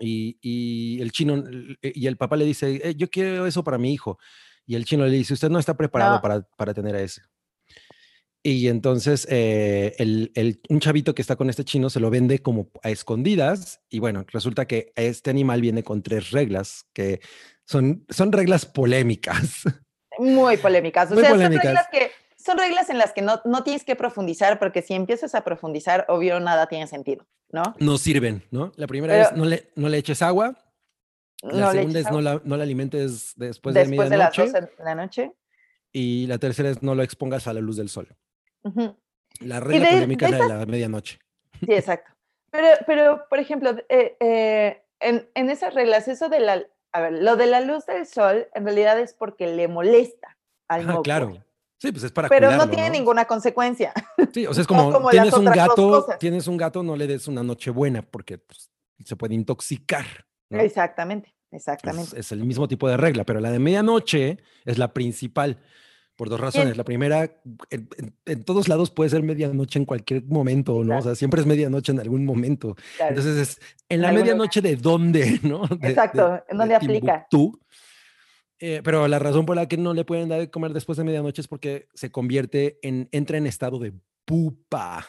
Y, 0.00 0.98
el 1.00 1.12
chino 1.12 1.44
y 1.80 2.06
el 2.08 2.16
papá 2.16 2.36
le 2.36 2.44
dice, 2.44 2.96
yo 2.96 3.08
quiero 3.08 3.46
eso 3.46 3.62
para 3.62 3.78
mi 3.78 3.92
hijo. 3.92 4.18
Y 4.66 4.74
el 4.74 4.84
chino 4.84 5.04
le 5.04 5.12
dice, 5.12 5.34
usted 5.34 5.50
no 5.50 5.60
está 5.60 5.76
preparado 5.76 6.20
Para, 6.20 6.42
para 6.56 6.74
tener 6.74 6.96
a 6.96 7.00
ese. 7.00 7.22
Y 8.44 8.68
entonces 8.68 9.26
eh, 9.30 9.94
el, 9.98 10.60
un 10.68 10.80
chavito 10.80 11.14
que 11.14 11.22
está 11.22 11.36
con 11.36 11.48
este 11.48 11.64
chino 11.64 11.90
se 11.90 12.00
lo 12.00 12.10
vende 12.10 12.40
como 12.40 12.70
a 12.82 12.90
escondidas 12.90 13.80
y 13.88 14.00
bueno, 14.00 14.24
resulta 14.28 14.66
que 14.66 14.92
este 14.96 15.30
animal 15.30 15.60
viene 15.60 15.84
con 15.84 16.02
tres 16.02 16.32
reglas 16.32 16.86
que 16.92 17.20
son, 17.64 18.04
son 18.08 18.32
reglas 18.32 18.66
polémicas. 18.66 19.62
Muy 20.18 20.56
polémicas. 20.56 21.12
O 21.12 21.16
sea, 21.16 21.30
Son, 21.30 21.38
reglas 21.38 21.86
que, 21.90 22.10
son 22.36 22.58
reglas 22.58 22.90
en 22.90 22.98
las 22.98 23.12
que 23.12 23.22
no, 23.22 23.40
no 23.44 23.62
tienes 23.62 23.84
que 23.84 23.94
profundizar 23.94 24.58
porque 24.58 24.82
si 24.82 24.94
empiezas 24.94 25.36
a 25.36 25.44
profundizar, 25.44 26.04
obvio, 26.08 26.40
nada 26.40 26.66
tiene 26.66 26.88
sentido, 26.88 27.24
¿no? 27.50 27.62
No 27.78 27.96
sirven, 27.96 28.42
¿no? 28.50 28.72
La 28.76 28.88
primera 28.88 29.22
es 29.22 29.36
no 29.36 29.44
le, 29.44 29.70
no 29.76 29.88
le 29.88 29.98
eches 29.98 30.20
agua. 30.20 30.58
La 31.42 31.72
segunda 31.72 32.00
es 32.00 32.10
no 32.10 32.20
la, 32.20 32.40
no 32.44 32.56
la 32.56 32.64
alimentes 32.64 33.32
después, 33.36 33.74
de 33.74 33.86
medianoche. 33.86 34.42
Después 34.42 34.52
de 34.52 34.60
las 34.60 34.66
12 34.66 34.76
de 34.78 34.84
la 34.84 34.94
noche. 34.94 35.32
Y 35.92 36.26
la 36.26 36.38
tercera 36.38 36.70
es 36.70 36.82
no 36.82 36.94
lo 36.94 37.02
expongas 37.02 37.46
a 37.46 37.52
la 37.52 37.60
luz 37.60 37.76
del 37.76 37.88
sol. 37.88 38.16
La 39.40 39.60
regla 39.60 39.90
polémica 39.90 40.30
de, 40.30 40.38
la 40.38 40.66
medianoche. 40.66 41.18
Sí, 41.60 41.72
exacto. 41.72 42.12
Pero, 42.50 42.66
pero 42.86 43.24
por 43.28 43.38
ejemplo, 43.38 43.70
eh, 43.88 44.16
eh, 44.20 44.82
en, 45.00 45.28
en, 45.34 45.50
esas 45.50 45.74
reglas, 45.74 46.06
eso 46.06 46.28
de 46.28 46.40
la, 46.40 46.62
a 46.92 47.00
ver, 47.00 47.22
lo 47.22 47.36
de 47.36 47.46
la 47.46 47.60
luz 47.60 47.86
del 47.86 48.06
sol 48.06 48.48
en 48.54 48.64
realidad 48.64 49.00
es 49.00 49.14
porque 49.14 49.46
le 49.46 49.68
molesta 49.68 50.36
al 50.68 50.86
moco. 50.86 51.02
claro. 51.02 51.42
Sí, 51.82 51.90
pues 51.90 52.04
es 52.04 52.12
para 52.12 52.28
Pero 52.28 52.52
no 52.52 52.70
tiene 52.70 52.90
ninguna 52.90 53.24
consecuencia. 53.24 53.92
Sí, 54.32 54.46
o 54.46 54.54
sea, 54.54 54.60
es 54.62 54.68
como, 54.68 55.10
tienes 55.10 55.32
un 55.32 55.46
gato, 55.46 56.06
tienes 56.20 56.46
un 56.46 56.56
gato, 56.56 56.84
no 56.84 56.94
le 56.94 57.08
des 57.08 57.26
una 57.26 57.42
noche 57.42 57.72
buena 57.72 58.02
porque 58.02 58.38
pues, 58.38 58.70
se 59.04 59.16
puede 59.16 59.34
intoxicar. 59.34 60.06
Exactamente, 60.48 61.34
exactamente. 61.50 62.20
es, 62.20 62.30
el 62.30 62.44
mismo 62.44 62.68
tipo 62.68 62.88
de 62.88 62.96
regla, 62.96 63.24
pero 63.24 63.40
la 63.40 63.50
de 63.50 63.58
medianoche 63.58 64.38
es 64.64 64.78
la 64.78 64.92
principal 64.92 65.58
por 66.22 66.28
dos 66.28 66.38
razones. 66.38 66.76
La 66.76 66.84
primera, 66.84 67.28
en, 67.68 68.44
todos 68.44 68.68
lados 68.68 68.92
puede 68.92 69.10
ser 69.10 69.24
medianoche 69.24 69.80
en 69.80 69.84
cualquier 69.84 70.22
momento, 70.24 70.84
¿no? 70.84 70.98
O 70.98 71.02
sea, 71.02 71.16
siempre 71.16 71.40
es 71.40 71.48
medianoche 71.48 71.90
en 71.90 71.98
algún 71.98 72.24
momento. 72.24 72.76
Entonces, 73.00 73.36
es 73.36 73.60
en 73.88 74.02
la 74.02 74.12
medianoche 74.12 74.60
de 74.60 74.76
dónde, 74.76 75.40
¿no? 75.42 75.64
Exacto, 75.80 76.40
en 76.48 76.58
dónde 76.58 76.76
aplica. 76.76 77.26
Tú. 77.28 77.60
Eh, 78.60 78.82
pero 78.84 79.08
la 79.08 79.18
razón 79.18 79.46
por 79.46 79.56
la 79.56 79.66
que 79.66 79.76
no 79.76 79.94
le 79.94 80.04
pueden 80.04 80.28
dar 80.28 80.38
de 80.38 80.48
comer 80.48 80.72
después 80.72 80.96
de 80.96 81.02
medianoche 81.02 81.40
es 81.40 81.48
porque 81.48 81.88
se 81.92 82.12
convierte 82.12 82.78
en, 82.82 83.08
entra 83.10 83.36
en 83.36 83.48
estado 83.48 83.80
de 83.80 83.92
pupa. 84.24 85.04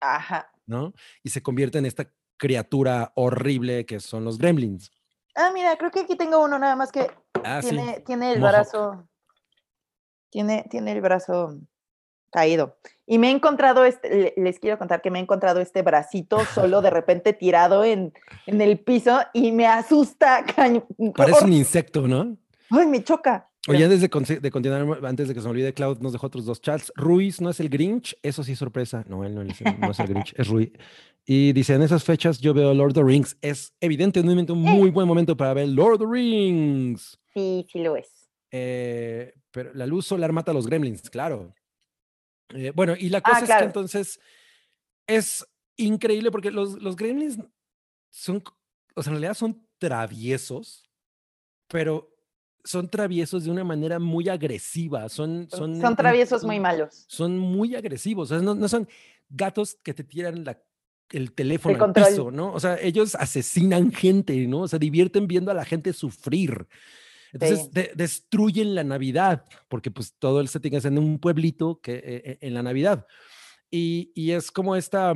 Ajá. 0.00 0.50
¿No? 0.64 0.94
Y 1.22 1.28
se 1.28 1.42
convierte 1.42 1.76
en 1.76 1.84
esta 1.84 2.10
criatura 2.38 3.12
horrible 3.16 3.84
que 3.84 4.00
son 4.00 4.24
los 4.24 4.38
gremlins. 4.38 4.90
Ah, 5.34 5.50
mira, 5.52 5.76
creo 5.76 5.90
que 5.90 6.00
aquí 6.00 6.16
tengo 6.16 6.42
uno 6.42 6.58
nada 6.58 6.74
más 6.74 6.90
que 6.90 7.10
ah, 7.44 7.60
tiene, 7.60 8.00
tiene 8.06 8.32
el 8.32 8.40
brazo 8.40 9.06
tiene, 10.34 10.66
tiene 10.68 10.90
el 10.90 11.00
brazo 11.00 11.60
caído. 12.32 12.76
Y 13.06 13.18
me 13.18 13.28
he 13.28 13.30
encontrado, 13.30 13.84
este, 13.84 14.34
les 14.36 14.58
quiero 14.58 14.78
contar 14.78 15.00
que 15.00 15.12
me 15.12 15.20
he 15.20 15.22
encontrado 15.22 15.60
este 15.60 15.82
bracito 15.82 16.44
solo 16.46 16.82
de 16.82 16.90
repente 16.90 17.34
tirado 17.34 17.84
en, 17.84 18.12
en 18.46 18.60
el 18.60 18.80
piso 18.80 19.20
y 19.32 19.52
me 19.52 19.68
asusta. 19.68 20.44
Parece 21.16 21.44
un 21.44 21.52
insecto, 21.52 22.08
¿no? 22.08 22.36
Ay, 22.68 22.86
me 22.86 23.04
choca. 23.04 23.48
Oye, 23.68 23.84
antes 23.84 24.00
de, 24.00 24.10
continuar, 24.10 25.06
antes 25.06 25.28
de 25.28 25.34
que 25.34 25.40
se 25.40 25.46
me 25.46 25.52
olvide, 25.52 25.72
Cloud 25.72 26.00
nos 26.00 26.12
dejó 26.12 26.26
otros 26.26 26.44
dos 26.44 26.60
chats. 26.60 26.92
Ruiz 26.96 27.40
no 27.40 27.50
es 27.50 27.60
el 27.60 27.68
Grinch, 27.68 28.18
eso 28.22 28.42
sí 28.42 28.56
sorpresa. 28.56 29.04
No, 29.08 29.24
él 29.24 29.36
no, 29.36 29.42
es, 29.42 29.60
el 30.00 30.06
Grinch, 30.08 30.34
es 30.36 30.48
Ruiz. 30.48 30.72
Y 31.24 31.52
dice, 31.52 31.74
en 31.74 31.82
esas 31.82 32.02
fechas 32.02 32.40
yo 32.40 32.52
veo 32.52 32.74
Lord 32.74 32.88
of 32.88 32.94
the 32.94 33.04
Rings. 33.04 33.38
Es 33.40 33.72
evidentemente 33.80 34.52
un 34.52 34.62
muy 34.62 34.90
buen 34.90 35.06
momento 35.06 35.36
para 35.36 35.54
ver 35.54 35.68
Lord 35.68 35.94
of 35.94 36.00
the 36.00 36.06
Rings. 36.12 37.18
Sí, 37.32 37.64
sí 37.70 37.78
lo 37.78 37.96
es. 37.96 38.23
Eh, 38.56 39.34
pero 39.50 39.74
la 39.74 39.84
luz 39.84 40.06
solar 40.06 40.30
mata 40.30 40.52
a 40.52 40.54
los 40.54 40.68
gremlins, 40.68 41.10
claro. 41.10 41.52
Eh, 42.50 42.70
bueno, 42.72 42.94
y 42.96 43.08
la 43.08 43.18
ah, 43.18 43.22
cosa 43.22 43.44
es 43.44 43.50
que 43.50 43.64
entonces 43.64 44.20
es 45.08 45.44
increíble 45.76 46.30
porque 46.30 46.52
los, 46.52 46.80
los 46.80 46.94
gremlins 46.94 47.40
son, 48.10 48.44
o 48.94 49.02
sea, 49.02 49.10
en 49.10 49.14
realidad 49.16 49.34
son 49.34 49.66
traviesos, 49.78 50.88
pero 51.66 52.14
son 52.62 52.88
traviesos 52.88 53.42
de 53.42 53.50
una 53.50 53.64
manera 53.64 53.98
muy 53.98 54.28
agresiva. 54.28 55.08
Son, 55.08 55.48
son, 55.50 55.80
son 55.80 55.96
traviesos 55.96 56.44
muy 56.44 56.60
malos. 56.60 57.06
Son 57.08 57.36
muy 57.36 57.74
agresivos. 57.74 58.30
O 58.30 58.34
sea, 58.36 58.44
no, 58.44 58.54
no 58.54 58.68
son 58.68 58.88
gatos 59.28 59.76
que 59.82 59.94
te 59.94 60.04
tiran 60.04 60.44
la, 60.44 60.62
el 61.10 61.32
teléfono 61.32 61.84
al 61.84 61.92
piso, 61.92 62.30
¿no? 62.30 62.52
O 62.52 62.60
sea, 62.60 62.78
ellos 62.80 63.16
asesinan 63.16 63.90
gente, 63.90 64.46
¿no? 64.46 64.60
O 64.60 64.68
sea, 64.68 64.78
divierten 64.78 65.26
viendo 65.26 65.50
a 65.50 65.54
la 65.54 65.64
gente 65.64 65.92
sufrir. 65.92 66.68
Entonces 67.34 67.70
destruyen 67.94 68.74
la 68.74 68.84
Navidad, 68.84 69.44
porque 69.68 69.90
pues 69.90 70.14
todo 70.18 70.40
el 70.40 70.48
setting 70.48 70.74
es 70.74 70.84
en 70.84 70.98
un 70.98 71.18
pueblito 71.18 71.80
que, 71.80 71.94
eh, 71.94 72.02
eh, 72.04 72.38
en 72.40 72.54
la 72.54 72.62
Navidad. 72.62 73.06
Y, 73.70 74.12
y 74.14 74.30
es 74.30 74.52
como 74.52 74.76
esta, 74.76 75.12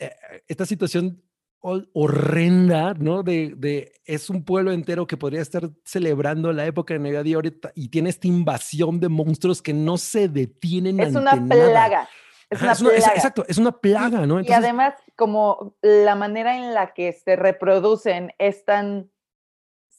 eh, 0.00 0.10
esta 0.48 0.66
situación 0.66 1.22
horrenda, 1.60 2.92
¿no? 2.92 3.22
De, 3.22 3.54
de, 3.56 3.92
es 4.04 4.28
un 4.28 4.44
pueblo 4.44 4.70
entero 4.70 5.06
que 5.06 5.16
podría 5.16 5.40
estar 5.40 5.70
celebrando 5.82 6.52
la 6.52 6.66
época 6.66 6.92
de 6.92 7.00
Navidad 7.00 7.24
y 7.24 7.32
ahorita 7.32 7.72
y 7.74 7.88
tiene 7.88 8.10
esta 8.10 8.26
invasión 8.26 9.00
de 9.00 9.08
monstruos 9.08 9.62
que 9.62 9.72
no 9.72 9.96
se 9.96 10.28
detienen. 10.28 11.00
Es 11.00 11.14
una 11.14 11.32
plaga. 11.32 12.08
Es 12.50 12.60
una 12.60 12.74
plaga. 12.74 13.14
exacto, 13.14 13.46
es 13.48 13.56
una 13.56 13.72
plaga, 13.72 14.26
¿no? 14.26 14.42
y 14.42 14.52
además, 14.52 14.94
como 15.16 15.74
la 15.80 16.14
manera 16.14 16.58
en 16.58 16.74
la 16.74 16.92
que 16.92 17.12
se 17.12 17.36
reproducen 17.36 18.34
es 18.38 18.66
tan 18.66 19.10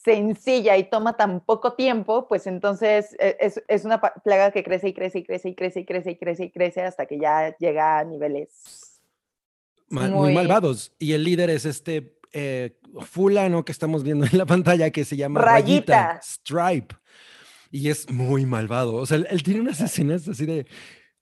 sencilla 0.06 0.78
y 0.78 0.90
toma 0.90 1.18
tan 1.18 1.42
poco 1.42 1.74
tiempo, 1.74 2.28
pues 2.30 2.48
entonces 2.48 3.16
e, 3.20 3.36
es, 3.42 3.62
es, 3.68 3.84
una 3.84 4.00
plaga 4.00 4.52
que 4.52 4.64
crece 4.64 4.90
y 4.90 4.94
crece 4.94 5.20
y 5.20 5.24
crece 5.24 5.50
y 5.50 5.56
crece 5.56 5.80
y 5.82 5.86
crece 5.86 6.12
y 6.12 6.16
crece 6.16 6.44
y 6.46 6.52
crece 6.52 6.82
hasta 6.84 7.06
que 7.06 7.20
ya 7.20 7.58
llega 7.58 8.00
a 8.00 8.04
niveles 8.06 8.96
muy... 9.90 10.34
malvados. 10.34 10.94
Y 11.00 11.14
el 11.14 11.24
líder 11.24 11.50
es 11.50 11.66
este 11.66 12.18
eh, 12.32 12.78
fulano 13.02 13.66
que 13.66 13.72
estamos 13.72 14.04
viendo 14.04 14.26
en 14.26 14.38
la 14.38 14.46
pantalla 14.46 14.92
que 14.92 15.06
se 15.06 15.18
llama 15.18 15.42
Rayita, 15.42 16.20
Stripe. 16.22 16.96
Y 17.72 17.90
es 17.90 18.10
muy 18.10 18.46
malvado. 18.46 18.96
O 18.96 19.06
sea, 19.06 19.18
él, 19.18 19.44
tiene 19.44 19.62
unas 19.62 19.82
escenas 19.82 20.28
así 20.28 20.46
de, 20.46 20.66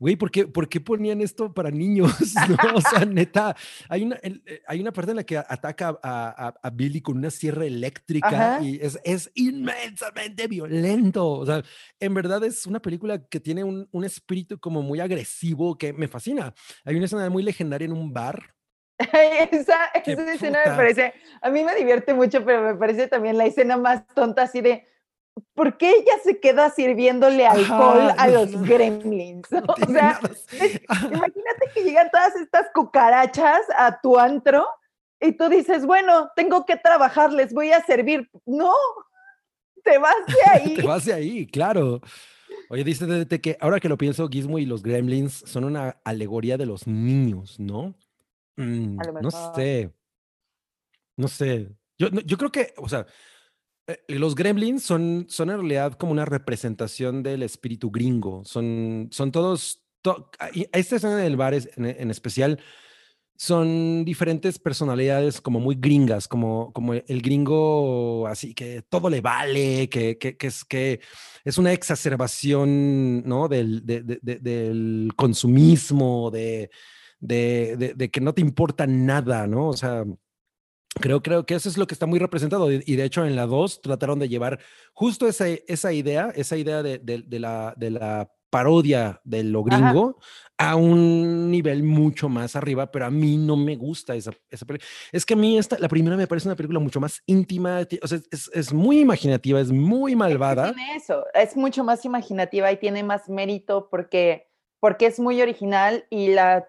güey, 0.03 0.17
¿por 0.17 0.31
qué, 0.31 0.45
¿por 0.45 0.67
qué 0.67 0.81
ponían 0.81 1.21
esto 1.21 1.53
para 1.53 1.71
niños? 1.71 2.11
O 2.75 2.81
sea, 2.81 3.05
neta, 3.05 3.55
hay 3.87 4.03
una, 4.03 4.17
eh, 4.21 4.61
hay 4.67 4.81
una 4.81 4.91
parte 4.91 5.11
en 5.11 5.17
la 5.17 5.23
que 5.23 5.37
ataca 5.37 5.97
a, 6.03 6.53
a, 6.61 6.69
Billy 6.71 6.99
con 7.01 7.17
una 7.17 7.29
sierra 7.29 7.65
eléctrica 7.65 8.59
y 8.61 8.79
es, 8.81 8.99
es, 9.05 9.31
inmensamente 9.35 10.47
violento. 10.47 11.25
O 11.29 11.45
sea, 11.45 11.63
en 12.01 12.13
verdad 12.13 12.43
es 12.43 12.65
una 12.65 12.81
película 12.81 13.25
que 13.29 13.39
tiene 13.39 13.63
un, 13.63 13.87
un 13.91 14.03
espíritu 14.03 14.59
como 14.59 14.81
muy 14.81 14.99
agresivo 14.99 15.77
que 15.77 15.93
me 15.93 16.09
fascina. 16.09 16.53
Hay 16.83 16.97
una 16.97 17.05
escena 17.05 17.29
muy 17.29 17.43
legendaria 17.43 17.85
en 17.85 17.93
un 17.93 18.11
bar 18.11 18.53
esa, 19.51 19.85
esa 20.05 20.33
escena 20.33 20.59
me 20.65 20.75
parece, 20.75 21.13
a 21.41 21.49
mí 21.49 21.63
me 21.63 21.75
divierte 21.75 22.13
mucho, 22.13 22.43
pero 22.43 22.61
me 22.61 22.75
parece 22.75 23.07
también 23.07 23.37
la 23.37 23.45
escena 23.45 23.77
más 23.77 24.05
tonta, 24.07 24.43
así 24.43 24.61
de, 24.61 24.85
¿por 25.53 25.77
qué 25.77 25.91
ella 25.91 26.13
se 26.23 26.39
queda 26.39 26.69
sirviéndole 26.69 27.45
alcohol 27.45 28.13
a 28.17 28.27
los 28.27 28.51
gremlins? 28.61 29.47
o 29.67 29.91
sea, 29.91 30.19
imagínate 30.51 31.69
que 31.73 31.83
llegan 31.83 32.09
todas 32.11 32.35
estas 32.35 32.67
cucarachas 32.73 33.61
a 33.77 33.99
tu 34.01 34.17
antro 34.17 34.65
y 35.19 35.31
tú 35.33 35.49
dices, 35.49 35.85
bueno, 35.85 36.29
tengo 36.35 36.65
que 36.65 36.75
trabajar, 36.75 37.31
les 37.31 37.53
voy 37.53 37.71
a 37.71 37.83
servir. 37.85 38.29
No, 38.45 38.73
te 39.83 39.97
vas 39.97 40.15
de 40.27 40.51
ahí. 40.51 40.75
te 40.75 40.81
vas 40.81 41.05
de 41.05 41.13
ahí, 41.13 41.47
claro. 41.47 42.01
Oye, 42.69 42.83
dice 42.83 43.27
que 43.41 43.57
ahora 43.59 43.79
que 43.79 43.89
lo 43.89 43.97
pienso, 43.97 44.27
Gizmo 44.27 44.59
y 44.59 44.65
los 44.65 44.83
gremlins 44.83 45.43
son 45.45 45.63
una 45.63 45.97
alegoría 46.03 46.57
de 46.57 46.65
los 46.65 46.87
niños, 46.87 47.59
¿no? 47.59 47.95
Mm, 48.55 48.97
no 49.21 49.31
sé. 49.31 49.91
No 51.15 51.27
sé. 51.27 51.69
Yo, 51.97 52.09
yo 52.09 52.37
creo 52.37 52.51
que, 52.51 52.73
o 52.77 52.89
sea, 52.89 53.05
los 54.07 54.35
gremlins 54.35 54.83
son, 54.83 55.25
son 55.29 55.49
en 55.49 55.57
realidad 55.57 55.93
como 55.93 56.11
una 56.11 56.25
representación 56.25 57.23
del 57.23 57.43
espíritu 57.43 57.91
gringo. 57.91 58.43
Son, 58.45 59.09
son 59.11 59.31
todos. 59.31 59.83
esta 60.71 60.95
escena 60.95 61.17
del 61.17 61.35
bar 61.37 61.53
en, 61.53 61.85
en, 61.85 62.11
especial 62.11 62.59
son 63.35 64.05
diferentes 64.05 64.59
personalidades 64.59 65.41
como 65.41 65.59
muy 65.59 65.75
gringas, 65.75 66.27
como, 66.27 66.71
como 66.71 66.93
el 66.93 67.21
gringo 67.21 68.27
así 68.27 68.53
que 68.53 68.83
todo 68.83 69.09
le 69.09 69.21
vale, 69.21 69.89
que, 69.89 70.17
que, 70.17 70.37
que 70.37 70.47
es, 70.47 70.63
que 70.63 71.01
es 71.43 71.57
una 71.57 71.73
exacerbación 71.73 73.23
¿no? 73.27 73.47
del, 73.47 73.85
de, 73.85 74.01
de, 74.03 74.19
del 74.21 75.11
consumismo, 75.15 76.31
de, 76.31 76.69
de, 77.19 77.93
de, 77.95 78.11
que 78.11 78.21
no 78.21 78.33
te 78.33 78.41
importa 78.41 78.85
nada, 78.85 79.47
¿no? 79.47 79.69
O 79.69 79.77
sea, 79.77 80.05
creo, 80.99 81.21
creo 81.21 81.45
que 81.45 81.55
eso 81.55 81.69
es 81.69 81.77
lo 81.77 81.87
que 81.87 81.93
está 81.93 82.05
muy 82.05 82.19
representado. 82.19 82.71
Y 82.71 82.95
de 82.95 83.03
hecho, 83.03 83.25
en 83.25 83.35
la 83.35 83.45
2 83.45 83.81
trataron 83.81 84.19
de 84.19 84.29
llevar 84.29 84.59
justo 84.93 85.27
esa, 85.27 85.47
esa 85.47 85.93
idea, 85.93 86.31
esa 86.35 86.57
idea 86.57 86.83
de, 86.83 86.99
de 86.99 87.39
la, 87.39 87.73
de 87.77 87.91
la 87.91 88.29
parodia 88.53 89.19
de 89.23 89.43
lo 89.43 89.63
gringo 89.63 90.19
a 90.59 90.75
un 90.75 91.49
nivel 91.49 91.81
mucho 91.81 92.29
más 92.29 92.55
arriba, 92.55 92.91
pero 92.91 93.07
a 93.07 93.09
mí 93.09 93.35
no 93.35 93.57
me 93.57 93.75
gusta 93.75 94.13
esa, 94.13 94.31
esa 94.47 94.63
película. 94.63 94.87
Es 95.11 95.25
que 95.25 95.33
a 95.33 95.37
mí 95.37 95.57
esta, 95.57 95.79
la 95.79 95.89
primera 95.89 96.15
me 96.15 96.27
parece 96.27 96.47
una 96.47 96.55
película 96.55 96.79
mucho 96.79 96.99
más 96.99 97.23
íntima, 97.25 97.81
o 97.99 98.07
sea, 98.07 98.19
es, 98.29 98.51
es 98.53 98.71
muy 98.71 98.99
imaginativa, 98.99 99.59
es 99.59 99.71
muy 99.71 100.15
malvada. 100.15 100.71
tiene 100.71 100.95
eso, 100.95 101.25
es 101.33 101.57
mucho 101.57 101.83
más 101.83 102.05
imaginativa 102.05 102.71
y 102.71 102.77
tiene 102.77 103.01
más 103.01 103.27
mérito 103.27 103.87
porque 103.89 104.52
porque 104.83 105.05
es 105.05 105.17
muy 105.17 105.41
original 105.41 106.05
y 106.09 106.33
la, 106.33 106.67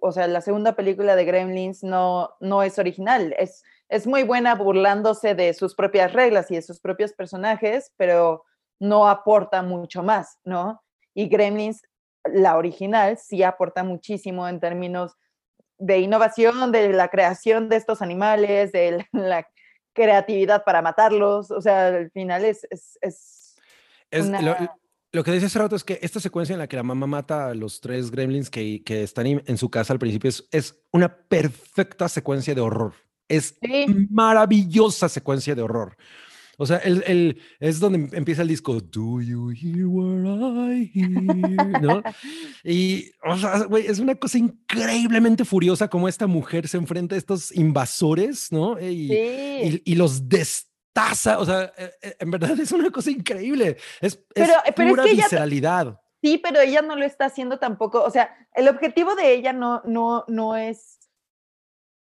o 0.00 0.10
sea, 0.10 0.26
la 0.26 0.40
segunda 0.40 0.74
película 0.74 1.14
de 1.14 1.24
Gremlins 1.24 1.84
no, 1.84 2.34
no 2.40 2.64
es 2.64 2.76
original, 2.76 3.36
es, 3.38 3.62
es 3.88 4.04
muy 4.04 4.24
buena 4.24 4.56
burlándose 4.56 5.36
de 5.36 5.54
sus 5.54 5.76
propias 5.76 6.12
reglas 6.12 6.50
y 6.50 6.56
de 6.56 6.62
sus 6.62 6.80
propios 6.80 7.12
personajes, 7.12 7.92
pero 7.96 8.44
no 8.80 9.08
aporta 9.08 9.62
mucho 9.62 10.02
más, 10.02 10.40
¿no? 10.42 10.82
Y 11.14 11.28
Gremlins, 11.28 11.82
la 12.24 12.56
original, 12.56 13.16
sí 13.16 13.44
aporta 13.44 13.84
muchísimo 13.84 14.48
en 14.48 14.58
términos 14.58 15.14
de 15.78 16.00
innovación, 16.00 16.72
de 16.72 16.88
la 16.88 17.10
creación 17.10 17.68
de 17.68 17.76
estos 17.76 18.02
animales, 18.02 18.72
de 18.72 19.06
la 19.12 19.46
creatividad 19.92 20.64
para 20.64 20.82
matarlos, 20.82 21.52
o 21.52 21.60
sea, 21.60 21.86
al 21.86 22.10
final 22.10 22.44
es... 22.44 22.66
es, 22.70 22.98
es, 24.10 24.28
lo 24.28 24.56
que 25.22 25.32
dice 25.32 25.46
hace 25.46 25.58
rato 25.58 25.76
es 25.76 25.84
que 25.84 25.98
esta 26.00 26.20
secuencia 26.20 26.54
en 26.54 26.58
la 26.58 26.68
que 26.68 26.76
la 26.76 26.82
mamá 26.82 27.06
mata 27.06 27.48
a 27.48 27.54
los 27.54 27.80
tres 27.82 28.10
gremlins 28.10 28.48
que, 28.48 28.82
que 28.82 29.02
están 29.02 29.26
en 29.26 29.58
su 29.58 29.70
casa 29.70 29.92
al 29.92 29.98
principio 29.98 30.30
es, 30.30 30.48
es 30.50 30.82
una 30.90 31.14
perfecta 31.14 32.08
secuencia 32.08 32.54
de 32.54 32.62
horror. 32.62 32.94
Es 33.28 33.56
maravillosa 34.08 35.10
secuencia 35.10 35.54
de 35.54 35.62
horror. 35.62 35.96
O 36.58 36.66
sea, 36.66 36.78
el, 36.78 37.02
el, 37.06 37.40
es 37.60 37.80
donde 37.80 38.16
empieza 38.16 38.42
el 38.42 38.48
disco 38.48 38.80
Do 38.80 39.20
you 39.20 39.50
hear 39.50 39.86
what 39.86 40.70
I 40.72 40.90
hear? 40.94 41.82
¿No? 41.82 42.02
Y, 42.64 43.10
o 43.24 43.36
sea, 43.36 43.64
güey, 43.64 43.86
es 43.86 43.98
una 43.98 44.14
cosa 44.14 44.38
increíblemente 44.38 45.44
furiosa 45.44 45.88
como 45.88 46.08
esta 46.08 46.26
mujer 46.26 46.68
se 46.68 46.76
enfrenta 46.76 47.16
a 47.16 47.18
estos 47.18 47.50
invasores, 47.56 48.52
¿no? 48.52 48.80
Y, 48.80 49.12
y, 49.12 49.82
y 49.84 49.94
los 49.96 50.28
destruye 50.28 50.71
taza, 50.92 51.38
o 51.38 51.44
sea, 51.44 51.72
eh, 51.76 51.92
eh, 52.02 52.16
en 52.18 52.30
verdad 52.30 52.58
es 52.58 52.72
una 52.72 52.90
cosa 52.90 53.10
increíble. 53.10 53.76
Es, 54.00 54.16
pero, 54.34 54.54
es 54.64 54.74
pura 54.74 55.04
visceralidad. 55.04 56.00
sí, 56.22 56.38
pero 56.38 56.60
ella 56.60 56.82
no 56.82 56.96
lo 56.96 57.04
está 57.04 57.26
haciendo 57.26 57.58
tampoco. 57.58 58.02
O 58.02 58.10
sea, 58.10 58.34
el 58.54 58.68
objetivo 58.68 59.14
de 59.14 59.32
ella 59.32 59.52
no, 59.52 59.82
no, 59.84 60.24
no 60.28 60.56
es 60.56 61.01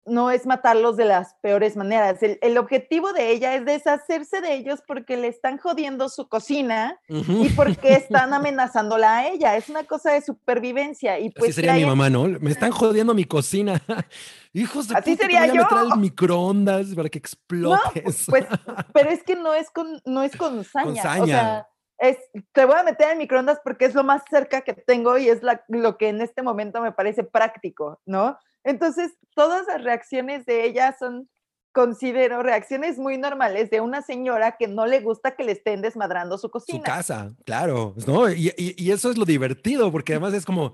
no 0.10 0.32
es 0.32 0.46
matarlos 0.46 0.98
de 0.98 1.06
las 1.06 1.36
peores 1.36 1.76
maneras. 1.76 2.20
El, 2.22 2.58
objetivo 2.58 3.14
de 3.14 3.32
ella 3.32 3.56
es 3.56 3.66
deshacerse 3.66 4.42
de 4.42 4.56
ellos 4.56 4.82
porque 4.86 5.18
le 5.18 5.28
están 5.28 5.58
jodiendo 5.58 6.10
su 6.10 6.28
cocina 6.28 7.00
y 7.08 7.50
porque 7.50 7.94
están 7.94 8.34
amenazándola 8.34 9.18
a 9.18 9.28
ella. 9.28 9.56
Es 9.56 9.70
una 9.70 9.84
cosa 9.84 10.12
de 10.12 10.22
supervivencia. 10.22 11.20
Y 11.20 11.30
pues 11.30 11.52
Así 11.52 11.54
sería 11.54 11.74
mi 11.74 11.86
mamá, 11.86 12.10
¿no? 12.10 12.26
Me 12.26 12.52
están 12.52 12.72
jodiendo 12.72 13.14
mi 13.14 13.26
cocina. 13.26 13.82
Hijos 14.54 14.88
de 14.88 14.96
Así 14.96 15.16
sería 15.16 15.46
yo. 15.48 15.64
el 15.94 15.98
microondas 16.00 16.88
para 16.96 17.10
que 17.10 17.20
explotes. 17.20 18.26
pues, 18.28 18.46
pero 18.94 19.10
es 19.10 19.24
que 19.24 19.36
no 19.36 19.54
es 19.54 19.70
con, 19.70 20.02
no 20.06 20.24
es 20.24 20.36
con 20.36 20.64
saña. 20.64 21.22
O 21.22 21.26
sea, 21.26 21.68
es, 22.00 22.18
te 22.54 22.66
voy 22.66 22.76
a 22.76 22.84
meter 22.84 23.12
en 23.12 23.18
microondas 23.20 23.60
porque 23.64 23.86
es 23.86 23.94
lo 23.94 24.04
más 24.04 24.24
cerca 24.30 24.62
que 24.62 24.74
tengo 24.74 25.18
y 25.18 25.30
es 25.30 25.42
lo 25.68 25.98
que 25.98 26.10
en 26.10 26.22
este 26.22 26.42
momento 26.42 26.82
me 26.82 26.92
parece 26.92 27.24
práctico, 27.24 28.02
¿no? 28.06 28.38
Entonces, 28.64 29.12
todas 29.36 29.66
las 29.68 29.84
reacciones 29.84 30.46
de 30.46 30.66
ella 30.66 30.96
son 30.98 31.30
considero 31.72 32.42
reacciones 32.44 32.98
muy 32.98 33.18
normales 33.18 33.70
de 33.70 33.80
una 33.80 34.02
señora 34.02 34.58
que 34.58 34.68
no 34.68 34.86
le 34.86 35.02
gusta 35.02 35.36
que 35.36 35.44
le 35.44 35.54
estén 35.54 35.82
desmadrando 35.82 36.38
su 36.38 36.50
cocina. 36.50 36.80
Su 36.80 36.84
casa, 36.84 37.36
claro, 37.46 37.96
¿no? 38.08 38.30
Y, 38.32 38.52
y, 38.58 38.92
eso 38.92 39.12
es 39.12 39.18
lo 39.18 39.26
divertido, 39.26 39.92
porque 39.92 40.14
además 40.14 40.34
es 40.34 40.46
como 40.46 40.74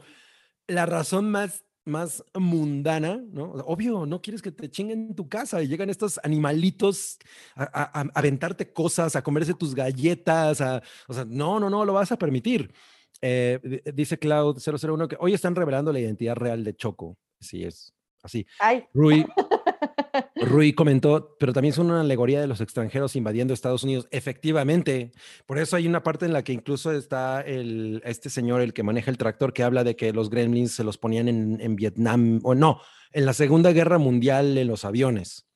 la 0.67 0.85
razón 0.85 1.29
más 1.29 1.65
más 1.85 2.23
mundana, 2.33 3.21
¿no? 3.31 3.51
Obvio, 3.67 4.07
no 4.07 4.19
quieres 4.19 4.41
que 4.41 4.51
te 4.51 4.69
chinguen 4.69 5.13
tu 5.15 5.29
casa 5.29 5.61
y 5.61 5.67
llegan 5.67 5.89
estos 5.91 6.19
animalitos 6.23 7.19
a, 7.55 8.01
aventarte 8.15 8.73
cosas, 8.73 9.15
a 9.15 9.21
comerse 9.21 9.53
tus 9.53 9.75
galletas, 9.75 10.61
a, 10.61 10.81
o 11.07 11.13
sea, 11.13 11.25
no, 11.25 11.59
no, 11.59 11.69
no 11.69 11.85
lo 11.85 11.93
vas 11.93 12.11
a 12.11 12.17
permitir. 12.17 12.73
Eh, 13.21 13.81
dice 13.93 14.19
Cloud001 14.19 15.07
que 15.07 15.17
hoy 15.19 15.33
están 15.33 15.55
revelando 15.55 15.93
la 15.93 15.99
identidad 15.99 16.35
real 16.35 16.63
de 16.63 16.75
Choco. 16.75 17.17
Sí, 17.39 17.63
es 17.63 17.93
así. 18.23 18.45
Ay. 18.59 18.85
Rui, 18.93 19.25
Rui 20.35 20.73
comentó, 20.73 21.35
pero 21.39 21.53
también 21.53 21.73
son 21.73 21.87
una 21.87 22.01
alegoría 22.01 22.41
de 22.41 22.47
los 22.47 22.61
extranjeros 22.61 23.15
invadiendo 23.15 23.53
Estados 23.53 23.83
Unidos. 23.83 24.07
Efectivamente, 24.11 25.11
por 25.45 25.59
eso 25.59 25.75
hay 25.75 25.87
una 25.87 26.03
parte 26.03 26.25
en 26.25 26.33
la 26.33 26.43
que 26.43 26.53
incluso 26.53 26.91
está 26.91 27.41
el, 27.41 28.01
este 28.05 28.29
señor, 28.29 28.61
el 28.61 28.73
que 28.73 28.83
maneja 28.83 29.11
el 29.11 29.17
tractor, 29.17 29.53
que 29.53 29.63
habla 29.63 29.83
de 29.83 29.95
que 29.95 30.13
los 30.13 30.29
gremlins 30.29 30.73
se 30.73 30.83
los 30.83 30.97
ponían 30.97 31.27
en, 31.27 31.59
en 31.61 31.75
Vietnam, 31.75 32.39
o 32.43 32.55
no, 32.55 32.81
en 33.11 33.25
la 33.25 33.33
Segunda 33.33 33.71
Guerra 33.71 33.97
Mundial 33.97 34.57
en 34.57 34.67
los 34.67 34.85
aviones. 34.85 35.47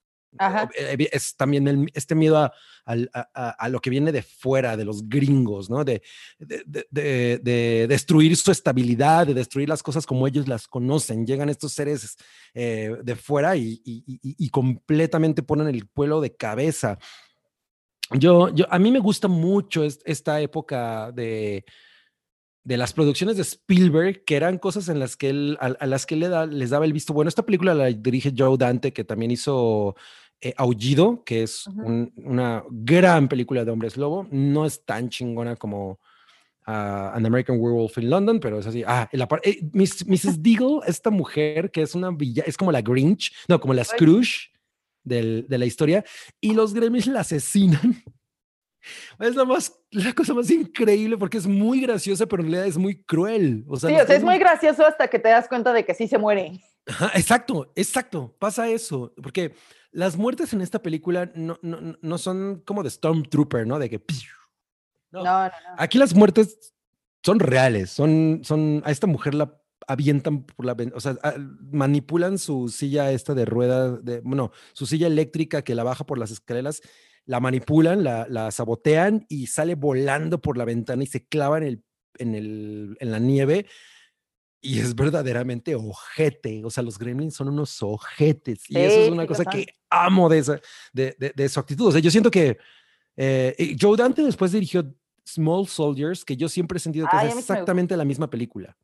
Eh, 0.77 1.09
es 1.11 1.35
también 1.35 1.89
este 1.93 2.15
miedo 2.15 2.37
a, 2.37 2.53
a, 2.85 3.69
lo 3.69 3.79
que 3.79 3.89
viene 3.89 4.11
de 4.11 4.21
fuera, 4.21 4.77
de 4.77 4.85
los 4.85 5.07
gringos, 5.07 5.69
¿no? 5.69 5.83
De, 5.83 6.01
de, 6.39 7.39
de, 7.41 7.87
destruir 7.87 8.35
su 8.37 8.51
estabilidad, 8.51 9.27
de 9.27 9.33
destruir 9.33 9.69
las 9.69 9.83
cosas 9.83 10.05
como 10.05 10.27
ellos 10.27 10.47
las 10.47 10.67
conocen. 10.67 11.25
Llegan 11.25 11.49
estos 11.49 11.73
seres 11.73 12.15
eh, 12.53 12.95
de 13.03 13.15
fuera 13.15 13.55
y, 13.55 13.81
y, 13.83 14.03
y, 14.21 14.49
completamente 14.49 15.43
ponen 15.43 15.67
el 15.67 15.87
pueblo 15.87 16.21
de 16.21 16.35
cabeza. 16.35 16.97
Yo, 18.11 18.49
yo, 18.49 18.65
a 18.69 18.79
mí 18.79 18.91
me 18.91 18.99
gusta 18.99 19.27
mucho 19.27 19.83
esta 19.83 20.41
época 20.41 21.11
de, 21.11 21.63
de 22.63 22.77
las 22.77 22.93
producciones 22.93 23.37
de 23.37 23.43
Spielberg, 23.43 24.23
que 24.25 24.35
eran 24.35 24.57
cosas 24.57 24.89
en 24.89 24.99
las 24.99 25.15
que 25.15 25.29
él, 25.29 25.57
a, 25.59 25.85
las 25.85 26.05
que 26.05 26.15
le 26.15 26.27
da, 26.27 26.45
les 26.45 26.69
daba 26.69 26.85
el 26.85 26.93
visto. 26.93 27.13
Bueno, 27.13 27.29
esta 27.29 27.45
película 27.45 27.73
la 27.73 27.85
dirige 27.85 28.33
Joe 28.37 28.57
Dante, 28.57 28.93
que 28.93 29.03
también 29.03 29.31
hizo 29.31 29.95
eh, 30.41 30.53
Aullido, 30.57 31.23
que 31.23 31.43
es 31.43 31.67
una 31.67 32.63
gran 32.69 33.27
película 33.27 33.65
de 33.65 33.71
hombres 33.71 33.97
lobo. 33.97 34.27
No 34.31 34.65
es 34.65 34.85
tan 34.85 35.09
chingona 35.09 35.55
como 35.55 35.99
uh, 36.67 36.71
An 37.13 37.25
American 37.25 37.57
Werewolf 37.59 37.97
in 37.97 38.09
London, 38.09 38.39
pero 38.39 38.59
es 38.59 38.67
así. 38.67 38.83
Ah, 38.85 39.09
la 39.13 39.27
eh, 39.43 39.59
Mrs. 39.73 40.41
Deagle, 40.43 40.79
esta 40.85 41.09
mujer 41.09 41.71
que 41.71 41.81
es 41.81 41.95
una 41.95 42.11
villa, 42.11 42.43
es 42.45 42.57
como 42.57 42.71
la 42.71 42.81
Grinch, 42.81 43.33
no, 43.47 43.59
como 43.59 43.73
la 43.73 43.83
Scrooge 43.83 44.51
del, 45.03 45.45
de 45.47 45.57
la 45.57 45.65
historia, 45.65 46.03
y 46.41 46.53
los 46.53 46.73
gremlins 46.73 47.07
la 47.07 47.21
asesinan 47.21 48.03
Es 49.19 49.35
la, 49.35 49.45
más, 49.45 49.77
la 49.91 50.13
cosa 50.13 50.33
más 50.33 50.49
increíble 50.49 51.17
porque 51.17 51.37
es 51.37 51.47
muy 51.47 51.81
graciosa, 51.81 52.25
pero 52.25 52.43
en 52.43 52.49
realidad 52.49 52.67
es 52.67 52.77
muy 52.77 53.03
cruel. 53.03 53.65
O 53.67 53.77
sea, 53.77 53.89
sí, 53.89 53.95
o 53.95 54.05
sea, 54.05 54.15
es 54.15 54.23
muy 54.23 54.37
gracioso 54.37 54.85
hasta 54.85 55.07
que 55.07 55.19
te 55.19 55.29
das 55.29 55.47
cuenta 55.47 55.73
de 55.73 55.85
que 55.85 55.93
sí 55.93 56.07
se 56.07 56.17
muere. 56.17 56.59
exacto, 57.13 57.71
exacto. 57.75 58.35
Pasa 58.39 58.69
eso. 58.69 59.13
Porque 59.21 59.53
las 59.91 60.17
muertes 60.17 60.53
en 60.53 60.61
esta 60.61 60.81
película 60.81 61.31
no, 61.35 61.59
no, 61.61 61.97
no 62.01 62.17
son 62.17 62.61
como 62.65 62.83
de 62.83 62.89
Stormtrooper, 62.89 63.67
¿no? 63.67 63.79
De 63.79 63.89
que. 63.89 64.01
No. 65.11 65.23
no, 65.23 65.45
no, 65.45 65.51
Aquí 65.77 65.97
las 65.97 66.13
muertes 66.13 66.73
son 67.23 67.39
reales. 67.39 67.89
Son, 67.91 68.41
son. 68.43 68.81
A 68.85 68.91
esta 68.91 69.07
mujer 69.07 69.33
la 69.33 69.59
avientan 69.87 70.43
por 70.43 70.65
la. 70.65 70.75
O 70.93 70.99
sea, 70.99 71.17
manipulan 71.71 72.37
su 72.37 72.69
silla 72.69 73.11
esta 73.11 73.33
de 73.33 73.45
rueda, 73.45 73.97
de, 73.97 74.21
bueno, 74.21 74.51
su 74.73 74.85
silla 74.85 75.07
eléctrica 75.07 75.63
que 75.63 75.75
la 75.75 75.83
baja 75.83 76.05
por 76.05 76.17
las 76.17 76.31
escaleras 76.31 76.81
la 77.29 77.39
manipulan, 77.39 78.03
la, 78.03 78.49
sabotean 78.49 79.23
y 79.29 79.45
sale 79.45 79.75
volando 79.75 80.41
por 80.41 80.57
la 80.57 80.65
ventana 80.65 81.03
y 81.03 81.05
se 81.05 81.27
clava 81.27 81.59
en, 81.59 81.63
el, 81.63 81.83
en, 82.17 82.33
el, 82.33 82.97
en 82.99 83.11
la 83.11 83.19
nieve. 83.19 83.67
Y 84.61 84.79
es 84.79 84.95
verdaderamente 84.95 85.75
ojete. 85.75 86.65
O 86.65 86.71
sea, 86.71 86.81
los 86.81 86.97
gremlins 86.97 87.35
son 87.35 87.49
unos 87.49 87.83
ojetes. 87.83 88.63
Y 88.67 88.79
eso 88.79 89.01
es 89.01 89.11
una 89.11 89.27
cosa 89.27 89.45
que 89.45 89.67
amo 89.91 90.27
de, 90.27 90.39
esa, 90.39 90.59
de, 90.91 91.15
de, 91.35 91.49
su 91.49 91.59
actitud. 91.59 91.89
O 91.89 91.91
sea, 91.91 92.01
yo 92.01 92.09
siento 92.09 92.31
que 92.31 92.57
eh, 93.15 93.77
Joe 93.79 93.95
Dante 93.95 94.23
después 94.23 94.51
dirigió 94.51 94.91
Small 95.23 95.67
Soldiers, 95.67 96.25
que 96.25 96.35
yo 96.35 96.49
siempre 96.49 96.77
he 96.77 96.79
sentido 96.79 97.07
que 97.11 97.27
es 97.27 97.37
exactamente 97.37 97.95
la 97.95 98.05
misma 98.05 98.31
película. 98.31 98.75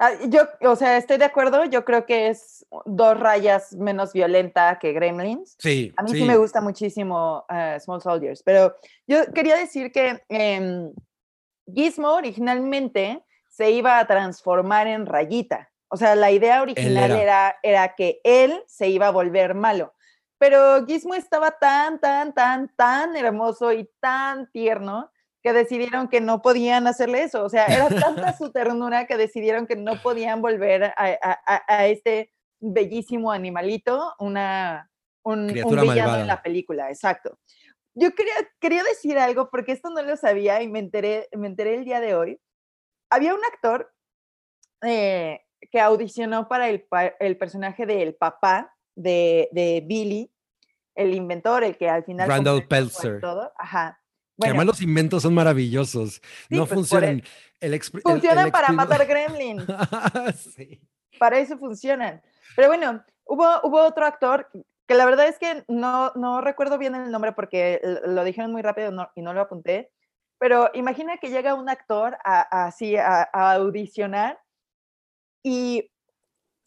Ah, 0.00 0.12
yo, 0.28 0.42
o 0.60 0.76
sea, 0.76 0.96
estoy 0.96 1.18
de 1.18 1.24
acuerdo. 1.24 1.64
Yo 1.64 1.84
creo 1.84 2.06
que 2.06 2.28
es 2.28 2.64
dos 2.84 3.18
rayas 3.18 3.74
menos 3.74 4.12
violenta 4.12 4.78
que 4.78 4.92
Gremlins. 4.92 5.56
Sí. 5.58 5.92
A 5.96 6.04
mí 6.04 6.12
sí, 6.12 6.22
me 6.22 6.36
gusta 6.36 6.60
muchísimo 6.60 7.44
uh, 7.50 7.80
Small 7.80 8.00
Soldiers, 8.00 8.44
pero 8.44 8.76
yo 9.08 9.26
quería 9.34 9.56
decir 9.56 9.90
que 9.90 10.22
eh, 10.28 10.90
Gizmo 11.74 12.12
originalmente 12.12 13.24
se 13.48 13.72
iba 13.72 13.98
a 13.98 14.06
transformar 14.06 14.86
en 14.86 15.04
rayita. 15.04 15.68
O 15.88 15.96
sea, 15.96 16.14
la 16.14 16.30
idea 16.30 16.62
original 16.62 17.10
era. 17.10 17.20
Era, 17.20 17.56
era 17.62 17.94
que 17.96 18.20
él 18.22 18.62
se 18.68 18.88
iba 18.88 19.08
a 19.08 19.12
volver 19.12 19.54
malo. 19.54 19.94
Pero 20.38 20.86
Gizmo 20.86 21.14
estaba 21.14 21.50
tan, 21.50 21.98
tan, 21.98 22.32
tan, 22.32 22.68
tan 22.76 23.16
hermoso 23.16 23.72
y 23.72 23.90
tan 23.98 24.48
tierno 24.52 25.10
que 25.42 25.52
decidieron 25.52 26.08
que 26.08 26.20
no 26.20 26.42
podían 26.42 26.86
hacerle 26.86 27.22
eso. 27.22 27.44
O 27.44 27.48
sea, 27.48 27.66
era 27.66 27.88
tanta 27.88 28.36
su 28.36 28.50
ternura 28.50 29.06
que 29.06 29.16
decidieron 29.16 29.66
que 29.66 29.76
no 29.76 30.00
podían 30.02 30.42
volver 30.42 30.92
a, 30.96 31.86
este 31.86 32.32
bellísimo 32.60 33.30
animalito, 33.30 34.14
una, 34.18 34.90
un, 35.22 35.46
villano 35.46 36.16
en 36.16 36.26
la 36.26 36.42
película, 36.42 36.88
exacto. 36.90 37.38
Yo 37.94 38.14
quería, 38.14 38.34
quería 38.60 38.82
decir 38.82 39.18
algo 39.18 39.50
porque 39.50 39.72
esto 39.72 39.90
no 39.90 40.02
lo 40.02 40.16
sabía 40.16 40.62
y 40.62 40.68
me 40.68 40.78
enteré, 40.78 41.28
me 41.32 41.46
enteré 41.48 41.74
el 41.74 41.84
día 41.84 42.00
de 42.00 42.14
hoy. 42.14 42.40
Había 43.10 43.34
un 43.34 43.44
actor 43.44 43.92
eh, 44.82 45.40
que 45.70 45.80
audicionó 45.80 46.48
para 46.48 46.68
el, 46.68 46.86
el 47.20 47.36
personaje 47.36 47.86
del 47.86 48.14
papá 48.14 48.74
de, 48.94 49.48
de, 49.52 49.82
Billy, 49.84 50.32
el 50.94 51.14
inventor, 51.14 51.64
el 51.64 51.76
que 51.76 51.88
al 51.88 52.04
final... 52.04 52.28
Randall 52.28 52.66
Peltzer. 52.66 53.20
Todo. 53.20 53.52
Ajá 53.56 53.97
además 54.42 54.66
los 54.66 54.82
inventos 54.82 55.22
son 55.22 55.34
maravillosos. 55.34 56.20
no 56.50 56.66
pues, 56.66 56.74
funcionan. 56.74 57.22
El, 57.60 57.80
funcionan 57.82 58.50
para 58.50 58.72
matar 58.72 59.06
gremlins. 59.06 59.64
sí. 60.56 60.80
Para 61.18 61.38
eso 61.38 61.58
funcionan. 61.58 62.22
Pero 62.54 62.68
bueno, 62.68 63.04
hubo, 63.24 63.46
hubo 63.64 63.82
otro 63.82 64.06
actor 64.06 64.48
que 64.88 64.94
la 64.94 65.04
verdad 65.04 65.28
es 65.28 65.38
que 65.38 65.64
no, 65.68 66.12
no 66.14 66.40
recuerdo 66.40 66.78
bien 66.78 66.94
el 66.94 67.10
nombre 67.10 67.32
porque 67.32 67.80
lo 68.06 68.24
dijeron 68.24 68.52
muy 68.52 68.62
rápido 68.62 68.90
y 69.14 69.22
no 69.22 69.34
lo 69.34 69.40
apunté. 69.42 69.90
Pero 70.38 70.70
imagina 70.72 71.18
que 71.18 71.28
llega 71.28 71.54
un 71.54 71.68
actor 71.68 72.16
así 72.24 72.96
a, 72.96 73.22
audicionar 73.32 74.40
y 75.42 75.90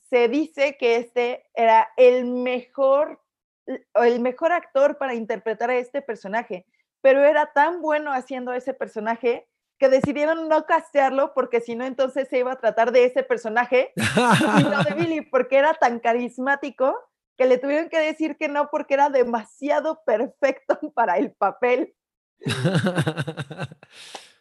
se 0.09 0.27
dice 0.27 0.77
que 0.77 0.97
este 0.97 1.49
era 1.53 1.89
el 1.95 2.25
mejor, 2.25 3.21
el 3.65 4.19
mejor 4.19 4.51
actor 4.51 4.97
para 4.97 5.15
interpretar 5.15 5.69
a 5.69 5.77
este 5.77 6.01
personaje 6.01 6.65
pero 7.01 7.23
era 7.23 7.51
tan 7.53 7.81
bueno 7.81 8.13
haciendo 8.13 8.53
ese 8.53 8.73
personaje 8.73 9.47
que 9.81 9.89
decidieron 9.89 10.47
no 10.47 10.65
castearlo 10.67 11.33
porque 11.33 11.59
si 11.59 11.75
no 11.75 11.85
entonces 11.85 12.27
se 12.29 12.37
iba 12.37 12.51
a 12.51 12.59
tratar 12.59 12.91
de 12.91 13.05
ese 13.05 13.23
personaje 13.23 13.91
y 13.95 14.63
no 14.63 14.83
de 14.83 14.93
Billy 14.97 15.21
porque 15.21 15.57
era 15.57 15.73
tan 15.73 15.99
carismático 15.99 16.95
que 17.35 17.47
le 17.47 17.57
tuvieron 17.57 17.89
que 17.89 17.97
decir 17.97 18.37
que 18.37 18.47
no 18.47 18.69
porque 18.69 18.93
era 18.93 19.09
demasiado 19.09 20.03
perfecto 20.05 20.79
para 20.93 21.17
el 21.17 21.31
papel. 21.31 21.95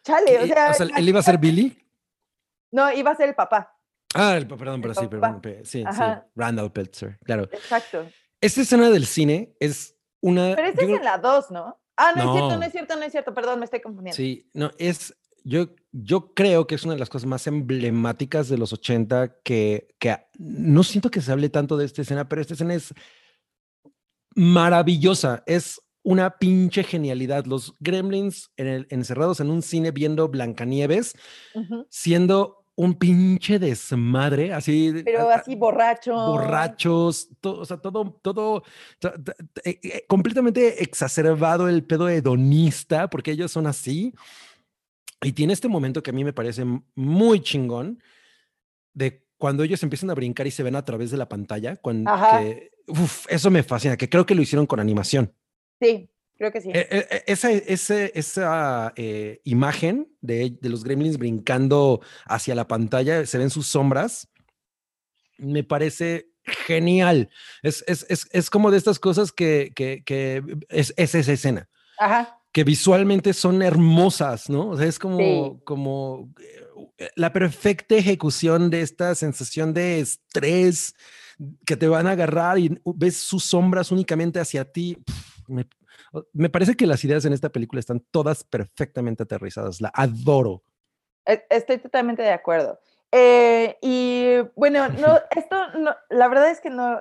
Chale, 0.03 0.43
o 0.43 0.45
sea, 0.45 0.73
¿él 0.97 1.09
iba 1.09 1.19
a 1.19 1.23
ser 1.23 1.39
Billy? 1.39 1.75
No, 2.71 2.91
iba 2.91 3.09
a 3.09 3.15
ser 3.15 3.29
el 3.29 3.35
papá. 3.35 3.75
Ah, 4.13 4.37
el, 4.37 4.47
perdón, 4.47 4.81
pero 4.81 4.93
sí, 4.93 5.07
perdón, 5.07 5.41
sí, 5.63 5.83
sí, 5.91 6.03
Randall 6.35 6.71
Peltzer, 6.71 7.17
claro. 7.23 7.45
Exacto. 7.45 8.05
Esta 8.39 8.61
escena 8.61 8.91
del 8.91 9.07
cine 9.07 9.55
es 9.59 9.97
una... 10.21 10.55
Pero 10.55 10.67
esta 10.67 10.83
es 10.83 10.89
en 10.89 11.03
la 11.03 11.17
2, 11.17 11.49
¿no? 11.49 11.80
Ah, 12.01 12.13
no, 12.15 12.23
es 12.23 12.31
cierto, 12.31 12.57
no 12.57 12.65
es 12.65 12.71
cierto, 12.71 12.95
no 12.95 13.03
es 13.03 13.11
cierto, 13.11 13.33
perdón, 13.33 13.59
me 13.59 13.65
estoy 13.65 13.79
confundiendo. 13.79 14.15
Sí, 14.15 14.49
no, 14.53 14.71
es, 14.79 15.15
yo, 15.43 15.69
yo 15.91 16.33
creo 16.33 16.65
que 16.65 16.73
es 16.73 16.83
una 16.83 16.93
de 16.93 16.99
las 16.99 17.09
cosas 17.09 17.27
más 17.27 17.45
emblemáticas 17.45 18.49
de 18.49 18.57
los 18.57 18.73
80 18.73 19.41
que, 19.43 19.87
que 19.99 20.17
no 20.39 20.83
siento 20.83 21.11
que 21.11 21.21
se 21.21 21.31
hable 21.31 21.49
tanto 21.49 21.77
de 21.77 21.85
esta 21.85 22.01
escena, 22.01 22.27
pero 22.27 22.41
esta 22.41 22.55
escena 22.55 22.73
es 22.73 22.91
maravillosa, 24.33 25.43
es 25.45 25.79
una 26.03 26.39
pinche 26.39 26.83
genialidad. 26.83 27.45
Los 27.45 27.75
gremlins 27.79 28.49
en 28.57 28.67
el, 28.67 28.87
encerrados 28.89 29.39
en 29.39 29.51
un 29.51 29.61
cine 29.61 29.91
viendo 29.91 30.27
Blancanieves, 30.27 31.13
siendo 31.89 32.60
un 32.81 32.95
pinche 32.95 33.59
desmadre, 33.59 34.53
así. 34.53 34.91
Pero 35.05 35.29
así 35.29 35.55
borrachos. 35.55 36.15
Borrachos, 36.15 37.29
todo, 37.39 37.59
o 37.59 37.65
sea, 37.65 37.77
todo, 37.77 38.19
todo, 38.23 38.63
eh, 39.63 39.79
eh, 39.83 40.05
completamente 40.07 40.81
exacerbado 40.81 41.69
el 41.69 41.83
pedo 41.83 42.09
hedonista, 42.09 43.07
porque 43.07 43.31
ellos 43.31 43.51
son 43.51 43.67
así. 43.67 44.15
Y 45.21 45.33
tiene 45.33 45.53
este 45.53 45.67
momento 45.67 46.01
que 46.01 46.09
a 46.09 46.13
mí 46.13 46.23
me 46.23 46.33
parece 46.33 46.65
muy 46.95 47.41
chingón, 47.41 48.01
de 48.93 49.27
cuando 49.37 49.63
ellos 49.63 49.83
empiezan 49.83 50.09
a 50.09 50.15
brincar 50.15 50.47
y 50.47 50.51
se 50.51 50.63
ven 50.63 50.75
a 50.75 50.83
través 50.83 51.11
de 51.11 51.17
la 51.17 51.29
pantalla, 51.29 51.75
cuando 51.75 52.11
uf, 52.87 53.27
eso 53.29 53.51
me 53.51 53.61
fascina, 53.61 53.95
que 53.95 54.09
creo 54.09 54.25
que 54.25 54.33
lo 54.33 54.41
hicieron 54.41 54.65
con 54.65 54.79
animación. 54.79 55.31
Sí, 55.79 56.09
creo 56.41 56.51
que 56.51 56.61
sí. 56.61 56.69
Eh, 56.73 56.87
eh, 56.89 57.07
eh, 57.11 57.23
esa 57.27 57.51
ese- 57.51 58.11
esa 58.15 58.93
eh, 58.95 59.41
imagen 59.43 60.11
de, 60.21 60.57
de 60.59 60.69
los 60.69 60.83
gremlins 60.83 61.17
brincando 61.19 62.01
hacia 62.25 62.55
la 62.55 62.67
pantalla, 62.67 63.25
se 63.27 63.37
ven 63.37 63.49
sus 63.51 63.67
sombras, 63.67 64.27
me 65.37 65.63
parece 65.63 66.29
genial. 66.65 67.29
Es, 67.61 67.83
es, 67.87 68.05
es, 68.09 68.27
es 68.31 68.49
como 68.49 68.71
de 68.71 68.77
estas 68.77 68.97
cosas 68.99 69.31
que, 69.31 69.71
que, 69.75 70.03
que 70.05 70.43
es, 70.69 70.93
es 70.97 71.15
esa 71.15 71.31
escena. 71.33 71.69
Ajá. 71.99 72.39
que 72.51 72.63
visualmente 72.63 73.31
son 73.33 73.61
hermosas, 73.61 74.49
¿no? 74.49 74.69
O 74.69 74.77
sea, 74.77 74.87
es 74.87 74.97
como, 74.97 75.17
Sí. 75.19 75.61
como 75.63 76.33
eh, 76.97 77.09
la 77.15 77.31
perfecta 77.31 77.95
ejecución 77.95 78.69
de 78.71 78.81
esta 78.81 79.13
sensación 79.15 79.73
de 79.73 79.99
estrés 79.99 80.95
que 81.65 81.77
te 81.77 81.87
van 81.87 82.07
a 82.07 82.11
agarrar 82.11 82.57
y 82.59 82.77
ves 82.83 83.17
sus 83.17 83.43
sombras 83.45 83.91
únicamente 83.91 84.39
hacia 84.39 84.65
ti. 84.65 84.97
Me, 85.47 85.65
me 86.33 86.49
parece 86.49 86.75
que 86.75 86.87
las 86.87 87.03
ideas 87.05 87.25
en 87.25 87.33
esta 87.33 87.49
película 87.49 87.79
están 87.79 88.05
todas 88.11 88.43
perfectamente 88.43 89.23
aterrizadas. 89.23 89.81
La 89.81 89.91
adoro. 89.93 90.63
E- 91.25 91.45
Estoy 91.49 91.77
totalmente 91.77 92.21
de 92.21 92.31
acuerdo. 92.31 92.79
Eh, 93.11 93.77
y 93.81 94.35
bueno, 94.55 94.87
no, 94.89 95.19
esto 95.35 95.67
no, 95.79 95.95
la 96.09 96.27
verdad 96.27 96.49
es 96.51 96.59
que 96.61 96.69
no. 96.69 96.99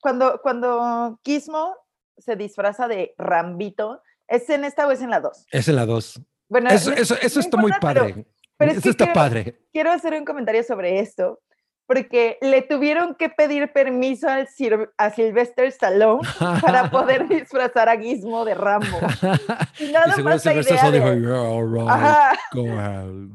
Cuando, 0.00 0.40
cuando 0.42 1.18
Gizmo 1.24 1.74
se 2.16 2.36
disfraza 2.36 2.86
de 2.88 3.14
Rambito, 3.18 4.02
¿es 4.28 4.48
en 4.50 4.64
esta 4.64 4.86
o 4.86 4.90
es 4.92 5.02
en 5.02 5.10
la 5.10 5.20
2? 5.20 5.46
Es 5.50 5.68
en 5.68 5.76
la 5.76 5.84
2. 5.86 6.20
Bueno, 6.48 6.70
Eso, 6.70 6.90
no- 6.90 6.96
eso, 6.96 7.16
eso 7.20 7.40
está 7.40 7.56
muy 7.56 7.72
importa, 7.72 8.00
padre. 8.00 8.26
pero 8.56 8.70
es 8.70 8.76
eso 8.78 8.82
que 8.84 8.90
está 8.90 9.04
quiero- 9.06 9.14
padre. 9.14 9.60
quiero 9.72 9.90
hacer 9.90 10.14
un 10.14 10.24
comentario 10.24 10.62
sobre 10.62 11.00
esto, 11.00 11.40
porque 11.86 12.38
le 12.40 12.62
tuvieron 12.62 13.14
que 13.14 13.28
pedir 13.28 13.72
permiso 13.72 14.28
al 14.28 14.48
Sir- 14.48 14.90
a 14.96 15.10
Sylvester 15.10 15.66
Stallone 15.66 16.26
para 16.62 16.90
poder 16.90 17.28
disfrazar 17.28 17.88
a 17.88 17.96
Gizmo 17.98 18.44
de 18.44 18.54
Rambo. 18.54 18.98
Y 19.78 19.90
nada 19.92 20.06
más 20.18 20.44
la 20.44 20.52
idea, 20.54 20.90
de, 20.90 21.00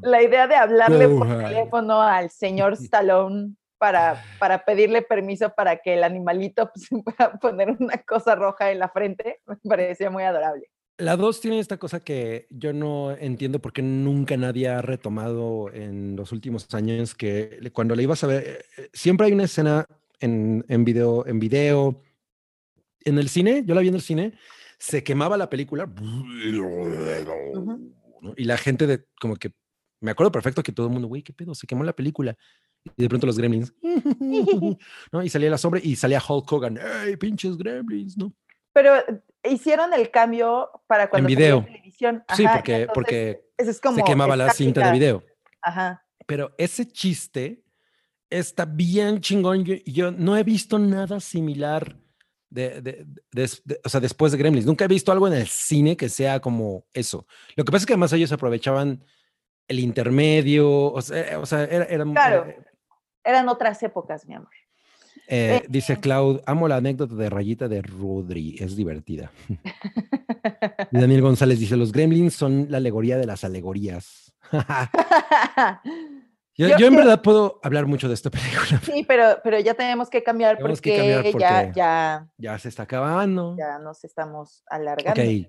la 0.02 0.22
idea 0.22 0.48
de 0.48 0.56
hablarle 0.56 1.06
Go 1.08 1.20
por 1.20 1.28
ahead. 1.28 1.50
teléfono 1.50 2.02
al 2.02 2.30
señor 2.30 2.74
Stallone 2.80 3.56
para, 3.78 4.22
para 4.40 4.66
pedirle 4.66 5.02
permiso 5.02 5.50
para 5.56 5.78
que 5.78 5.94
el 5.94 6.04
animalito 6.04 6.70
pues, 6.74 6.86
se 6.88 6.98
pueda 6.98 7.32
poner 7.40 7.70
una 7.80 7.98
cosa 8.00 8.36
roja 8.36 8.72
en 8.72 8.80
la 8.80 8.90
frente, 8.90 9.42
me 9.46 9.56
parecía 9.68 10.10
muy 10.10 10.24
adorable. 10.24 10.70
La 11.00 11.16
2 11.16 11.40
tiene 11.40 11.60
esta 11.60 11.78
cosa 11.78 12.02
que 12.02 12.46
yo 12.50 12.74
no 12.74 13.12
entiendo 13.12 13.60
por 13.60 13.72
qué 13.72 13.82
nunca 13.82 14.36
nadie 14.36 14.68
ha 14.68 14.82
retomado 14.82 15.72
en 15.74 16.18
los 16.18 16.34
últimos 16.34 16.74
años, 16.74 17.16
que 17.16 17.58
cuando 17.72 17.96
le 17.96 18.04
ibas 18.04 18.22
a 18.26 18.28
ver, 18.28 18.44
eh, 18.46 18.66
eh, 18.78 18.90
siempre 18.92 19.28
hay 19.28 19.32
una 19.32 19.46
escena 19.46 19.88
en, 20.20 20.66
en 20.68 20.84
video, 20.84 21.26
en 21.26 21.40
video, 21.40 22.04
en 23.06 23.18
el 23.18 23.30
cine, 23.30 23.64
yo 23.66 23.76
la 23.76 23.82
vi 23.82 23.88
en 23.88 23.96
el 23.96 24.02
cine, 24.02 24.34
se 24.78 25.02
quemaba 25.02 25.38
la 25.38 25.50
película 25.50 25.86
¿no? 25.86 26.26
y 28.36 28.44
la 28.44 28.58
gente 28.58 28.86
de, 28.86 29.06
como 29.22 29.38
que, 29.38 29.54
me 30.02 30.12
acuerdo 30.12 30.34
perfecto 30.34 30.62
que 30.64 30.74
todo 30.74 30.88
el 30.88 30.92
mundo, 30.92 31.08
güey, 31.08 31.24
¿qué 31.24 31.32
pedo? 31.32 31.56
Se 31.56 31.66
quemó 31.66 31.86
la 31.86 31.96
película. 31.96 32.38
Y 32.98 33.04
de 33.04 33.10
pronto 33.10 33.26
los 33.26 33.38
gremlins, 33.38 33.74
¿no? 35.12 35.24
Y 35.24 35.30
salía 35.30 35.50
la 35.50 35.58
sombra 35.58 35.80
y 35.84 35.96
salía 35.96 36.22
Hulk 36.26 36.52
Hogan, 36.52 36.78
¡ay, 36.78 37.16
pinches 37.16 37.58
gremlins! 37.58 38.18
¿no? 38.18 38.34
Pero 38.74 38.94
hicieron 39.44 39.94
el 39.94 40.12
cambio 40.12 40.70
para 40.88 41.10
cuando 41.10 41.28
salió 41.30 41.38
video. 41.38 41.64
televisión. 41.66 42.24
Sí, 42.36 42.46
Ajá, 42.46 42.54
y 42.54 42.58
porque, 42.58 42.76
entonces 42.76 42.94
porque 42.94 43.46
es 43.58 43.82
como 43.82 43.96
se 43.98 44.04
quemaba 44.04 44.36
la 44.36 44.52
cinta 44.52 44.82
de 44.82 44.86
estática. 44.88 44.92
video. 44.94 45.24
Ajá. 45.62 46.06
Pero 46.26 46.54
ese 46.58 46.86
chiste 46.88 47.64
está 48.30 48.66
bien 48.66 49.20
chingón. 49.22 49.64
Yo, 49.66 49.76
yo 49.86 50.12
no 50.12 50.38
he 50.38 50.44
visto 50.44 50.78
nada 50.80 51.20
similar 51.20 51.98
de, 52.50 52.82
de- 52.82 53.06
de- 53.32 53.80
o 53.84 53.90
sea, 53.90 54.00
después 54.00 54.32
de 54.32 54.38
Gremlins. 54.38 54.66
Nunca 54.66 54.86
he 54.86 54.88
visto 54.88 55.12
algo 55.12 55.28
en 55.28 55.34
el 55.34 55.48
cine 55.48 55.96
que 55.98 56.10
sea 56.10 56.40
como 56.40 56.86
eso. 56.94 57.26
Lo 57.56 57.64
que 57.64 57.72
pasa 57.72 57.84
es 57.84 57.86
que 57.86 57.94
además 57.94 58.14
ellos 58.14 58.32
aprovechaban 58.32 59.04
el 59.68 59.80
intermedio, 59.80 60.92
o 60.92 61.02
sea, 61.02 61.34
eh, 61.34 61.36
o 61.36 61.46
sea, 61.46 61.64
era, 61.64 61.86
era- 61.86 62.04
Claro. 62.06 62.46
era- 62.46 62.66
Eran 63.24 63.50
otras 63.50 63.84
épocas, 63.84 64.26
mi 64.26 64.34
amor. 64.34 64.50
Eh, 65.30 65.64
dice 65.70 66.00
Cloud, 66.00 66.42
amo 66.46 66.68
la 66.68 66.78
anécdota 66.78 67.14
de 67.16 67.30
Rayita 67.30 67.68
de 67.68 67.82
Rodri, 67.82 68.56
es 68.60 68.76
divertida. 68.76 69.32
Y 70.92 70.98
Daniel 71.00 71.22
González 71.22 71.60
dice, 71.60 71.76
los 71.78 71.92
gremlins 71.92 72.34
son 72.34 72.68
la 72.70 72.78
alegoría 72.78 73.18
de 73.18 73.26
las 73.26 73.44
alegorías. 73.44 74.34
yo, 76.56 76.68
Yo- 76.70 76.78
yo 76.78 76.88
en 76.88 76.96
verdad 76.96 77.22
puedo 77.22 77.60
hablar 77.64 77.86
mucho 77.86 78.08
de 78.08 78.14
esta 78.14 78.30
película. 78.30 78.80
sí, 78.84 79.06
pero, 79.08 79.38
pero 79.44 79.60
ya 79.60 79.74
tenemos 79.74 80.10
que 80.10 80.24
cambiar 80.24 80.58
Tenemos 80.58 80.82
que 80.82 80.90
porque, 80.92 80.98
cambiar 80.98 81.24
ya, 81.24 81.32
porque- 81.32 81.72
ya, 81.80 82.28
Ya 82.38 82.60
se 82.60 82.70
está 82.70 82.84
acabando. 82.84 83.56
ya 83.58 83.80
nos 83.80 84.04
estamos 84.04 84.64
alargando. 84.70 85.22
Ok. 85.22 85.48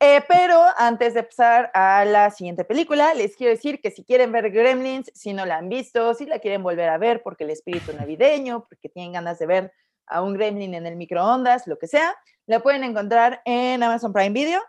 Eh, 0.00 0.22
pero 0.28 0.62
antes 0.76 1.12
de 1.14 1.24
pasar 1.24 1.72
a 1.74 2.04
la 2.04 2.30
siguiente 2.30 2.64
película, 2.64 3.14
les 3.14 3.34
quiero 3.34 3.50
decir 3.52 3.80
que 3.80 3.90
si 3.90 4.04
quieren 4.04 4.30
ver 4.30 4.50
Gremlins, 4.52 5.10
si 5.12 5.32
no 5.32 5.44
la 5.44 5.56
han 5.56 5.68
visto, 5.68 6.14
si 6.14 6.24
la 6.26 6.38
quieren 6.38 6.62
volver 6.62 6.88
a 6.88 6.98
ver 6.98 7.22
porque 7.24 7.42
el 7.42 7.50
espíritu 7.50 7.92
navideño, 7.92 8.64
porque 8.68 8.88
tienen 8.88 9.12
ganas 9.12 9.40
de 9.40 9.46
ver 9.46 9.72
a 10.06 10.22
un 10.22 10.34
Gremlin 10.34 10.74
en 10.74 10.86
el 10.86 10.94
microondas, 10.94 11.66
lo 11.66 11.78
que 11.78 11.88
sea, 11.88 12.14
la 12.46 12.60
pueden 12.60 12.84
encontrar 12.84 13.42
en 13.44 13.82
Amazon 13.82 14.12
Prime 14.12 14.30
Video. 14.30 14.62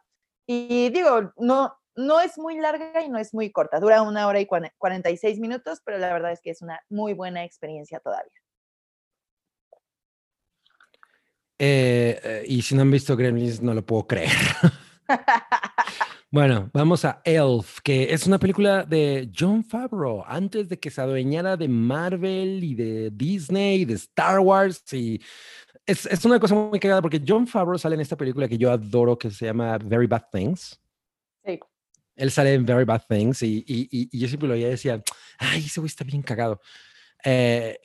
Y 0.47 0.89
digo, 0.89 1.31
no, 1.37 1.77
no 1.95 2.19
es 2.21 2.39
muy 2.39 2.57
larga 2.59 3.03
y 3.03 3.09
no 3.09 3.19
es 3.19 3.31
muy 3.31 3.51
corta, 3.51 3.79
dura 3.79 4.01
una 4.01 4.25
hora 4.27 4.39
y 4.39 4.47
cuare- 4.47 4.73
46 4.79 5.39
minutos, 5.39 5.79
pero 5.85 5.99
la 5.99 6.11
verdad 6.11 6.31
es 6.31 6.41
que 6.41 6.49
es 6.49 6.63
una 6.63 6.81
muy 6.89 7.13
buena 7.13 7.43
experiencia 7.43 7.99
todavía. 7.99 8.33
Eh, 11.59 12.19
eh, 12.23 12.43
y 12.47 12.63
si 12.63 12.73
no 12.73 12.81
han 12.81 12.89
visto 12.89 13.15
Gremlins, 13.15 13.61
no 13.61 13.75
lo 13.75 13.85
puedo 13.85 14.07
creer. 14.07 14.31
Bueno, 16.31 16.69
vamos 16.73 17.05
a 17.05 17.21
Elf, 17.25 17.79
que 17.83 18.13
es 18.13 18.27
una 18.27 18.37
película 18.37 18.83
de 18.83 19.31
John 19.35 19.63
Favreau, 19.63 20.23
antes 20.27 20.69
de 20.69 20.79
que 20.79 20.91
se 20.91 21.01
adueñara 21.01 21.57
de 21.57 21.67
Marvel 21.67 22.63
y 22.63 22.75
de 22.75 23.09
Disney 23.11 23.81
y 23.81 23.85
de 23.85 23.95
Star 23.95 24.39
Wars. 24.39 24.83
Y 24.93 25.19
es, 25.87 26.05
es 26.05 26.23
una 26.25 26.39
cosa 26.39 26.53
muy 26.53 26.79
cagada 26.79 27.01
porque 27.01 27.21
John 27.27 27.47
Favreau 27.47 27.79
sale 27.79 27.95
en 27.95 28.01
esta 28.01 28.15
película 28.15 28.47
que 28.47 28.59
yo 28.59 28.71
adoro, 28.71 29.17
que 29.17 29.31
se 29.31 29.45
llama 29.45 29.77
Very 29.79 30.05
Bad 30.05 30.25
Things. 30.31 30.79
Sí. 31.43 31.59
Él 32.15 32.29
sale 32.29 32.53
en 32.53 32.63
Very 32.65 32.83
Bad 32.85 33.03
Things 33.09 33.41
y, 33.41 33.63
y, 33.65 33.87
y- 33.89 34.09
y 34.11 34.19
yo 34.19 34.27
siempre 34.27 34.47
lo 34.49 34.53
veía 34.53 34.67
y 34.67 34.71
decía, 34.71 35.01
ay, 35.39 35.65
ese 35.65 35.79
güey 35.79 35.87
está 35.87 36.03
bien 36.03 36.21
cagado. 36.21 36.61
Eh, 37.25 37.79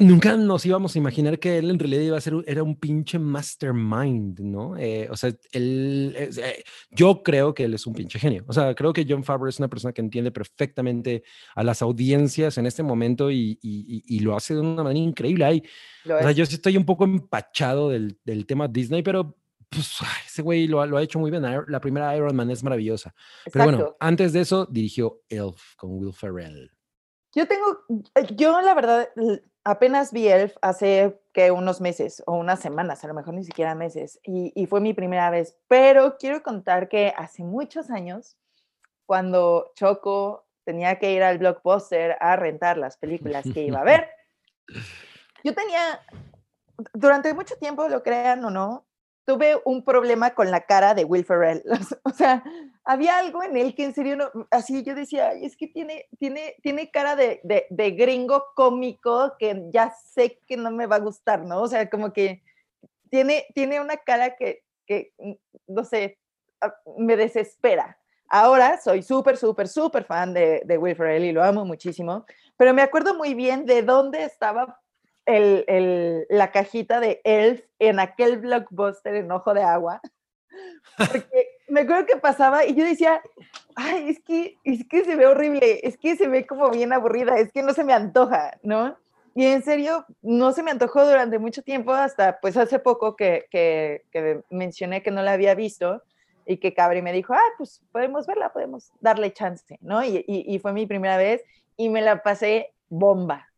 nunca 0.00 0.36
nos 0.36 0.66
íbamos 0.66 0.94
a 0.94 0.98
imaginar 0.98 1.38
que 1.38 1.58
él 1.58 1.70
en 1.70 1.78
realidad 1.78 2.02
iba 2.02 2.16
a 2.18 2.20
ser, 2.20 2.34
era 2.46 2.62
un 2.64 2.74
pinche 2.74 3.18
mastermind, 3.20 4.40
¿no? 4.40 4.76
Eh, 4.76 5.06
o 5.10 5.16
sea, 5.16 5.30
él, 5.52 6.12
eh, 6.16 6.64
yo 6.90 7.22
creo 7.22 7.54
que 7.54 7.64
él 7.64 7.74
es 7.74 7.86
un 7.86 7.94
pinche 7.94 8.18
genio. 8.18 8.44
O 8.48 8.52
sea, 8.52 8.74
creo 8.74 8.92
que 8.92 9.06
John 9.08 9.22
Favreau 9.24 9.48
es 9.48 9.58
una 9.58 9.68
persona 9.68 9.92
que 9.92 10.00
entiende 10.00 10.30
perfectamente 10.32 11.22
a 11.54 11.62
las 11.62 11.82
audiencias 11.82 12.58
en 12.58 12.66
este 12.66 12.82
momento 12.82 13.30
y, 13.30 13.58
y- 13.62 14.02
y- 14.06 14.16
y 14.16 14.20
lo 14.20 14.36
hace 14.36 14.54
de 14.54 14.60
una 14.60 14.82
manera 14.82 15.04
increíble. 15.04 15.62
Lo 16.04 16.16
o 16.16 16.20
sea, 16.20 16.32
yo 16.32 16.44
sí 16.46 16.56
estoy 16.56 16.76
un 16.76 16.84
poco 16.84 17.04
empachado 17.04 17.90
del, 17.90 18.18
del 18.24 18.46
tema 18.46 18.66
Disney, 18.68 19.02
pero 19.02 19.36
pues, 19.68 19.98
ay, 20.00 20.08
ese 20.26 20.42
güey 20.42 20.66
lo, 20.66 20.80
ha- 20.80 20.86
lo 20.86 20.96
ha 20.96 21.02
hecho 21.02 21.20
muy 21.20 21.30
bien. 21.30 21.44
La 21.68 21.80
primera 21.80 22.16
Iron 22.16 22.34
Man 22.34 22.50
es 22.50 22.64
maravillosa. 22.64 23.14
Pero 23.52 23.64
bueno, 23.66 23.78
Exacto. 23.78 23.96
antes 24.00 24.32
de 24.32 24.40
eso 24.40 24.66
dirigió 24.68 25.22
Elf 25.28 25.76
con 25.76 25.90
Will 25.96 26.12
Ferrell. 26.12 26.72
Yo 27.34 27.46
tengo, 27.46 27.80
eh, 28.14 28.26
yo 28.34 28.60
la 28.60 28.74
verdad 28.74 29.08
apenas 29.64 30.12
vi 30.12 30.28
Elf 30.28 30.56
hace 30.62 31.20
que 31.32 31.50
unos 31.50 31.80
meses 31.80 32.22
o 32.26 32.34
unas 32.34 32.60
semanas, 32.60 33.04
a 33.04 33.08
lo 33.08 33.14
mejor 33.14 33.34
ni 33.34 33.44
siquiera 33.44 33.74
meses, 33.74 34.18
y, 34.24 34.52
y 34.54 34.66
fue 34.66 34.80
mi 34.80 34.94
primera 34.94 35.30
vez, 35.30 35.56
pero 35.68 36.16
quiero 36.18 36.42
contar 36.42 36.88
que 36.88 37.12
hace 37.16 37.44
muchos 37.44 37.90
años, 37.90 38.36
cuando 39.06 39.72
Choco 39.74 40.46
tenía 40.64 40.98
que 40.98 41.12
ir 41.12 41.22
al 41.22 41.38
blockbuster 41.38 42.16
a 42.20 42.36
rentar 42.36 42.78
las 42.78 42.96
películas 42.96 43.44
que 43.52 43.62
iba 43.62 43.80
a 43.80 43.84
ver, 43.84 44.08
yo 45.42 45.54
tenía, 45.54 46.00
durante 46.92 47.32
mucho 47.34 47.56
tiempo, 47.56 47.88
lo 47.88 48.02
crean 48.02 48.44
o 48.44 48.50
no, 48.50 48.86
tuve 49.30 49.60
un 49.64 49.84
problema 49.84 50.34
con 50.34 50.50
la 50.50 50.62
cara 50.62 50.92
de 50.92 51.04
Will 51.04 51.24
Ferrell. 51.24 51.62
O 52.04 52.10
sea, 52.10 52.42
había 52.84 53.18
algo 53.18 53.44
en 53.44 53.56
él 53.56 53.76
que 53.76 53.84
en 53.84 53.94
serio, 53.94 54.16
no, 54.16 54.30
así 54.50 54.82
yo 54.82 54.94
decía, 54.96 55.28
"Ay, 55.28 55.44
es 55.44 55.56
que 55.56 55.68
tiene, 55.68 56.06
tiene, 56.18 56.56
tiene 56.62 56.90
cara 56.90 57.14
de, 57.14 57.40
de, 57.44 57.66
de 57.70 57.90
gringo 57.92 58.44
cómico 58.56 59.34
que 59.38 59.66
ya 59.72 59.94
sé 60.12 60.40
que 60.48 60.56
no 60.56 60.72
me 60.72 60.86
va 60.86 60.96
a 60.96 61.00
gustar, 61.00 61.44
¿no? 61.44 61.62
O 61.62 61.68
sea, 61.68 61.88
como 61.88 62.12
que 62.12 62.42
tiene, 63.08 63.46
tiene 63.54 63.80
una 63.80 63.98
cara 63.98 64.34
que, 64.34 64.64
que, 64.84 65.12
mm, 65.18 65.32
no 65.68 65.84
sé, 65.84 66.18
ah, 66.60 66.74
me 66.98 67.16
desespera. 67.16 67.98
Ahora 68.28 68.80
soy 68.80 69.02
súper, 69.02 69.36
súper, 69.36 69.68
súper 69.68 70.04
fan 70.04 70.34
de, 70.34 70.62
de 70.64 70.78
Will 70.78 70.96
Ferrell 70.96 71.24
y 71.24 71.32
lo 71.32 71.44
amo 71.44 71.64
muchísimo, 71.64 72.24
pero 72.56 72.74
me 72.74 72.82
acuerdo 72.82 73.14
muy 73.14 73.34
bien 73.34 73.64
de 73.64 73.82
dónde 73.82 74.24
estaba 74.24 74.80
el, 75.26 75.64
el- 75.68 76.26
la 76.30 76.50
cajita 76.52 77.00
de 77.00 77.20
Elf 77.24 77.62
en 77.78 78.00
aquel 78.00 78.38
blockbuster 78.38 79.14
en 79.14 79.30
Ojo 79.32 79.54
de 79.54 79.62
Agua. 79.62 80.00
Porque 80.96 81.48
me 81.68 81.82
acuerdo 81.82 82.06
que 82.06 82.16
pasaba 82.16 82.66
y 82.66 82.74
yo 82.74 82.84
decía, 82.84 83.22
ay, 83.76 84.08
es 84.10 84.20
que, 84.20 84.56
es 84.64 84.86
que 84.88 85.04
se 85.04 85.16
ve 85.16 85.26
horrible, 85.26 85.80
es 85.82 85.96
que 85.96 86.16
se 86.16 86.28
ve 86.28 86.46
como 86.46 86.70
bien 86.70 86.92
aburrida, 86.92 87.38
es 87.38 87.52
que 87.52 87.62
no 87.62 87.72
se 87.72 87.84
me 87.84 87.92
antoja, 87.92 88.58
¿no? 88.62 88.96
y 89.34 89.46
en 89.46 89.62
serio, 89.62 90.04
no 90.22 90.52
se 90.52 90.62
me 90.62 90.72
antojó 90.72 91.04
durante 91.06 91.38
mucho 91.38 91.62
tiempo, 91.62 91.92
hasta 91.92 92.40
pues 92.40 92.56
hace 92.56 92.78
poco 92.80 93.14
que, 93.16 93.46
que, 93.50 94.02
que 94.10 94.42
mencioné 94.50 95.02
que 95.02 95.12
no 95.12 95.22
la 95.22 95.32
había 95.32 95.54
visto 95.54 96.02
y 96.46 96.56
que 96.58 96.74
Cabri 96.74 97.00
me 97.00 97.12
dijo, 97.12 97.32
ah, 97.32 97.40
pues 97.56 97.80
podemos 97.92 98.26
verla, 98.26 98.52
podemos 98.52 98.90
darle 99.00 99.32
chance, 99.32 99.78
¿no? 99.82 100.02
Y, 100.04 100.24
y, 100.26 100.52
y, 100.54 100.58
fue 100.58 100.72
mi 100.72 100.84
primera 100.86 101.16
vez 101.16 101.42
y 101.76 101.90
me 101.90 102.02
la 102.02 102.22
pasé 102.22 102.74
bomba. 102.88 103.49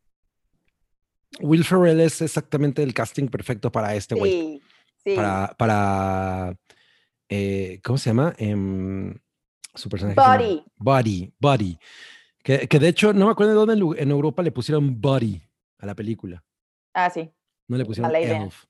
Will 1.39 1.63
Ferrell 1.63 1.99
es 1.99 2.21
exactamente 2.21 2.83
el 2.83 2.93
casting 2.93 3.27
perfecto 3.27 3.71
para 3.71 3.95
este 3.95 4.15
güey. 4.15 4.31
Sí, 4.31 4.61
sí. 5.03 5.15
Para, 5.15 5.55
para 5.57 6.55
eh, 7.29 7.79
¿cómo 7.83 7.97
se 7.97 8.09
llama? 8.09 8.35
Eh, 8.37 8.55
su 9.73 9.89
personaje. 9.89 10.19
Buddy. 10.19 10.63
Buddy, 10.77 11.33
Buddy. 11.39 11.79
Que, 12.43 12.67
que, 12.67 12.79
de 12.79 12.89
hecho, 12.89 13.13
no 13.13 13.25
me 13.25 13.31
acuerdo 13.31 13.53
de 13.53 13.73
dónde 13.73 14.01
en 14.01 14.11
Europa 14.11 14.43
le 14.43 14.51
pusieron 14.51 15.01
Buddy 15.01 15.41
a 15.79 15.85
la 15.85 15.95
película. 15.95 16.43
Ah, 16.93 17.09
sí. 17.09 17.31
No 17.67 17.77
le 17.77 17.85
pusieron 17.85 18.13
Elf. 18.15 18.65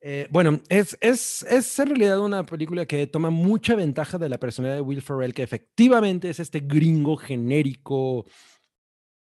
Eh, 0.00 0.26
bueno, 0.30 0.60
es, 0.68 0.98
es, 1.00 1.42
es, 1.48 1.78
en 1.78 1.90
realidad 1.90 2.18
una 2.18 2.44
película 2.44 2.86
que 2.86 3.06
toma 3.06 3.30
mucha 3.30 3.76
ventaja 3.76 4.18
de 4.18 4.28
la 4.28 4.38
personalidad 4.38 4.78
de 4.78 4.82
Will 4.82 5.00
Ferrell, 5.00 5.32
que 5.32 5.44
efectivamente 5.44 6.28
es 6.28 6.40
este 6.40 6.58
gringo 6.58 7.16
genérico, 7.16 8.26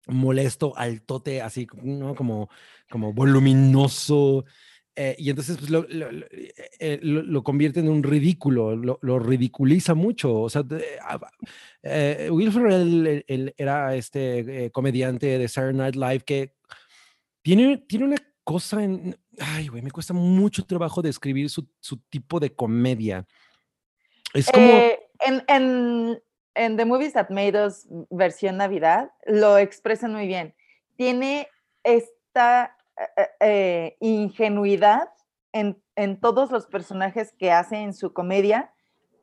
molesto, 0.06 0.76
altote, 0.76 1.42
así 1.42 1.66
¿no? 1.82 2.14
como, 2.14 2.48
como 2.90 3.12
voluminoso. 3.12 4.44
Eh, 4.96 5.16
y 5.18 5.30
entonces 5.30 5.56
pues, 5.58 5.70
lo, 5.70 5.84
lo, 5.88 6.08
eh, 6.78 7.00
lo, 7.02 7.22
lo, 7.22 7.42
convierte 7.42 7.80
en 7.80 7.88
un 7.88 8.02
ridículo, 8.02 8.76
lo, 8.76 9.18
ridiculiza 9.18 9.94
mucho. 9.94 10.42
O 10.42 10.48
sea, 10.48 10.64
ah, 11.02 11.18
Will 12.30 12.52
Ferrell 12.52 13.24
él, 13.26 13.54
era 13.56 13.96
este 13.96 14.70
comediante 14.72 15.38
de 15.38 15.48
Saturday 15.48 15.76
Night 15.76 15.96
Live 15.96 16.20
que 16.20 16.54
tiene, 17.42 17.78
tiene 17.78 18.04
una 18.06 18.16
cosa 18.44 18.84
en... 18.84 19.18
Ay, 19.38 19.68
güey, 19.68 19.82
me 19.82 19.90
cuesta 19.90 20.14
mucho 20.14 20.64
trabajo 20.64 21.02
describir 21.02 21.50
su, 21.50 21.68
su 21.80 21.96
tipo 22.08 22.38
de 22.38 22.54
comedia. 22.54 23.26
Es 24.32 24.50
como... 24.50 24.66
Eh, 24.66 24.98
en, 25.20 25.42
en, 25.48 26.22
en, 26.54 26.76
The 26.76 26.84
Movies 26.84 27.12
That 27.14 27.30
Made 27.30 27.66
Us 27.66 27.86
versión 28.10 28.56
Navidad 28.56 29.10
lo 29.26 29.58
expresan 29.58 30.12
muy 30.12 30.26
bien. 30.26 30.54
Tiene 30.96 31.48
esta 31.82 32.76
eh, 33.16 33.28
eh, 33.40 33.96
ingenuidad 34.00 35.08
en, 35.52 35.80
en, 35.96 36.20
todos 36.20 36.50
los 36.50 36.66
personajes 36.66 37.32
que 37.38 37.52
hace 37.52 37.76
en 37.76 37.94
su 37.94 38.12
comedia, 38.12 38.72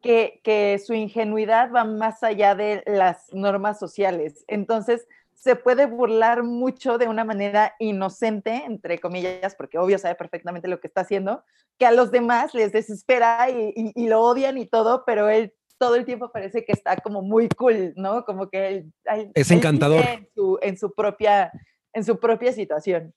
que, 0.01 0.41
que 0.43 0.79
su 0.86 0.93
ingenuidad 0.93 1.71
va 1.71 1.84
más 1.84 2.23
allá 2.23 2.55
de 2.55 2.84
las 2.86 3.34
normas 3.34 3.79
sociales. 3.79 4.43
Entonces, 4.47 5.07
se 5.34 5.55
puede 5.55 5.88
burlar 5.88 6.43
mucho 6.43 6.97
de 6.97 7.07
una 7.07 7.23
manera 7.23 7.73
inocente, 7.79 8.63
entre 8.65 8.99
comillas, 8.99 9.55
porque 9.55 9.79
obvio 9.79 9.97
sabe 9.97 10.15
perfectamente 10.15 10.67
lo 10.67 10.79
que 10.79 10.88
está 10.88 11.01
haciendo, 11.01 11.43
que 11.79 11.86
a 11.88 11.91
los 11.91 12.11
demás 12.11 12.53
les 12.53 12.71
desespera 12.71 13.49
y, 13.49 13.73
y 13.75 14.07
lo 14.07 14.21
odian 14.21 14.57
y 14.57 14.67
todo, 14.67 15.03
pero 15.03 15.29
él 15.29 15.53
todo 15.82 15.95
el 15.95 16.05
tiempo 16.05 16.32
parece 16.32 16.63
que 16.63 16.73
está 16.73 16.95
como 16.97 17.23
muy 17.23 17.49
cool, 17.49 17.93
¿no? 17.95 18.23
Como 18.23 18.51
que 18.51 18.67
él, 18.67 18.93
él 19.05 19.32
es 19.34 19.49
encantador 19.49 20.05
en 20.05 20.29
su, 20.36 20.59
en 20.61 20.77
su, 20.77 20.93
propia 20.93 21.51
en 21.91 22.05
su 22.05 22.19
propia 22.19 22.53
situación. 22.53 23.15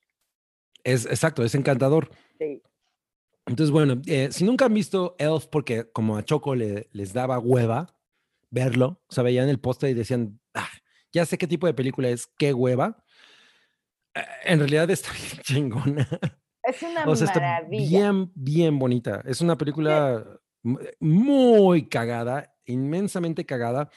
Es 0.82 1.04
exacto, 1.04 1.44
es 1.44 1.54
encantador. 1.54 2.08
Sí. 2.38 2.62
Entonces, 3.44 3.70
bueno, 3.70 4.00
eh, 4.06 4.30
si 4.32 4.44
nunca 4.44 4.64
han 4.64 4.72
visto 4.72 5.14
Elf, 5.18 5.46
porque 5.48 5.92
como 5.92 6.16
a 6.16 6.24
Choco 6.24 6.54
le, 6.54 6.88
les 6.92 7.12
daba 7.12 7.38
hueva 7.38 7.98
verlo, 8.50 9.02
o 9.08 9.12
sea, 9.12 9.22
veían 9.22 9.50
el 9.50 9.60
póster 9.60 9.90
y 9.90 9.94
decían, 9.94 10.40
ah, 10.54 10.70
ya 11.12 11.26
sé 11.26 11.36
qué 11.36 11.46
tipo 11.46 11.66
de 11.66 11.74
película 11.74 12.08
es, 12.08 12.28
qué 12.38 12.54
hueva. 12.54 13.04
Eh, 14.14 14.22
en 14.44 14.60
realidad 14.60 14.88
está 14.88 15.10
bien 15.12 15.42
chingona. 15.42 16.08
Es 16.62 16.82
una 16.82 17.04
o 17.04 17.14
sea, 17.14 17.26
maravilla. 17.26 17.84
Está 17.84 18.10
bien, 18.10 18.32
bien 18.34 18.78
bonita. 18.78 19.22
Es 19.26 19.42
una 19.42 19.58
película 19.58 20.40
muy 20.98 21.88
cagada, 21.88 22.53
inmensamente 22.66 23.46
cagada, 23.46 23.90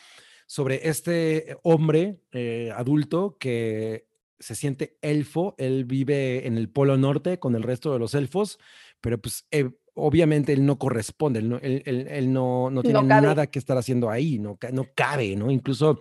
sobre 0.47 0.87
este 0.87 1.57
hombre 1.63 2.21
eh, 2.31 2.71
adulto 2.75 3.37
que 3.39 4.07
se 4.39 4.55
siente 4.55 4.97
elfo. 5.01 5.55
Él 5.57 5.85
vive 5.85 6.47
en 6.47 6.57
el 6.57 6.69
Polo 6.69 6.97
Norte 6.97 7.37
con 7.37 7.55
el 7.55 7.63
resto 7.63 7.91
de 7.91 7.99
los 7.99 8.13
elfos, 8.13 8.57
pero 9.01 9.19
pues 9.19 9.45
eh, 9.51 9.69
obviamente 9.93 10.53
él 10.53 10.65
no 10.65 10.77
corresponde, 10.77 11.39
él 11.39 11.49
no, 11.49 11.57
él, 11.57 11.83
él, 11.85 12.07
él 12.09 12.31
no, 12.31 12.69
no 12.69 12.81
tiene 12.81 13.01
no 13.01 13.05
nada 13.05 13.47
que 13.47 13.59
estar 13.59 13.77
haciendo 13.77 14.09
ahí, 14.09 14.39
no, 14.39 14.57
no 14.71 14.87
cabe, 14.95 15.35
¿no? 15.35 15.51
Incluso 15.51 15.99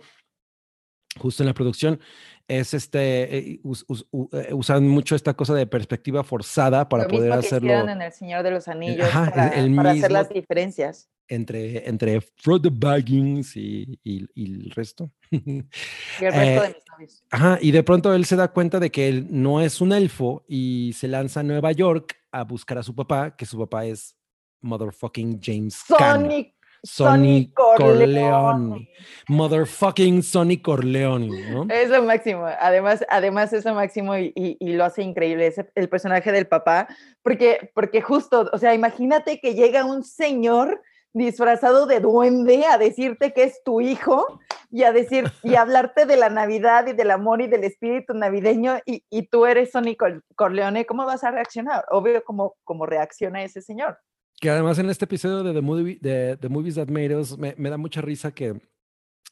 justo 1.17 1.43
en 1.43 1.47
la 1.47 1.53
producción, 1.53 1.99
es 2.47 2.73
este, 2.73 3.37
eh, 3.37 3.59
us, 3.63 3.83
us, 3.87 4.07
uh, 4.11 4.27
usan 4.51 4.87
mucho 4.87 5.15
esta 5.15 5.33
cosa 5.33 5.53
de 5.53 5.67
perspectiva 5.67 6.23
forzada 6.23 6.87
para 6.87 7.03
Lo 7.03 7.09
poder 7.09 7.29
mismo 7.29 7.41
que 7.41 7.47
hacerlo. 7.47 7.89
en 7.89 8.01
El 8.01 8.11
Señor 8.11 8.43
de 8.43 8.51
los 8.51 8.67
Anillos, 8.67 9.07
Ajá, 9.07 9.31
para, 9.31 9.47
el 9.49 9.75
para 9.75 9.91
mismo 9.93 10.05
hacer 10.05 10.11
las 10.11 10.29
diferencias. 10.29 11.09
Entre, 11.29 11.89
entre 11.89 12.21
Frodo 12.21 12.69
Baggins 12.71 13.57
y, 13.57 13.99
y, 14.01 14.25
y 14.33 14.45
el 14.45 14.71
resto. 14.71 15.11
Y 15.31 16.25
el 16.25 16.33
resto 16.33 16.61
de 16.61 16.67
mis 16.69 16.83
novios. 16.89 17.23
Ajá, 17.31 17.59
y 17.61 17.71
de 17.71 17.83
pronto 17.83 18.13
él 18.13 18.23
se 18.25 18.37
da 18.37 18.47
cuenta 18.47 18.79
de 18.79 18.89
que 18.91 19.09
él 19.09 19.27
no 19.29 19.59
es 19.59 19.81
un 19.81 19.91
elfo 19.91 20.45
y 20.47 20.93
se 20.93 21.09
lanza 21.09 21.41
a 21.41 21.43
Nueva 21.43 21.73
York 21.73 22.15
a 22.31 22.45
buscar 22.45 22.77
a 22.77 22.83
su 22.83 22.95
papá, 22.95 23.35
que 23.35 23.45
su 23.45 23.57
papá 23.57 23.85
es 23.85 24.15
motherfucking 24.61 25.39
James. 25.43 25.81
Sonic 25.85 26.56
Sonny 26.87 27.51
Corleone. 27.53 28.89
Motherfucking 29.27 30.23
Sonny 30.23 30.61
Corleone, 30.61 31.51
¿no? 31.51 31.65
Es 31.69 31.89
lo 31.89 32.01
máximo. 32.03 32.45
Además, 32.59 33.05
además 33.09 33.53
es 33.53 33.65
lo 33.65 33.73
máximo 33.73 34.15
y, 34.17 34.31
y, 34.35 34.57
y, 34.59 34.73
lo 34.73 34.85
hace 34.85 35.03
increíble. 35.03 35.47
Es 35.47 35.61
el 35.75 35.89
personaje 35.89 36.31
del 36.31 36.47
papá, 36.47 36.87
porque, 37.21 37.71
porque 37.73 38.01
justo, 38.01 38.49
o 38.51 38.57
sea, 38.57 38.73
imagínate 38.73 39.39
que 39.39 39.53
llega 39.53 39.85
un 39.85 40.03
señor 40.03 40.81
disfrazado 41.13 41.87
de 41.87 41.99
duende 41.99 42.65
a 42.65 42.77
decirte 42.77 43.33
que 43.33 43.43
es 43.43 43.63
tu 43.63 43.81
hijo 43.81 44.39
y 44.69 44.83
a 44.83 44.91
decir 44.91 45.31
y 45.43 45.55
a 45.55 45.61
hablarte 45.61 46.05
de 46.05 46.17
la 46.17 46.29
Navidad 46.29 46.87
y 46.87 46.93
del 46.93 47.11
amor 47.11 47.41
y 47.41 47.47
del 47.47 47.63
espíritu 47.63 48.13
navideño 48.13 48.79
y, 48.85 49.03
y 49.09 49.27
tú 49.27 49.45
eres 49.45 49.71
Sonny 49.71 49.97
Corleone, 50.35 50.85
¿cómo 50.85 51.05
vas 51.05 51.23
a 51.23 51.31
reaccionar? 51.31 51.85
Obvio 51.89 52.23
como, 52.23 52.55
como 52.63 52.85
reacciona 52.85 53.43
ese 53.43 53.61
señor. 53.61 53.97
Que 54.39 54.49
además 54.49 54.77
en 54.77 54.89
este 54.89 55.05
episodio 55.05 55.43
de 55.43 55.53
The, 55.53 55.61
Movie, 55.61 55.97
de, 55.99 56.37
The 56.37 56.49
Movies 56.49 56.75
That 56.75 56.89
Made 56.89 57.15
Us 57.15 57.37
me, 57.37 57.55
me, 57.57 57.69
da 57.69 57.77
mucha 57.77 58.01
risa 58.01 58.31
que 58.31 58.61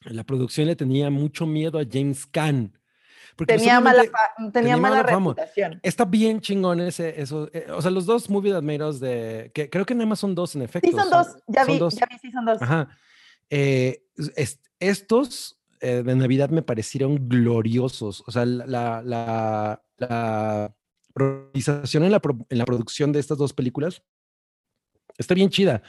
la 0.06 0.24
producción 0.24 0.68
le 0.68 0.76
tenía 0.76 1.10
mucho 1.10 1.46
miedo 1.46 1.80
a 1.80 1.84
James 1.90 2.26
Caan. 2.26 2.80
Porque 3.36 3.58
tenía 3.58 3.80
mala, 3.80 4.04
tenía, 4.04 4.52
tenía 4.52 4.78
mala, 4.78 5.04
mala 5.04 5.18
reputación. 5.18 5.80
Está 5.84 6.06
bien 6.06 6.40
chingón 6.42 6.80
ese, 6.80 7.22
eso. 7.22 7.50
Eh, 7.54 7.68
o 7.70 7.82
sea, 7.82 7.92
los 7.92 8.06
dos 8.06 8.30
Movies 8.30 8.54
That 8.54 8.64
Made 8.64 8.84
Us 8.84 9.00
de... 9.00 9.52
Que 9.54 9.70
creo 9.70 9.86
que 9.86 9.94
nada 9.94 10.08
más 10.08 10.20
son 10.20 10.34
dos 10.34 10.56
en 10.56 10.64
efecto. 10.64 10.88
Sí, 10.88 10.96
son, 10.96 11.10
son 11.10 11.12
dos. 11.12 11.44
Ya 11.48 11.66
son 11.66 11.74
vi, 11.74 11.80
dos. 11.80 11.96
ya 11.96 12.08
vi, 12.10 12.18
sí 12.18 12.32
son 12.32 12.46
dos. 12.46 12.62
Ajá. 12.62 12.90
Eh, 13.50 14.04
est 14.36 14.60
estos 14.80 15.60
eh, 15.82 16.04
de 16.04 16.16
Navidad 16.16 16.50
me 16.50 16.62
parecieron 16.62 17.30
gloriosos. 17.30 18.24
O 18.26 18.32
sea, 18.32 18.46
la, 18.46 18.66
la, 18.66 19.02
la, 19.04 19.82
la 19.98 20.76
en 21.16 22.12
la, 22.12 22.22
en 22.50 22.58
la 22.58 22.66
producción 22.66 23.12
de 23.12 23.20
estas 23.20 23.38
dos 23.38 23.54
películas 23.54 24.04
Está 25.18 25.34
bien 25.34 25.50
chida. 25.50 25.82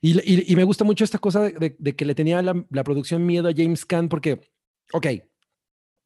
Y, 0.00 0.54
me 0.56 0.64
gusta 0.64 0.84
mucho 0.84 1.04
esta 1.04 1.18
cosa 1.18 1.50
de, 1.50 1.96
que 1.96 2.04
le 2.04 2.14
tenía 2.14 2.42
la, 2.42 2.84
producción 2.84 3.24
miedo 3.24 3.48
a 3.48 3.54
James 3.56 3.84
Caan 3.86 4.08
porque, 4.08 4.40
ok, 4.92 5.06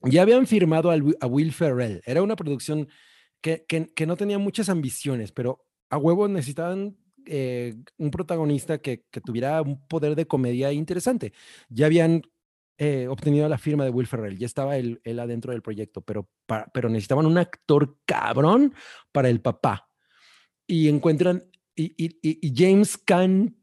ya 0.03 0.23
habían 0.23 0.47
firmado 0.47 0.91
a 0.91 1.27
Will 1.27 1.53
Ferrell. 1.53 2.03
Era 2.07 2.23
una 2.23 2.37
producción 2.37 2.89
que, 3.41 3.65
que, 3.67 4.07
no 4.07 4.17
tenía 4.17 4.39
muchas 4.39 4.69
ambiciones, 4.69 5.33
pero 5.33 5.67
a 5.91 5.99
huevo 5.99 6.29
necesitaban 6.29 6.97
eh, 7.27 7.75
un 7.97 8.11
protagonista 8.11 8.79
que, 8.79 9.05
que, 9.11 9.21
tuviera 9.21 9.61
un 9.63 9.87
poder 9.87 10.15
de 10.15 10.27
comedia 10.27 10.73
interesante. 10.73 11.33
Ya 11.69 11.87
habían 11.87 12.23
eh, 12.81 13.09
obtenido 13.09 13.49
la 13.49 13.59
firma 13.59 13.83
de 13.83 13.91
Will 13.91 14.07
Ferrell, 14.07 14.39
ya 14.39 14.47
estaba 14.47 14.77
él, 14.77 15.01
él 15.03 15.19
adentro 15.19 15.51
del 15.51 15.63
proyecto, 15.63 16.01
pero, 16.01 16.31
pero 16.73 16.89
necesitaban 16.89 17.27
un 17.27 17.37
actor 17.37 17.99
cabrón 18.05 18.73
para 19.11 19.29
el 19.29 19.41
papá. 19.41 19.91
Y 20.65 20.89
encuentran 20.89 21.51
y, 21.83 22.19
y, 22.23 22.39
y 22.47 22.53
James 22.55 22.99
Caan 22.99 23.57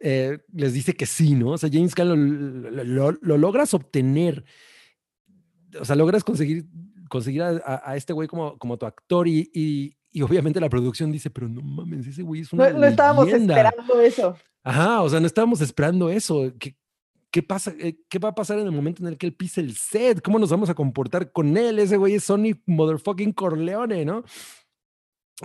eh, 0.00 0.38
les 0.52 0.72
dice 0.72 0.94
que 0.94 1.06
sí, 1.06 1.34
¿no? 1.34 1.50
O 1.50 1.58
sea, 1.58 1.70
James 1.72 1.94
Caan 1.94 2.08
lo, 2.08 2.16
lo, 2.16 2.84
lo, 2.84 3.18
lo 3.20 3.38
logras 3.38 3.74
obtener, 3.74 4.44
o 5.78 5.84
sea, 5.84 5.94
logras 5.96 6.24
conseguir, 6.24 6.66
conseguir 7.08 7.42
a, 7.42 7.96
este 7.96 8.12
güey 8.12 8.26
como, 8.26 8.58
como 8.58 8.78
tu 8.78 8.86
actor 8.86 9.28
y, 9.28 9.50
y, 9.54 9.96
y, 10.10 10.22
obviamente 10.22 10.60
la 10.60 10.68
producción 10.68 11.12
dice, 11.12 11.30
pero 11.30 11.48
no 11.48 11.60
mames, 11.60 12.06
ese 12.06 12.22
güey 12.22 12.40
es 12.40 12.52
una 12.52 12.70
No, 12.70 12.78
no 12.80 12.86
estábamos 12.86 13.28
esperando 13.28 14.00
eso. 14.00 14.36
Ajá, 14.64 15.02
o 15.02 15.08
sea, 15.08 15.20
no 15.20 15.26
estábamos 15.26 15.60
esperando 15.60 16.08
eso. 16.08 16.52
¿Qué, 16.58 16.76
¿Qué 17.30 17.42
pasa? 17.42 17.72
Eh, 17.78 17.98
¿Qué 18.08 18.18
va 18.18 18.30
a 18.30 18.34
pasar 18.34 18.58
en 18.58 18.66
el 18.66 18.72
momento 18.72 19.02
en 19.02 19.08
el 19.08 19.18
que 19.18 19.26
él 19.26 19.34
pise 19.34 19.60
el 19.60 19.74
set? 19.76 20.20
¿Cómo 20.20 20.38
nos 20.38 20.50
vamos 20.50 20.68
a 20.68 20.74
comportar 20.74 21.32
con 21.32 21.56
él? 21.56 21.78
Ese 21.78 21.96
güey 21.96 22.14
es 22.14 22.24
Sonny 22.24 22.54
Motherfucking 22.66 23.32
Corleone, 23.32 24.04
¿no? 24.04 24.24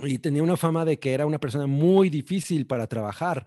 Y 0.02 0.18
tenía 0.18 0.42
una 0.42 0.56
fama 0.56 0.84
de 0.84 0.98
que 0.98 1.12
era 1.12 1.26
una 1.26 1.38
persona 1.38 1.66
muy 1.66 2.10
difícil 2.10 2.66
para 2.66 2.86
trabajar 2.86 3.46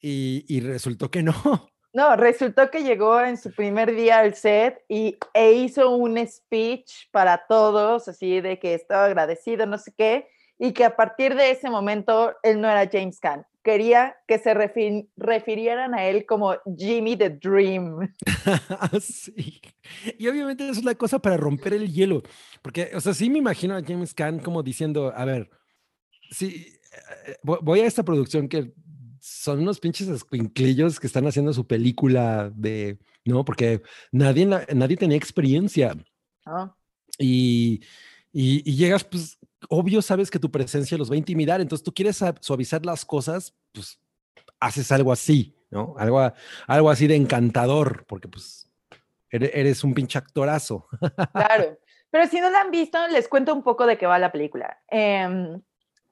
y, 0.00 0.44
y 0.48 0.60
resultó 0.60 1.10
que 1.10 1.22
no. 1.22 1.34
No, 1.94 2.16
resultó 2.16 2.70
que 2.70 2.82
llegó 2.82 3.20
en 3.20 3.38
su 3.38 3.50
primer 3.50 3.94
día 3.94 4.18
al 4.18 4.34
set 4.34 4.84
y, 4.88 5.16
e 5.32 5.52
hizo 5.52 5.90
un 5.90 6.18
speech 6.26 7.10
para 7.10 7.46
todos, 7.48 8.08
así 8.08 8.40
de 8.40 8.58
que 8.58 8.74
estaba 8.74 9.06
agradecido, 9.06 9.64
no 9.66 9.78
sé 9.78 9.92
qué, 9.96 10.28
y 10.58 10.72
que 10.72 10.84
a 10.84 10.94
partir 10.94 11.34
de 11.34 11.50
ese 11.50 11.70
momento 11.70 12.34
él 12.42 12.60
no 12.60 12.68
era 12.68 12.88
James 12.90 13.18
Caan. 13.20 13.46
Quería 13.64 14.16
que 14.26 14.38
se 14.38 14.54
refirieran 15.16 15.94
a 15.94 16.04
él 16.04 16.24
como 16.26 16.56
Jimmy 16.76 17.16
the 17.16 17.30
Dream. 17.30 18.14
sí. 19.00 19.60
Y 20.18 20.28
obviamente 20.28 20.68
es 20.68 20.78
una 20.78 20.94
cosa 20.94 21.18
para 21.18 21.36
romper 21.36 21.72
el 21.72 21.92
hielo, 21.92 22.22
porque, 22.62 22.90
o 22.94 23.00
sea, 23.00 23.14
sí 23.14 23.30
me 23.30 23.38
imagino 23.38 23.74
a 23.74 23.82
James 23.82 24.14
Caan 24.14 24.40
como 24.40 24.62
diciendo, 24.62 25.12
a 25.16 25.24
ver, 25.24 25.50
sí, 26.30 26.72
eh, 27.26 27.36
voy 27.42 27.80
a 27.80 27.86
esta 27.86 28.02
producción 28.02 28.48
que 28.48 28.72
son 29.20 29.60
unos 29.60 29.80
pinches 29.80 30.08
escuinclillos 30.08 30.98
que 30.98 31.06
están 31.06 31.26
haciendo 31.26 31.52
su 31.52 31.66
película 31.66 32.50
de, 32.54 32.98
¿no? 33.24 33.44
Porque 33.44 33.82
nadie, 34.12 34.46
nadie 34.46 34.96
tenía 34.96 35.16
experiencia. 35.16 35.96
Ah. 36.46 36.74
Y, 37.18 37.82
y, 38.32 38.74
llegas, 38.74 39.04
pues, 39.04 39.38
obvio 39.68 40.00
sabes 40.02 40.30
que 40.30 40.38
tu 40.38 40.50
presencia 40.50 40.96
los 40.96 41.10
va 41.10 41.14
a 41.14 41.18
intimidar, 41.18 41.60
entonces 41.60 41.84
tú 41.84 41.92
quieres 41.92 42.22
suavizar 42.40 42.86
las 42.86 43.04
cosas, 43.04 43.54
pues 43.72 44.00
haces 44.60 44.90
algo 44.92 45.12
así, 45.12 45.56
¿no? 45.70 45.94
Algo, 45.98 46.32
algo 46.66 46.90
así 46.90 47.06
de 47.06 47.16
encantador, 47.16 48.04
porque 48.06 48.28
pues 48.28 48.70
eres, 49.30 49.84
un 49.84 49.94
pinche 49.94 50.18
actorazo. 50.18 50.86
Claro, 51.32 51.78
pero 52.10 52.26
si 52.28 52.40
no 52.40 52.50
la 52.50 52.62
han 52.62 52.70
visto, 52.70 52.98
les 53.08 53.28
cuento 53.28 53.54
un 53.54 53.62
poco 53.62 53.86
de 53.86 53.98
qué 53.98 54.06
va 54.06 54.18
la 54.18 54.32
película. 54.32 54.78
Eh, 54.90 55.58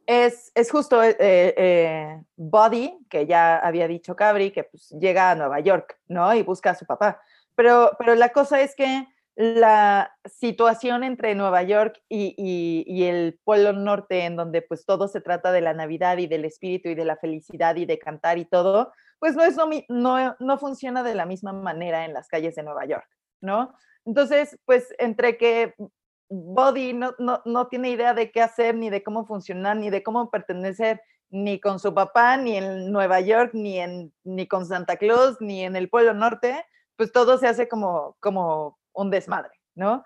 es, 0.07 0.52
es 0.54 0.70
justo 0.70 1.02
eh, 1.02 1.16
eh, 1.18 2.22
Buddy, 2.36 3.07
que 3.11 3.26
ya 3.26 3.59
había 3.59 3.88
dicho 3.88 4.16
Cabri, 4.16 4.52
que 4.52 4.64
pues, 4.64 4.90
llega 4.90 5.30
a 5.30 5.34
Nueva 5.34 5.61
York, 5.61 5.98
¿no? 6.09 6.32
Y 6.34 6.42
busca 6.42 6.70
a 6.70 6.74
su 6.74 6.86
papá. 6.86 7.20
Pero, 7.54 7.92
pero 7.98 8.14
la 8.14 8.30
cosa 8.30 8.61
es 8.61 8.74
que 8.74 9.07
la 9.34 10.16
situación 10.24 11.04
entre 11.04 11.34
Nueva 11.34 11.62
York 11.62 12.00
y, 12.09 12.34
y, 12.86 13.04
el 13.04 13.38
Polo 13.44 13.74
Norte, 13.74 14.24
en 14.24 14.34
donde 14.34 14.62
pues 14.62 14.86
todo 14.86 15.09
se 15.09 15.20
trata 15.20 15.52
de 15.52 15.61
la 15.61 15.74
Navidad 15.74 16.16
y 16.16 16.26
del 16.26 16.46
espíritu 16.46 16.88
y 16.88 16.94
de 16.94 17.04
la 17.04 17.16
felicidad 17.16 17.76
y 17.76 17.84
de 17.84 17.98
cantar 17.98 18.38
y 18.38 18.46
todo, 18.46 18.92
pues 19.18 19.36
no, 19.36 19.44
es, 19.44 19.57
no, 19.88 20.36
no 20.38 20.59
funciona 20.59 21.02
de 21.02 21.14
la 21.14 21.26
misma 21.26 21.52
manera 21.52 22.07
en 22.07 22.14
las 22.14 22.28
calles 22.28 22.54
de 22.54 22.62
Nueva 22.62 22.86
York, 22.86 23.09
¿no? 23.42 23.74
Entonces, 24.07 24.59
pues 24.64 24.94
entre 24.98 25.36
que 25.36 25.74
Body 26.28 26.92
no, 26.92 27.14
no, 27.18 27.40
no, 27.44 27.68
tiene 27.68 27.90
idea 27.90 28.14
de 28.14 28.30
qué 28.30 28.42
hacer, 28.42 28.74
ni 28.74 28.90
de 28.90 29.02
cómo 29.02 29.26
funcionar, 29.26 29.76
ni 29.76 29.90
de 29.90 30.02
cómo 30.02 30.30
pertenecer, 30.30 31.00
ni 31.30 31.60
con 31.60 31.78
su 31.78 31.94
papá, 31.94 32.36
ni 32.36 32.56
en 32.56 32.92
Nueva 32.92 33.20
York, 33.20 33.50
ni, 33.54 33.78
en, 33.78 34.12
ni 34.24 34.46
con 34.46 34.66
Santa 34.66 34.96
Claus, 34.96 35.36
ni 35.40 35.64
en 35.64 35.76
el 35.76 35.88
Pueblo 35.88 36.14
Norte, 36.14 36.64
pues 36.96 37.12
todo 37.12 37.38
se 37.38 37.46
hace 37.46 37.68
como, 37.68 38.16
como 38.20 38.78
un 38.92 39.10
desmadre, 39.10 39.52
¿no? 39.74 40.04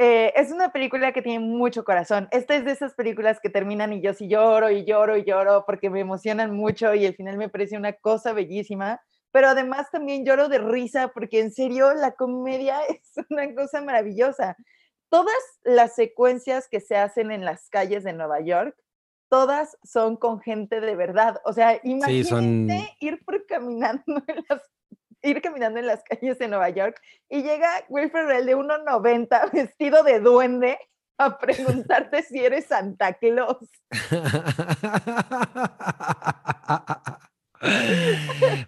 Eh, 0.00 0.32
es 0.36 0.52
una 0.52 0.70
película 0.70 1.12
que 1.12 1.22
tiene 1.22 1.40
mucho 1.40 1.82
corazón. 1.82 2.28
Esta 2.30 2.54
es 2.54 2.64
de 2.64 2.70
esas 2.70 2.94
películas 2.94 3.40
que 3.40 3.50
terminan 3.50 3.92
y 3.92 4.00
yo 4.00 4.14
sí 4.14 4.28
lloro 4.28 4.70
y 4.70 4.84
lloro 4.84 5.16
y 5.16 5.24
lloro 5.24 5.64
porque 5.66 5.90
me 5.90 5.98
emocionan 6.00 6.54
mucho 6.54 6.94
y 6.94 7.04
al 7.04 7.14
final 7.14 7.36
me 7.36 7.48
parece 7.48 7.76
una 7.76 7.92
cosa 7.94 8.32
bellísima, 8.32 9.00
pero 9.32 9.48
además 9.48 9.90
también 9.90 10.24
lloro 10.24 10.48
de 10.48 10.58
risa 10.58 11.08
porque 11.08 11.40
en 11.40 11.50
serio 11.50 11.94
la 11.94 12.12
comedia 12.12 12.78
es 12.88 13.12
una 13.28 13.52
cosa 13.56 13.80
maravillosa 13.80 14.56
todas 15.10 15.34
las 15.62 15.94
secuencias 15.94 16.68
que 16.68 16.80
se 16.80 16.96
hacen 16.96 17.30
en 17.30 17.44
las 17.44 17.68
calles 17.70 18.04
de 18.04 18.12
Nueva 18.12 18.40
York, 18.40 18.76
todas 19.28 19.76
son 19.82 20.16
con 20.16 20.40
gente 20.40 20.80
de 20.80 20.96
verdad. 20.96 21.40
O 21.44 21.52
sea, 21.52 21.80
imagínate 21.82 22.96
ir 23.00 23.22
por 23.24 23.46
caminando 23.46 24.02
en 24.26 24.44
las 24.48 24.62
ir 25.22 25.40
caminando 25.42 25.80
en 25.80 25.86
las 25.86 26.02
calles 26.04 26.38
de 26.38 26.48
Nueva 26.48 26.70
York 26.70 27.00
y 27.28 27.42
llega 27.42 27.84
Will 27.88 28.10
Ferrell 28.10 28.46
de 28.46 28.56
1.90 28.56 29.52
vestido 29.52 30.02
de 30.02 30.20
duende 30.20 30.78
a 31.18 31.38
preguntarte 31.38 32.22
si 32.22 32.38
eres 32.38 32.66
Santa 32.66 33.14
Claus. 33.14 33.56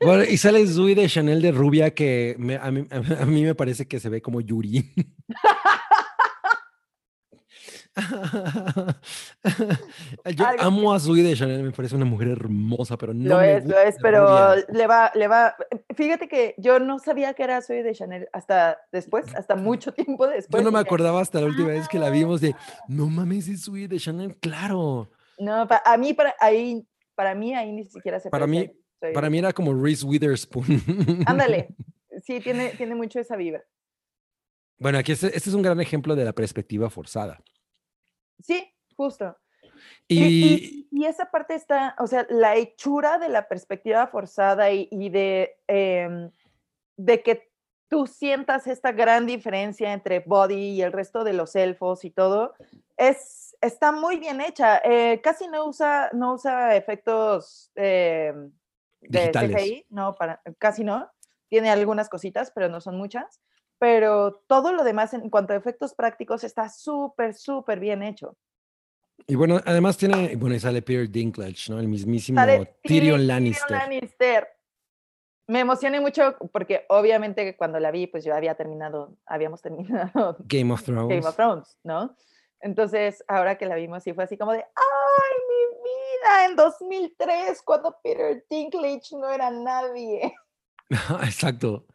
bueno, 0.05 0.24
y 0.24 0.36
sale 0.36 0.66
Zui 0.66 0.95
de 0.95 1.09
Chanel 1.09 1.41
de 1.43 1.53
rubia 1.53 1.95
que 1.95 2.34
a, 2.61 2.70
mí, 2.72 2.88
a, 2.91 3.24
mí, 3.26 3.45
me 3.45 3.55
parece 3.55 3.86
que 3.86 4.01
se 4.01 4.09
ve 4.09 4.20
como 4.20 4.41
Yuri. 4.41 4.93
Yo 10.36 10.47
amo 10.59 10.93
a 10.93 11.01
Zoe 11.01 11.22
de 11.22 11.34
Chanel, 11.34 11.62
me 11.64 11.72
parece 11.72 11.97
una 11.97 12.05
mujer 12.05 12.28
hermosa, 12.28 12.97
pero 12.97 13.12
no. 13.12 13.28
Lo 13.28 13.41
es, 13.41 13.66
lo 13.66 13.76
es, 13.78 13.97
pero 14.01 14.55
le 14.72 14.86
va, 14.86 15.11
le 15.14 15.26
va. 15.26 15.57
Fíjate 15.97 16.28
que 16.28 16.55
yo 16.59 16.78
no 16.78 17.01
sabía 17.01 17.34
que 17.34 17.43
era 17.43 17.61
Zoe 17.62 17.82
de 17.82 17.93
Chanel 17.95 18.28
hasta 18.32 18.78
después, 18.93 19.34
hasta 19.34 19.57
mucho 19.57 19.93
tiempo 19.95 20.28
después. 20.28 20.62
Yo 20.62 20.64
no 20.64 20.70
me 20.72 20.78
acordaba 20.78 21.20
hasta 21.20 21.41
la 21.41 21.47
última 21.47 21.68
vez 21.68 21.88
que 21.88 21.99
la 21.99 22.11
vimos 22.11 22.41
de, 22.41 22.55
no 22.88 23.09
mames, 23.09 23.49
es 23.49 23.64
Zoe 23.64 23.88
de 23.88 23.99
Chanel, 23.99 24.36
claro. 24.36 25.11
No, 25.38 25.66
a 25.84 25.97
mí, 25.97 26.14
para, 26.14 26.34
ahí, 26.38 26.86
para 27.14 27.34
mí, 27.34 27.55
ahí 27.55 27.72
ni 27.72 27.84
siquiera 27.84 28.20
se 28.20 28.30
Para 28.30 28.47
mí, 28.47 28.70
para 29.14 29.30
mí 29.30 29.38
era 29.38 29.53
como 29.53 29.74
Reese 29.74 30.07
Witherspoon. 30.07 31.24
Ándale, 31.26 31.68
sí, 32.24 32.41
tiene, 32.41 32.70
tiene 32.70 32.95
mucho 32.95 33.18
esa 33.18 33.36
vibra. 33.36 33.64
Bueno, 34.78 34.99
aquí 34.99 35.12
este, 35.12 35.26
este 35.26 35.51
es 35.51 35.55
un 35.55 35.62
gran 35.62 35.80
ejemplo 35.80 36.14
de 36.14 36.24
la 36.24 36.32
perspectiva 36.32 36.88
forzada. 36.88 37.43
Sí, 38.43 38.72
justo. 38.97 39.36
Y, 40.09 40.86
esa 41.05 41.30
parte 41.30 41.55
está, 41.55 41.95
o 41.99 42.07
sea, 42.07 42.26
la 42.28 42.57
hechura 42.57 43.18
de 43.18 43.28
la 43.28 43.49
perspectiva 43.49 44.07
forzada 44.07 44.70
y, 44.70 45.09
de, 45.09 45.57
em, 45.66 46.30
de 46.97 47.22
que 47.22 47.51
tú 47.88 48.07
sientas 48.07 48.66
esta 48.66 48.93
gran 48.93 49.26
diferencia 49.26 49.93
entre 49.93 50.20
Body 50.20 50.70
y 50.70 50.82
el 50.82 50.93
resto 50.93 51.24
de 51.24 51.32
los 51.32 51.57
elfos 51.57 52.05
y 52.05 52.11
todo, 52.11 52.55
es, 52.97 53.57
está 53.61 53.93
muy 53.93 54.18
bien 54.18 54.41
hecha. 54.41 54.80
Eh, 54.84 55.20
casi 55.22 55.49
no 55.49 55.66
usa, 55.66 56.11
no 56.12 56.34
usa 56.34 56.76
efectos 56.76 57.72
em, 57.74 58.53
de 59.01 59.30
CGI, 59.32 59.86
no, 59.88 60.14
para, 60.14 60.43
casi 60.59 60.84
no. 60.84 61.11
Tiene 61.49 61.70
algunas 61.70 62.09
cositas, 62.09 62.53
pero 62.53 62.68
no 62.68 62.80
son 62.80 62.97
muchas 62.97 63.41
pero 63.81 64.43
todo 64.47 64.74
lo 64.74 64.85
demás 64.85 65.14
en 65.14 65.31
cuanto 65.31 65.55
a 65.55 65.57
efectos 65.57 65.95
prácticos 65.95 66.45
está 66.45 66.68
súper, 66.68 67.33
súper 67.33 67.81
bien 67.81 68.03
hecho. 68.03 68.37
Y 69.26 69.37
bueno, 69.37 69.59
además 69.64 69.97
tiene, 69.97 70.37
bueno, 70.37 70.55
y 70.55 70.61
sale 70.61 70.83
Peter 70.83 71.09
Dinklage, 71.11 71.70
¿no? 71.70 71.81
El 71.81 71.89
mismísimo 71.89 72.43
Tyrion 72.83 73.26
Lannister. 73.26 73.70
Lannister. 73.70 74.49
Me 75.47 75.61
emocioné 75.61 75.99
mucho 75.99 76.37
porque 76.53 76.85
obviamente 76.91 77.57
cuando 77.57 77.81
la 77.81 77.91
vi, 77.91 78.07
pues 78.07 78.22
yo 78.22 78.35
había 78.35 78.55
terminado, 78.55 79.16
habíamos 79.24 79.62
terminado 79.62 80.37
Game 80.45 80.72
of 80.74 80.83
Thrones. 80.83 81.09
Game 81.09 81.26
of 81.26 81.35
Thrones, 81.35 81.78
¿no? 81.83 82.14
Entonces, 82.61 83.24
ahora 83.28 83.57
que 83.57 83.64
la 83.64 83.76
vimos, 83.76 84.03
sí 84.03 84.12
fue 84.12 84.24
así 84.24 84.37
como 84.37 84.53
de, 84.53 84.59
¡ay, 84.59 85.39
mi 85.49 85.78
vida! 85.83 86.45
En 86.51 86.57
2003, 86.57 87.62
cuando 87.62 87.97
Peter 88.03 88.45
Dinklage 88.51 89.16
no 89.16 89.31
era 89.31 89.51
nadie. 89.51 90.35
Exacto. 91.22 91.86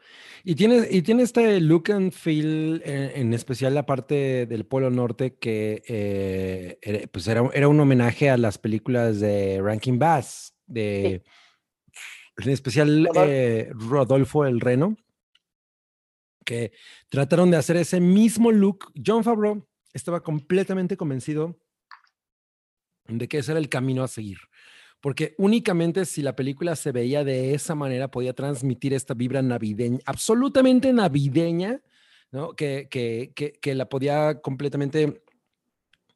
Y 0.43 0.55
tiene, 0.55 0.87
y 0.89 1.01
tiene 1.01 1.23
este 1.23 1.59
look 1.59 1.91
and 1.91 2.11
feel, 2.11 2.81
eh, 2.85 3.13
en, 3.15 3.33
especial 3.33 3.73
la 3.73 3.85
parte 3.85 4.45
del 4.45 4.65
Polo 4.65 4.91
Norte, 4.91 5.37
que 5.37 5.83
eh, 5.87 7.07
pues 7.11 7.27
era, 7.27 7.49
era, 7.53 7.67
un 7.67 7.79
homenaje 7.79 8.29
a 8.29 8.37
las 8.37 8.59
películas 8.59 9.19
de 9.19 9.59
Rankin 9.59 9.97
Bass, 9.97 10.55
de, 10.67 11.23
en 12.37 12.49
especial 12.49 13.09
eh, 13.15 13.71
Rodolfo 13.73 14.45
el 14.45 14.61
Reno, 14.61 14.95
que 16.45 16.73
trataron 17.09 17.49
de 17.49 17.57
hacer 17.57 17.77
ese 17.77 17.99
mismo 17.99 18.51
look. 18.51 18.91
John 19.03 19.23
Favreau 19.23 19.67
estaba 19.93 20.21
completamente 20.21 20.95
convencido 20.95 21.59
de 23.07 23.27
que 23.27 23.39
ese 23.39 23.51
era 23.51 23.59
el 23.59 23.69
camino 23.69 24.03
a 24.03 24.07
seguir 24.07 24.37
porque 25.05 25.35
únicamente 25.37 26.03
si 26.03 26.23
la 26.23 26.35
película 26.35 26.75
se 26.75 26.91
veía 26.91 27.23
de 27.23 27.53
esa 27.53 27.75
manera 27.75 28.09
podía 28.09 28.33
transmitir 28.33 28.91
esta 28.91 29.13
vibra 29.13 29.43
navideña, 29.43 29.99
absolutamente 30.03 30.91
navideña, 30.93 31.79
¿no? 32.31 32.55
Que, 32.55 32.87
que, 32.89 33.31
que, 33.61 33.75
la 33.75 33.87
podía 33.87 34.41
completamente 34.41 35.21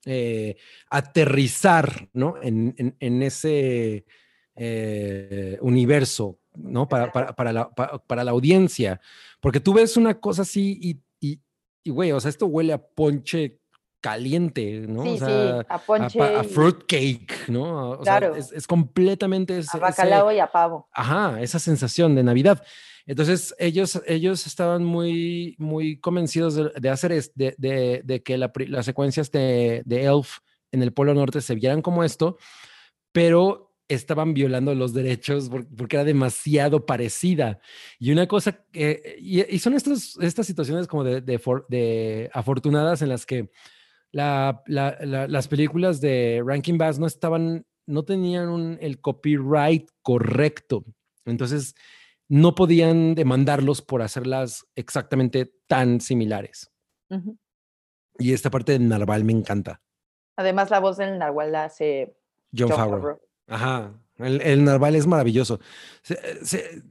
eh, 0.06 0.58
aterrizar, 0.90 2.10
¿no? 2.14 2.42
En, 2.42 2.96
en, 3.00 3.22
ese 3.22 4.08
eh, 4.56 5.60
universo, 5.62 6.40
¿no? 6.56 6.90
Para, 6.90 7.12
para, 7.12 7.36
para, 7.36 7.54
la, 7.54 7.70
para, 7.70 8.24
la, 8.24 8.32
audiencia. 8.32 9.00
Porque 9.40 9.60
tú 9.60 9.74
ves 9.74 9.98
una 9.98 10.20
cosa 10.20 10.42
así 10.42 10.80
y, 10.82 11.00
y, 11.20 11.40
y, 11.84 11.92
güey, 11.92 12.12
o 12.12 12.20
sea, 12.20 12.30
esto 12.30 12.48
huele 12.48 12.74
a 12.74 12.82
ponche 12.84 13.60
caliente, 14.02 14.86
¿no? 14.88 15.04
Sí, 15.04 15.10
o 15.10 15.18
sea, 15.18 15.60
sí, 15.62 15.68
a 15.70 15.78
ponche. 15.78 16.22
A, 16.22 16.44
fruitcake, 16.44 17.50
¿no? 17.50 17.92
O 17.92 18.00
claro. 18.00 18.34
sea, 18.42 18.58
es, 18.58 18.68
completamente... 18.68 19.60
Ese, 19.60 19.78
a 19.78 19.80
bacalao 19.80 20.32
y 20.32 20.40
a 20.40 20.48
pavo. 20.48 20.88
Ajá, 20.94 21.42
esa 21.42 21.60
sensación 21.60 22.16
de 22.16 22.24
Navidad. 22.24 22.64
Entonces, 23.06 23.56
ellos, 23.58 24.02
ellos 24.06 24.46
estaban 24.46 24.84
muy, 24.84 25.56
muy 25.58 26.00
convencidos 26.00 26.56
de, 26.56 26.90
hacer 26.90 27.12
es, 27.12 27.34
de, 27.36 27.56
de, 27.58 28.02
de, 28.04 28.22
que 28.22 28.38
las 28.38 28.86
secuencias 28.86 29.32
de, 29.32 29.82
de 29.86 30.06
Elf 30.06 30.38
en 30.72 30.84
el 30.84 30.94
Polo 30.94 31.14
Norte 31.14 31.42
se 31.42 31.56
vieran 31.56 31.82
como 31.82 32.04
esto, 32.04 32.38
pero 33.12 33.70
estaban 33.90 34.36
violando 34.36 34.76
los 34.76 34.94
derechos 34.94 35.50
porque 35.76 35.96
era 35.96 36.06
demasiado 36.06 36.86
parecida. 36.86 37.60
Y 37.98 38.12
una 38.12 38.28
cosa, 38.28 38.64
que, 38.72 39.18
y, 39.20 39.58
son 39.58 39.74
estas, 39.74 40.16
estas 40.22 40.46
situaciones 40.46 40.88
como 40.88 41.04
de, 41.04 41.22
de, 41.22 42.30
afortunadas 42.32 43.02
en 43.02 43.10
las 43.10 43.26
que 43.26 43.50
las 44.12 45.48
películas 45.48 46.02
de 46.02 46.42
Rankin 46.46 46.78
Bass 46.78 47.00
no 47.00 47.08
estaban, 47.08 47.66
no 47.86 48.04
tenían 48.04 48.78
el 48.82 49.00
copyright 49.00 49.90
correcto. 50.02 50.84
Entonces, 51.26 51.76
no 52.28 52.56
podían 52.56 53.16
demandarlos 53.16 53.82
por 53.82 54.02
hacerlas 54.02 54.66
exactamente 54.76 55.52
tan 55.68 56.00
similares. 56.00 56.72
Y 58.18 58.34
esta 58.34 58.50
parte 58.50 58.74
del 58.74 58.88
narval 58.88 59.24
me 59.24 59.34
encanta. 59.34 59.82
Además, 60.36 60.70
la 60.70 60.80
voz 60.80 60.98
del 60.98 61.18
narval 61.18 61.52
la 61.52 61.66
hace 61.66 62.16
John, 62.56 62.70
Favreau. 62.70 63.20
Ajá. 63.48 63.94
El, 64.18 64.66
narval 64.66 64.96
es 64.96 65.08
maravilloso. 65.08 65.60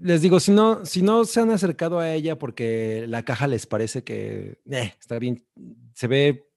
les 0.01 0.23
digo, 0.23 0.41
si 0.41 0.51
no, 0.51 0.85
si 0.87 1.03
no 1.03 1.25
se 1.25 1.41
han 1.41 1.51
acercado 1.51 1.99
a 1.99 2.13
ella 2.13 2.39
porque 2.39 3.05
la 3.07 3.23
caja 3.23 3.47
les 3.47 3.67
parece 3.67 4.03
que 4.03 4.59
eh, 4.71 4.95
está 4.99 5.19
bien, 5.19 5.45
se 5.93 6.07
ve 6.07 6.48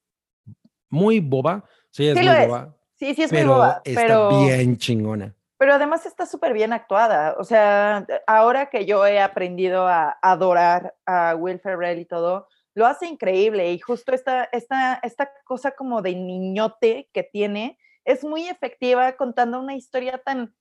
muy 0.92 1.20
boba. 1.20 1.64
Sí, 1.90 2.08
es 2.08 2.16
muy 2.16 2.28
boba. 2.28 2.76
Sí, 2.96 3.16
sí 3.16 3.24
es 3.24 3.32
muy 3.32 3.44
boba. 3.44 3.82
Está 3.84 4.30
bien 4.46 4.78
chingona. 4.78 5.34
Pero 5.58 5.74
además 5.74 6.06
está 6.06 6.26
súper 6.26 6.54
bien 6.54 6.74
actuada. 6.74 7.36
O 7.38 7.44
sea, 7.44 8.06
ahora 8.28 8.70
que 8.70 8.86
yo 8.86 9.06
he 9.06 9.20
aprendido 9.20 9.88
a 9.88 10.18
adorar 10.22 10.96
a 11.06 11.36
Will 11.36 11.60
Ferrell 11.60 12.00
y 12.00 12.06
todo, 12.06 12.48
lo 12.74 12.86
hace 12.86 13.08
increíble. 13.08 13.72
Y 13.72 13.80
justo 13.80 14.14
esta, 14.14 14.46
esta, 14.46 15.00
esta 15.04 15.32
cosa 15.46 15.72
como 15.72 16.02
de 16.02 16.16
niñote 16.16 17.10
que 17.14 17.24
tiene 17.24 17.78
es 18.06 18.24
muy 18.24 18.48
efectiva 18.48 19.12
contando 19.14 19.60
una 19.60 19.76
historia 19.76 20.18
tan, 20.18 20.54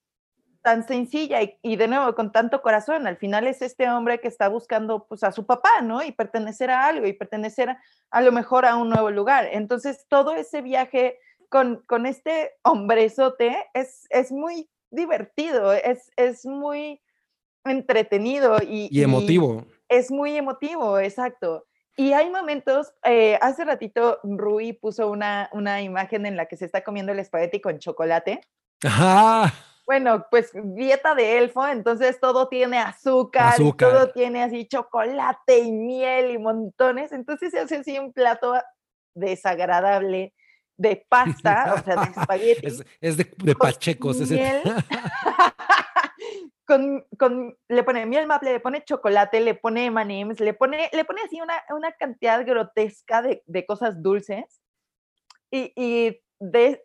tan 0.61 0.87
sencilla 0.87 1.39
y, 1.61 1.75
de 1.75 1.87
nuevo 1.87 2.13
con 2.15 2.31
tanto 2.31 2.61
corazón. 2.61 3.07
Al 3.07 3.17
final 3.17 3.47
es 3.47 3.61
este 3.61 3.89
hombre 3.89 4.19
que 4.19 4.27
está 4.27 4.47
buscando 4.47 5.05
pues 5.07 5.23
a 5.23 5.31
su 5.31 5.45
papá, 5.45 5.81
¿no? 5.81 6.03
Y 6.03 6.11
pertenecer 6.11 6.69
a 6.69 6.85
algo 6.85 7.07
y 7.07 7.13
pertenecer 7.13 7.75
a, 8.09 8.21
lo 8.21 8.31
mejor 8.31 8.65
a 8.65 8.75
un 8.75 8.89
nuevo 8.89 9.09
lugar. 9.09 9.47
Entonces 9.51 10.05
todo 10.07 10.33
ese 10.33 10.61
viaje 10.61 11.17
con, 11.49 11.83
con 11.87 12.05
este 12.05 12.51
hombrezote 12.63 13.57
es, 13.73 14.05
es 14.09 14.31
muy 14.31 14.69
divertido, 14.91 15.73
es, 15.73 16.11
es 16.15 16.45
muy 16.45 17.01
entretenido 17.65 18.57
y, 18.61 18.87
y 18.91 19.03
emotivo. 19.03 19.65
es 19.89 20.11
muy 20.11 20.35
emotivo, 20.37 20.99
exacto. 20.99 21.65
Y 21.97 22.13
hay 22.13 22.29
momentos, 22.29 22.93
eh, 23.03 23.37
hace 23.41 23.65
ratito 23.65 24.19
Rui 24.23 24.73
puso 24.73 25.09
una, 25.09 25.49
una 25.51 25.81
imagen 25.81 26.25
en 26.25 26.37
la 26.37 26.45
que 26.45 26.57
se 26.57 26.65
está 26.65 26.83
comiendo 26.83 27.11
el 27.11 27.19
espagueti 27.19 27.59
con 27.59 27.79
chocolate. 27.79 28.41
Ajá. 28.83 29.53
Bueno, 29.91 30.25
pues 30.31 30.51
dieta 30.53 31.15
de 31.15 31.37
elfo, 31.37 31.67
entonces 31.67 32.17
todo 32.21 32.47
tiene 32.47 32.77
azúcar, 32.77 33.55
todo 33.77 34.09
tiene 34.13 34.41
así 34.41 34.65
chocolate 34.65 35.59
y 35.59 35.69
miel 35.73 36.31
y 36.31 36.37
montones, 36.37 37.11
entonces 37.11 37.51
se 37.51 37.59
hace 37.59 37.75
así 37.75 37.99
un 37.99 38.13
plato 38.13 38.53
desagradable 39.13 40.33
de 40.77 41.05
pasta, 41.09 41.73
o 41.73 41.83
sea, 41.83 41.95
de 41.97 42.11
espagueti. 42.21 42.67
Es, 43.01 43.17
de, 43.17 43.29
de 43.35 43.53
pachecos. 43.53 44.21
Ese. 44.21 44.63
con, 47.17 47.57
le 47.67 47.83
pone 47.83 48.05
miel 48.05 48.27
maple, 48.27 48.53
le 48.53 48.61
pone 48.61 48.85
chocolate, 48.85 49.41
le 49.41 49.55
pone 49.55 49.87
M&M's, 49.87 50.39
le 50.39 50.53
pone, 50.53 50.89
le 50.93 51.03
pone 51.03 51.21
así 51.23 51.41
una, 51.41 51.61
una 51.69 51.91
cantidad 51.91 52.45
grotesca 52.45 53.21
de, 53.21 53.43
de 53.45 53.65
cosas 53.65 54.01
dulces. 54.01 54.61
Y, 55.51 55.73
y 55.75 56.21
de, 56.39 56.81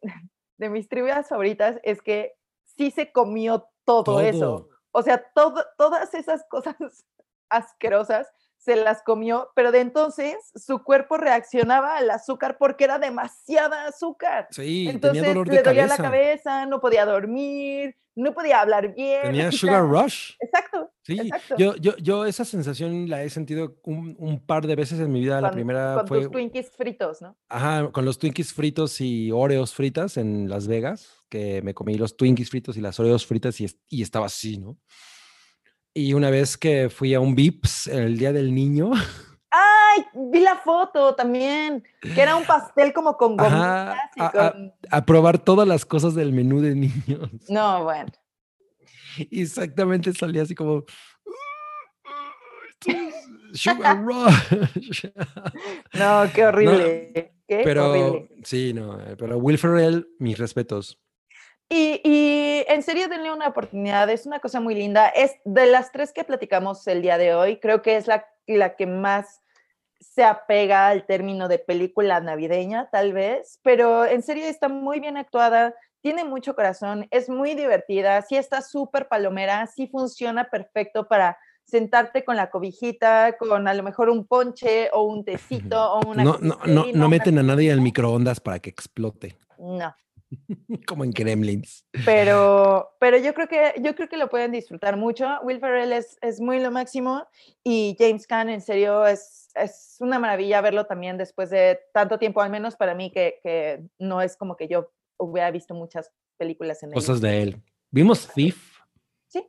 de, 0.59 0.71
mis 0.71 0.89
trivias 0.89 1.29
favoritas 1.29 1.79
es 1.85 2.03
que 2.03 2.33
sí 2.77 2.91
se 2.91 3.13
comió 3.13 3.69
todo, 3.85 4.21
eso. 4.21 4.69
O 4.93 5.03
sea, 5.03 5.25
todo, 5.35 5.65
todas 5.77 6.15
esas 6.15 6.45
cosas 6.49 6.77
asquerosas 7.49 8.29
se 8.57 8.77
las 8.77 9.03
comió, 9.03 9.51
pero 9.55 9.71
de 9.73 9.81
entonces 9.81 10.35
su 10.55 10.83
cuerpo 10.83 11.17
reaccionaba 11.17 11.97
al 11.97 12.11
azúcar 12.11 12.57
porque 12.59 12.85
era 12.85 12.99
demasiada 12.99 13.87
azúcar. 13.87 14.49
Sí, 14.51 14.89
entonces 14.89 15.23
tenía 15.23 15.35
dolor 15.35 15.49
de 15.49 15.57
le 15.57 15.63
dolía 15.63 15.87
la 15.87 15.97
cabeza, 15.97 16.67
no 16.67 16.81
podía 16.81 17.07
dormir, 17.07 17.97
no 18.17 18.33
podía 18.33 18.61
hablar 18.61 18.95
bien. 18.95 19.23
Tenía 19.23 19.53
sugar 19.53 19.83
rush. 19.83 20.33
Exacto. 20.41 20.91
Sí, 21.03 21.31
Yo, 21.59 21.77
yo, 21.77 21.97
yo 21.99 22.25
esa 22.25 22.45
sensación 22.45 23.09
la 23.09 23.23
he 23.23 23.31
sentido 23.31 23.77
un, 23.85 24.17
un 24.19 24.45
par 24.45 24.67
de 24.67 24.75
veces 24.75 24.99
en 24.99 25.13
mi 25.13 25.21
vida. 25.21 25.41
la 25.41 25.51
primera 25.51 25.97
con 25.97 26.09
fue. 26.09 26.23
Con 26.23 26.33
Twinkies 26.33 26.71
fritos, 26.71 27.23
¿no? 27.23 27.37
Ajá, 27.49 27.93
con 27.93 28.05
los 28.05 28.19
Twinkies 28.19 28.55
fritos 28.55 29.01
y 29.01 29.31
Oreos 29.31 29.75
fritas 29.75 30.17
en 30.17 30.49
Las 30.49 30.67
Vegas, 30.67 31.25
que 31.29 31.61
me 31.63 31.75
comí 31.75 31.97
los 31.97 32.17
Twinkies 32.17 32.51
fritos 32.51 32.77
y 32.77 32.81
las 32.81 32.99
Oreos 32.99 33.27
fritas 33.27 33.61
y, 33.61 33.67
y 33.89 34.03
estaba 34.03 34.27
así, 34.27 34.57
¿no? 34.57 34.79
Y 35.97 36.13
una 36.13 36.29
vez 36.29 36.59
que 36.59 36.91
fui 36.91 37.15
a 37.15 37.21
un 37.21 37.35
Vips 37.35 37.87
el 37.87 38.19
Día 38.19 38.31
del 38.31 38.55
Niño. 38.55 38.91
¡Ay! 39.51 40.05
Vi 40.31 40.41
la 40.41 40.57
foto 40.57 41.15
también, 41.15 41.83
que 42.03 42.21
era 42.21 42.37
un 42.37 42.45
pastel 42.45 42.93
como 42.93 43.17
con 43.17 43.35
gomitas 43.35 43.97
y 44.15 44.21
a, 44.21 44.31
con... 44.31 44.75
A, 44.91 45.07
probar 45.07 45.39
todas 45.39 45.67
las 45.67 45.87
cosas 45.87 46.15
del 46.15 46.35
menú 46.35 46.61
de 46.61 46.75
niños. 46.75 47.31
No, 47.49 47.85
bueno. 47.85 48.13
Exactamente 49.31 50.13
salía 50.13 50.43
así 50.43 50.55
como... 50.55 50.85
Sugar 53.55 54.03
Rush. 54.05 55.07
No, 55.95 56.25
qué 56.35 56.45
horrible. 56.45 57.33
qué 57.49 57.63
pero, 57.65 57.91
horrible. 57.91 58.29
Sí, 58.45 58.75
no, 58.75 58.99
pero 59.17 59.39
Will 59.39 59.57
Ferrell, 59.57 60.07
mis 60.19 60.37
respetos. 60.37 61.01
Y, 61.69 62.65
en 62.69 62.83
serio, 62.83 63.09
denle 63.09 63.33
una 63.33 63.49
oportunidad, 63.49 64.09
es 64.11 64.27
una 64.27 64.39
cosa 64.39 64.61
muy 64.61 64.75
linda. 64.75 65.09
Es 65.09 65.33
de 65.45 65.67
las 65.67 65.91
tres 65.93 66.13
que 66.13 66.25
platicamos 66.25 66.87
el 66.87 67.03
día 67.03 67.19
de 67.19 67.35
hoy, 67.35 67.59
creo 67.59 67.83
que 67.83 67.97
es 67.97 68.07
la, 68.07 68.27
la 68.47 68.77
que 68.77 68.87
más 68.87 69.43
se 70.01 70.25
apega 70.25 70.89
al 70.89 71.07
término 71.07 71.49
de 71.49 71.59
película 71.59 72.21
navideña, 72.21 72.89
tal 72.91 73.13
vez, 73.13 73.59
pero 73.63 74.05
en 74.07 74.23
serio 74.23 74.47
está 74.47 74.69
muy 74.69 75.01
bien 75.01 75.17
actuada, 75.17 75.75
tiene 76.01 76.25
mucho 76.25 76.55
corazón, 76.55 77.09
es 77.11 77.29
muy 77.29 77.55
divertida, 77.55 78.23
sí 78.23 78.37
está 78.37 78.63
súper 78.63 79.09
palomera, 79.09 79.67
sí 79.67 79.89
funciona 79.89 80.45
perfecto 80.45 81.09
para 81.09 81.39
sentarte 81.65 82.25
con 82.25 82.37
la 82.37 82.51
cobijita, 82.51 83.37
con 83.39 83.67
a 83.67 83.75
lo 83.75 83.83
mejor 83.83 84.09
un 84.09 84.27
ponche 84.27 84.89
o 84.93 85.03
un 85.03 85.25
tecito 85.25 85.93
o 85.95 86.07
una... 86.07 86.23
No, 86.23 86.39
no, 86.41 86.59
no, 86.65 86.87
no 86.93 87.09
meten 87.09 87.39
a 87.39 87.43
nadie 87.43 87.73
al 87.73 87.81
microondas 87.81 88.41
para 88.41 88.61
que 88.61 88.71
explote. 88.71 89.37
No, 89.59 89.95
Como 90.87 91.05
en 91.05 91.11
Gremlins. 91.11 91.87
Pero, 92.05 92.91
pero 93.01 93.19
yo 93.19 93.35
creo 93.35 93.49
que 93.49 93.75
yo 93.83 93.95
creo 93.95 94.09
que 94.09 94.17
lo 94.17 94.29
pueden 94.29 94.53
disfrutar 94.53 94.97
mucho. 94.97 95.27
Will 95.43 95.61
Ferrell 95.61 95.93
es, 95.93 96.19
es 96.21 96.41
muy 96.41 96.61
lo 96.61 96.71
máximo 96.71 97.27
y 97.65 97.97
James 97.99 98.27
Caan 98.27 98.49
en 98.49 98.61
serio 98.61 99.07
es, 99.07 99.49
es 99.55 99.97
una 100.01 100.19
maravilla 100.19 100.61
verlo 100.61 100.87
también 100.87 101.19
después 101.19 101.51
de 101.51 101.81
tanto 101.93 102.19
tiempo, 102.19 102.41
al 102.41 102.51
menos 102.51 102.77
para 102.77 102.95
mí 102.95 103.11
que, 103.11 103.39
que 103.43 103.83
no 103.99 104.21
es 104.21 104.37
como 104.37 104.57
que 104.57 104.69
yo 104.69 104.91
hubiera 105.19 105.51
visto 105.51 105.75
muchas 105.75 106.13
películas 106.37 106.83
en 106.83 106.93
Cosas 106.93 107.21
de 107.21 107.43
él. 107.43 107.63
¿Vimos 107.91 108.29
Thief? 108.35 108.79
Sí, 109.29 109.47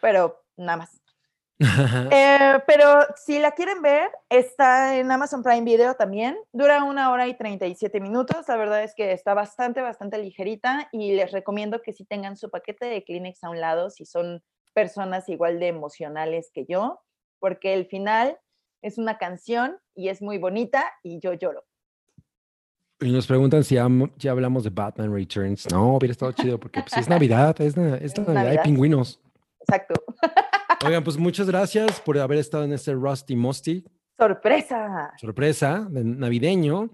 pero 0.00 0.42
nada 0.56 0.78
más. 0.78 0.99
Eh, 1.62 2.58
pero 2.66 3.00
si 3.16 3.38
la 3.38 3.52
quieren 3.52 3.82
ver, 3.82 4.10
está 4.30 4.96
en 4.98 5.10
Amazon 5.10 5.42
Prime 5.42 5.62
Video 5.62 5.94
también. 5.94 6.36
Dura 6.52 6.82
una 6.84 7.10
hora 7.10 7.28
y 7.28 7.36
37 7.36 8.00
minutos. 8.00 8.48
La 8.48 8.56
verdad 8.56 8.82
es 8.82 8.94
que 8.94 9.12
está 9.12 9.34
bastante, 9.34 9.82
bastante 9.82 10.18
ligerita 10.18 10.88
y 10.90 11.12
les 11.12 11.32
recomiendo 11.32 11.82
que 11.82 11.92
si 11.92 12.04
tengan 12.04 12.36
su 12.36 12.50
paquete 12.50 12.86
de 12.86 13.04
Kleenex 13.04 13.44
a 13.44 13.50
un 13.50 13.60
lado, 13.60 13.90
si 13.90 14.06
son 14.06 14.42
personas 14.72 15.28
igual 15.28 15.60
de 15.60 15.68
emocionales 15.68 16.50
que 16.54 16.64
yo, 16.66 17.02
porque 17.38 17.74
el 17.74 17.86
final 17.86 18.38
es 18.82 18.96
una 18.96 19.18
canción 19.18 19.76
y 19.94 20.08
es 20.08 20.22
muy 20.22 20.38
bonita 20.38 20.90
y 21.02 21.20
yo 21.20 21.34
lloro. 21.34 21.64
Y 23.00 23.12
nos 23.12 23.26
preguntan 23.26 23.64
si 23.64 23.76
ya, 23.76 24.30
hablamos 24.30 24.64
de 24.64 24.70
Batman 24.70 25.12
Returns. 25.12 25.70
No, 25.70 25.96
hubiera 25.96 26.12
estado 26.12 26.32
chido 26.32 26.58
porque 26.58 26.80
pues, 26.80 26.96
es 26.96 27.08
Navidad, 27.08 27.58
es, 27.60 27.76
Navidad, 27.76 28.46
hay 28.46 28.58
pingüinos. 28.58 29.20
Exacto. 29.60 29.94
Oigan, 30.82 31.04
pues 31.04 31.18
muchas 31.18 31.46
gracias 31.46 32.00
por 32.00 32.18
haber 32.18 32.38
estado 32.38 32.64
en 32.64 32.72
este 32.72 32.94
Rusty 32.94 33.36
Musty. 33.36 33.84
Sorpresa. 34.18 35.12
Sorpresa, 35.18 35.86
navideño. 35.90 36.90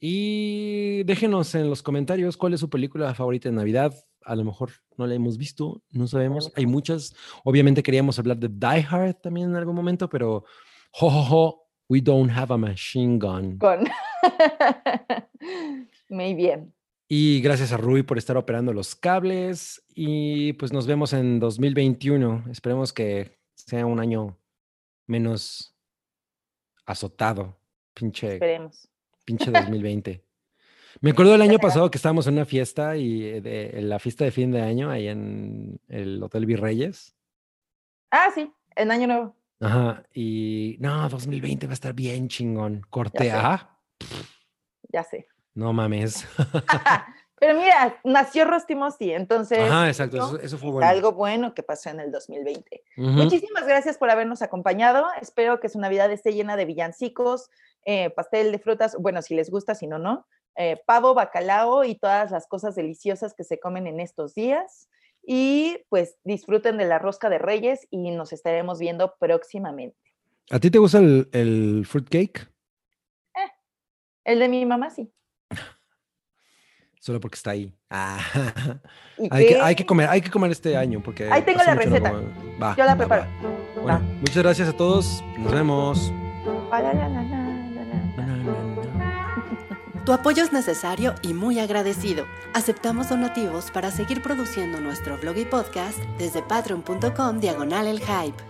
Y 0.00 1.02
déjenos 1.04 1.54
en 1.54 1.68
los 1.68 1.82
comentarios 1.82 2.38
cuál 2.38 2.54
es 2.54 2.60
su 2.60 2.70
película 2.70 3.14
favorita 3.14 3.50
de 3.50 3.54
Navidad. 3.54 3.94
A 4.24 4.34
lo 4.36 4.44
mejor 4.44 4.70
no 4.96 5.06
la 5.06 5.14
hemos 5.14 5.36
visto, 5.36 5.82
no 5.90 6.06
sabemos. 6.06 6.50
Hay 6.56 6.64
muchas. 6.64 7.14
Obviamente 7.44 7.82
queríamos 7.82 8.18
hablar 8.18 8.38
de 8.38 8.48
Die 8.48 8.86
Hard 8.88 9.16
también 9.16 9.50
en 9.50 9.56
algún 9.56 9.74
momento, 9.74 10.08
pero 10.08 10.44
jo, 10.92 11.10
jo, 11.10 11.22
jo, 11.22 11.62
we 11.90 12.00
don't 12.00 12.30
have 12.30 12.52
a 12.52 12.56
machine 12.56 13.18
gun. 13.18 13.58
Con. 13.58 13.86
Muy 16.08 16.34
bien. 16.34 16.72
Y 17.08 17.40
gracias 17.40 17.72
a 17.72 17.76
Rui 17.76 18.02
por 18.02 18.18
estar 18.18 18.36
operando 18.36 18.72
los 18.72 18.96
cables. 18.96 19.84
Y 19.94 20.54
pues 20.54 20.72
nos 20.72 20.86
vemos 20.86 21.12
en 21.12 21.38
2021. 21.38 22.44
Esperemos 22.50 22.92
que 22.92 23.38
sea 23.54 23.86
un 23.86 24.00
año 24.00 24.36
menos 25.06 25.76
azotado. 26.84 27.56
Pinche. 27.94 28.34
Esperemos. 28.34 28.88
Pinche 29.24 29.50
2020. 29.50 30.22
Me 31.00 31.10
acuerdo 31.10 31.32
del 31.32 31.42
año 31.42 31.58
pasado 31.58 31.90
que 31.90 31.98
estábamos 31.98 32.26
en 32.26 32.34
una 32.34 32.46
fiesta 32.46 32.96
y 32.96 33.24
eh, 33.24 33.40
de, 33.40 33.82
la 33.82 33.98
fiesta 33.98 34.24
de 34.24 34.30
fin 34.30 34.50
de 34.50 34.62
año 34.62 34.90
ahí 34.90 35.08
en 35.08 35.78
el 35.88 36.22
Hotel 36.22 36.46
Virreyes. 36.46 37.14
Ah, 38.10 38.30
sí, 38.34 38.50
en 38.74 38.90
Año 38.90 39.06
Nuevo. 39.06 39.36
Ajá, 39.60 40.04
y 40.14 40.76
no, 40.80 41.08
2020 41.08 41.66
va 41.66 41.72
a 41.72 41.74
estar 41.74 41.92
bien 41.92 42.28
chingón. 42.28 42.82
Corte 42.88 43.24
sé. 43.24 43.30
A. 43.30 43.78
Ya 44.90 45.02
sé. 45.04 45.28
No 45.56 45.72
mames. 45.72 46.26
Pero 47.38 47.58
mira, 47.58 47.98
nació 48.04 48.44
Rusty 48.44 48.74
Musty, 48.74 49.12
entonces 49.12 49.58
Ajá, 49.58 49.88
exacto. 49.88 50.16
¿no? 50.18 50.26
Eso, 50.26 50.40
eso 50.40 50.58
fue 50.58 50.70
bueno. 50.70 50.86
algo 50.86 51.12
bueno 51.12 51.54
que 51.54 51.62
pasó 51.62 51.90
en 51.90 52.00
el 52.00 52.12
2020. 52.12 52.84
Ujú. 52.96 53.08
Muchísimas 53.08 53.66
gracias 53.66 53.98
por 53.98 54.10
habernos 54.10 54.42
acompañado. 54.42 55.06
Espero 55.20 55.58
que 55.58 55.68
su 55.68 55.78
Navidad 55.78 56.10
esté 56.12 56.32
llena 56.32 56.56
de 56.56 56.66
villancicos, 56.66 57.50
eh, 57.84 58.10
pastel 58.10 58.52
de 58.52 58.58
frutas, 58.58 58.96
bueno, 58.98 59.22
si 59.22 59.34
les 59.34 59.50
gusta, 59.50 59.74
si 59.74 59.86
no, 59.86 59.98
no, 59.98 60.26
eh, 60.56 60.80
pavo, 60.86 61.14
bacalao 61.14 61.84
y 61.84 61.94
todas 61.94 62.30
las 62.30 62.46
cosas 62.46 62.74
deliciosas 62.74 63.34
que 63.34 63.44
se 63.44 63.58
comen 63.58 63.86
en 63.86 64.00
estos 64.00 64.34
días. 64.34 64.88
Y 65.26 65.78
pues 65.88 66.16
disfruten 66.22 66.76
de 66.78 66.84
la 66.84 66.98
rosca 66.98 67.28
de 67.28 67.38
Reyes 67.38 67.86
y 67.90 68.10
nos 68.10 68.32
estaremos 68.32 68.78
viendo 68.78 69.16
próximamente. 69.18 69.98
¿A 70.50 70.60
ti 70.60 70.70
te 70.70 70.78
gusta 70.78 70.98
el, 70.98 71.28
el 71.32 71.86
fruitcake? 71.86 72.48
El 74.24 74.40
de 74.40 74.48
mi 74.48 74.66
mamá, 74.66 74.90
sí. 74.90 75.12
Solo 77.06 77.20
porque 77.20 77.36
está 77.36 77.52
ahí. 77.52 77.72
Ah. 77.88 78.18
¿Y 79.16 79.28
Hay 79.30 79.46
que, 79.46 79.60
hay 79.60 79.74
que 79.76 79.86
comer, 79.86 80.08
hay 80.10 80.20
que 80.20 80.28
comer 80.28 80.50
este 80.50 80.76
año 80.76 81.00
porque. 81.04 81.30
Ahí 81.30 81.42
tengo 81.42 81.62
la 81.62 81.76
no 81.76 81.80
receta. 81.80 82.10
como- 82.10 82.24
Va, 82.60 82.74
Yo 82.74 82.84
la 82.84 82.94
va, 82.94 82.96
preparo. 82.96 83.22
va. 83.22 83.80
Bueno, 83.80 84.00
muchas 84.18 84.38
gracias 84.42 84.68
a 84.68 84.72
todos. 84.72 85.22
Nos 85.38 85.52
vemos. 85.52 86.12
Tu 90.04 90.12
apoyo 90.12 90.42
es 90.42 90.52
necesario 90.52 91.14
y 91.22 91.32
muy 91.32 91.60
agradecido. 91.60 92.26
Aceptamos 92.54 93.08
donativos 93.08 93.70
para 93.70 93.92
seguir 93.92 94.20
produciendo 94.20 94.80
nuestro 94.80 95.16
blog 95.16 95.36
y 95.38 95.44
podcast 95.44 95.98
desde 96.18 96.42
patreon.com 96.42 97.38
diagonal 97.38 97.86
el 97.86 98.00
hype. 98.00 98.42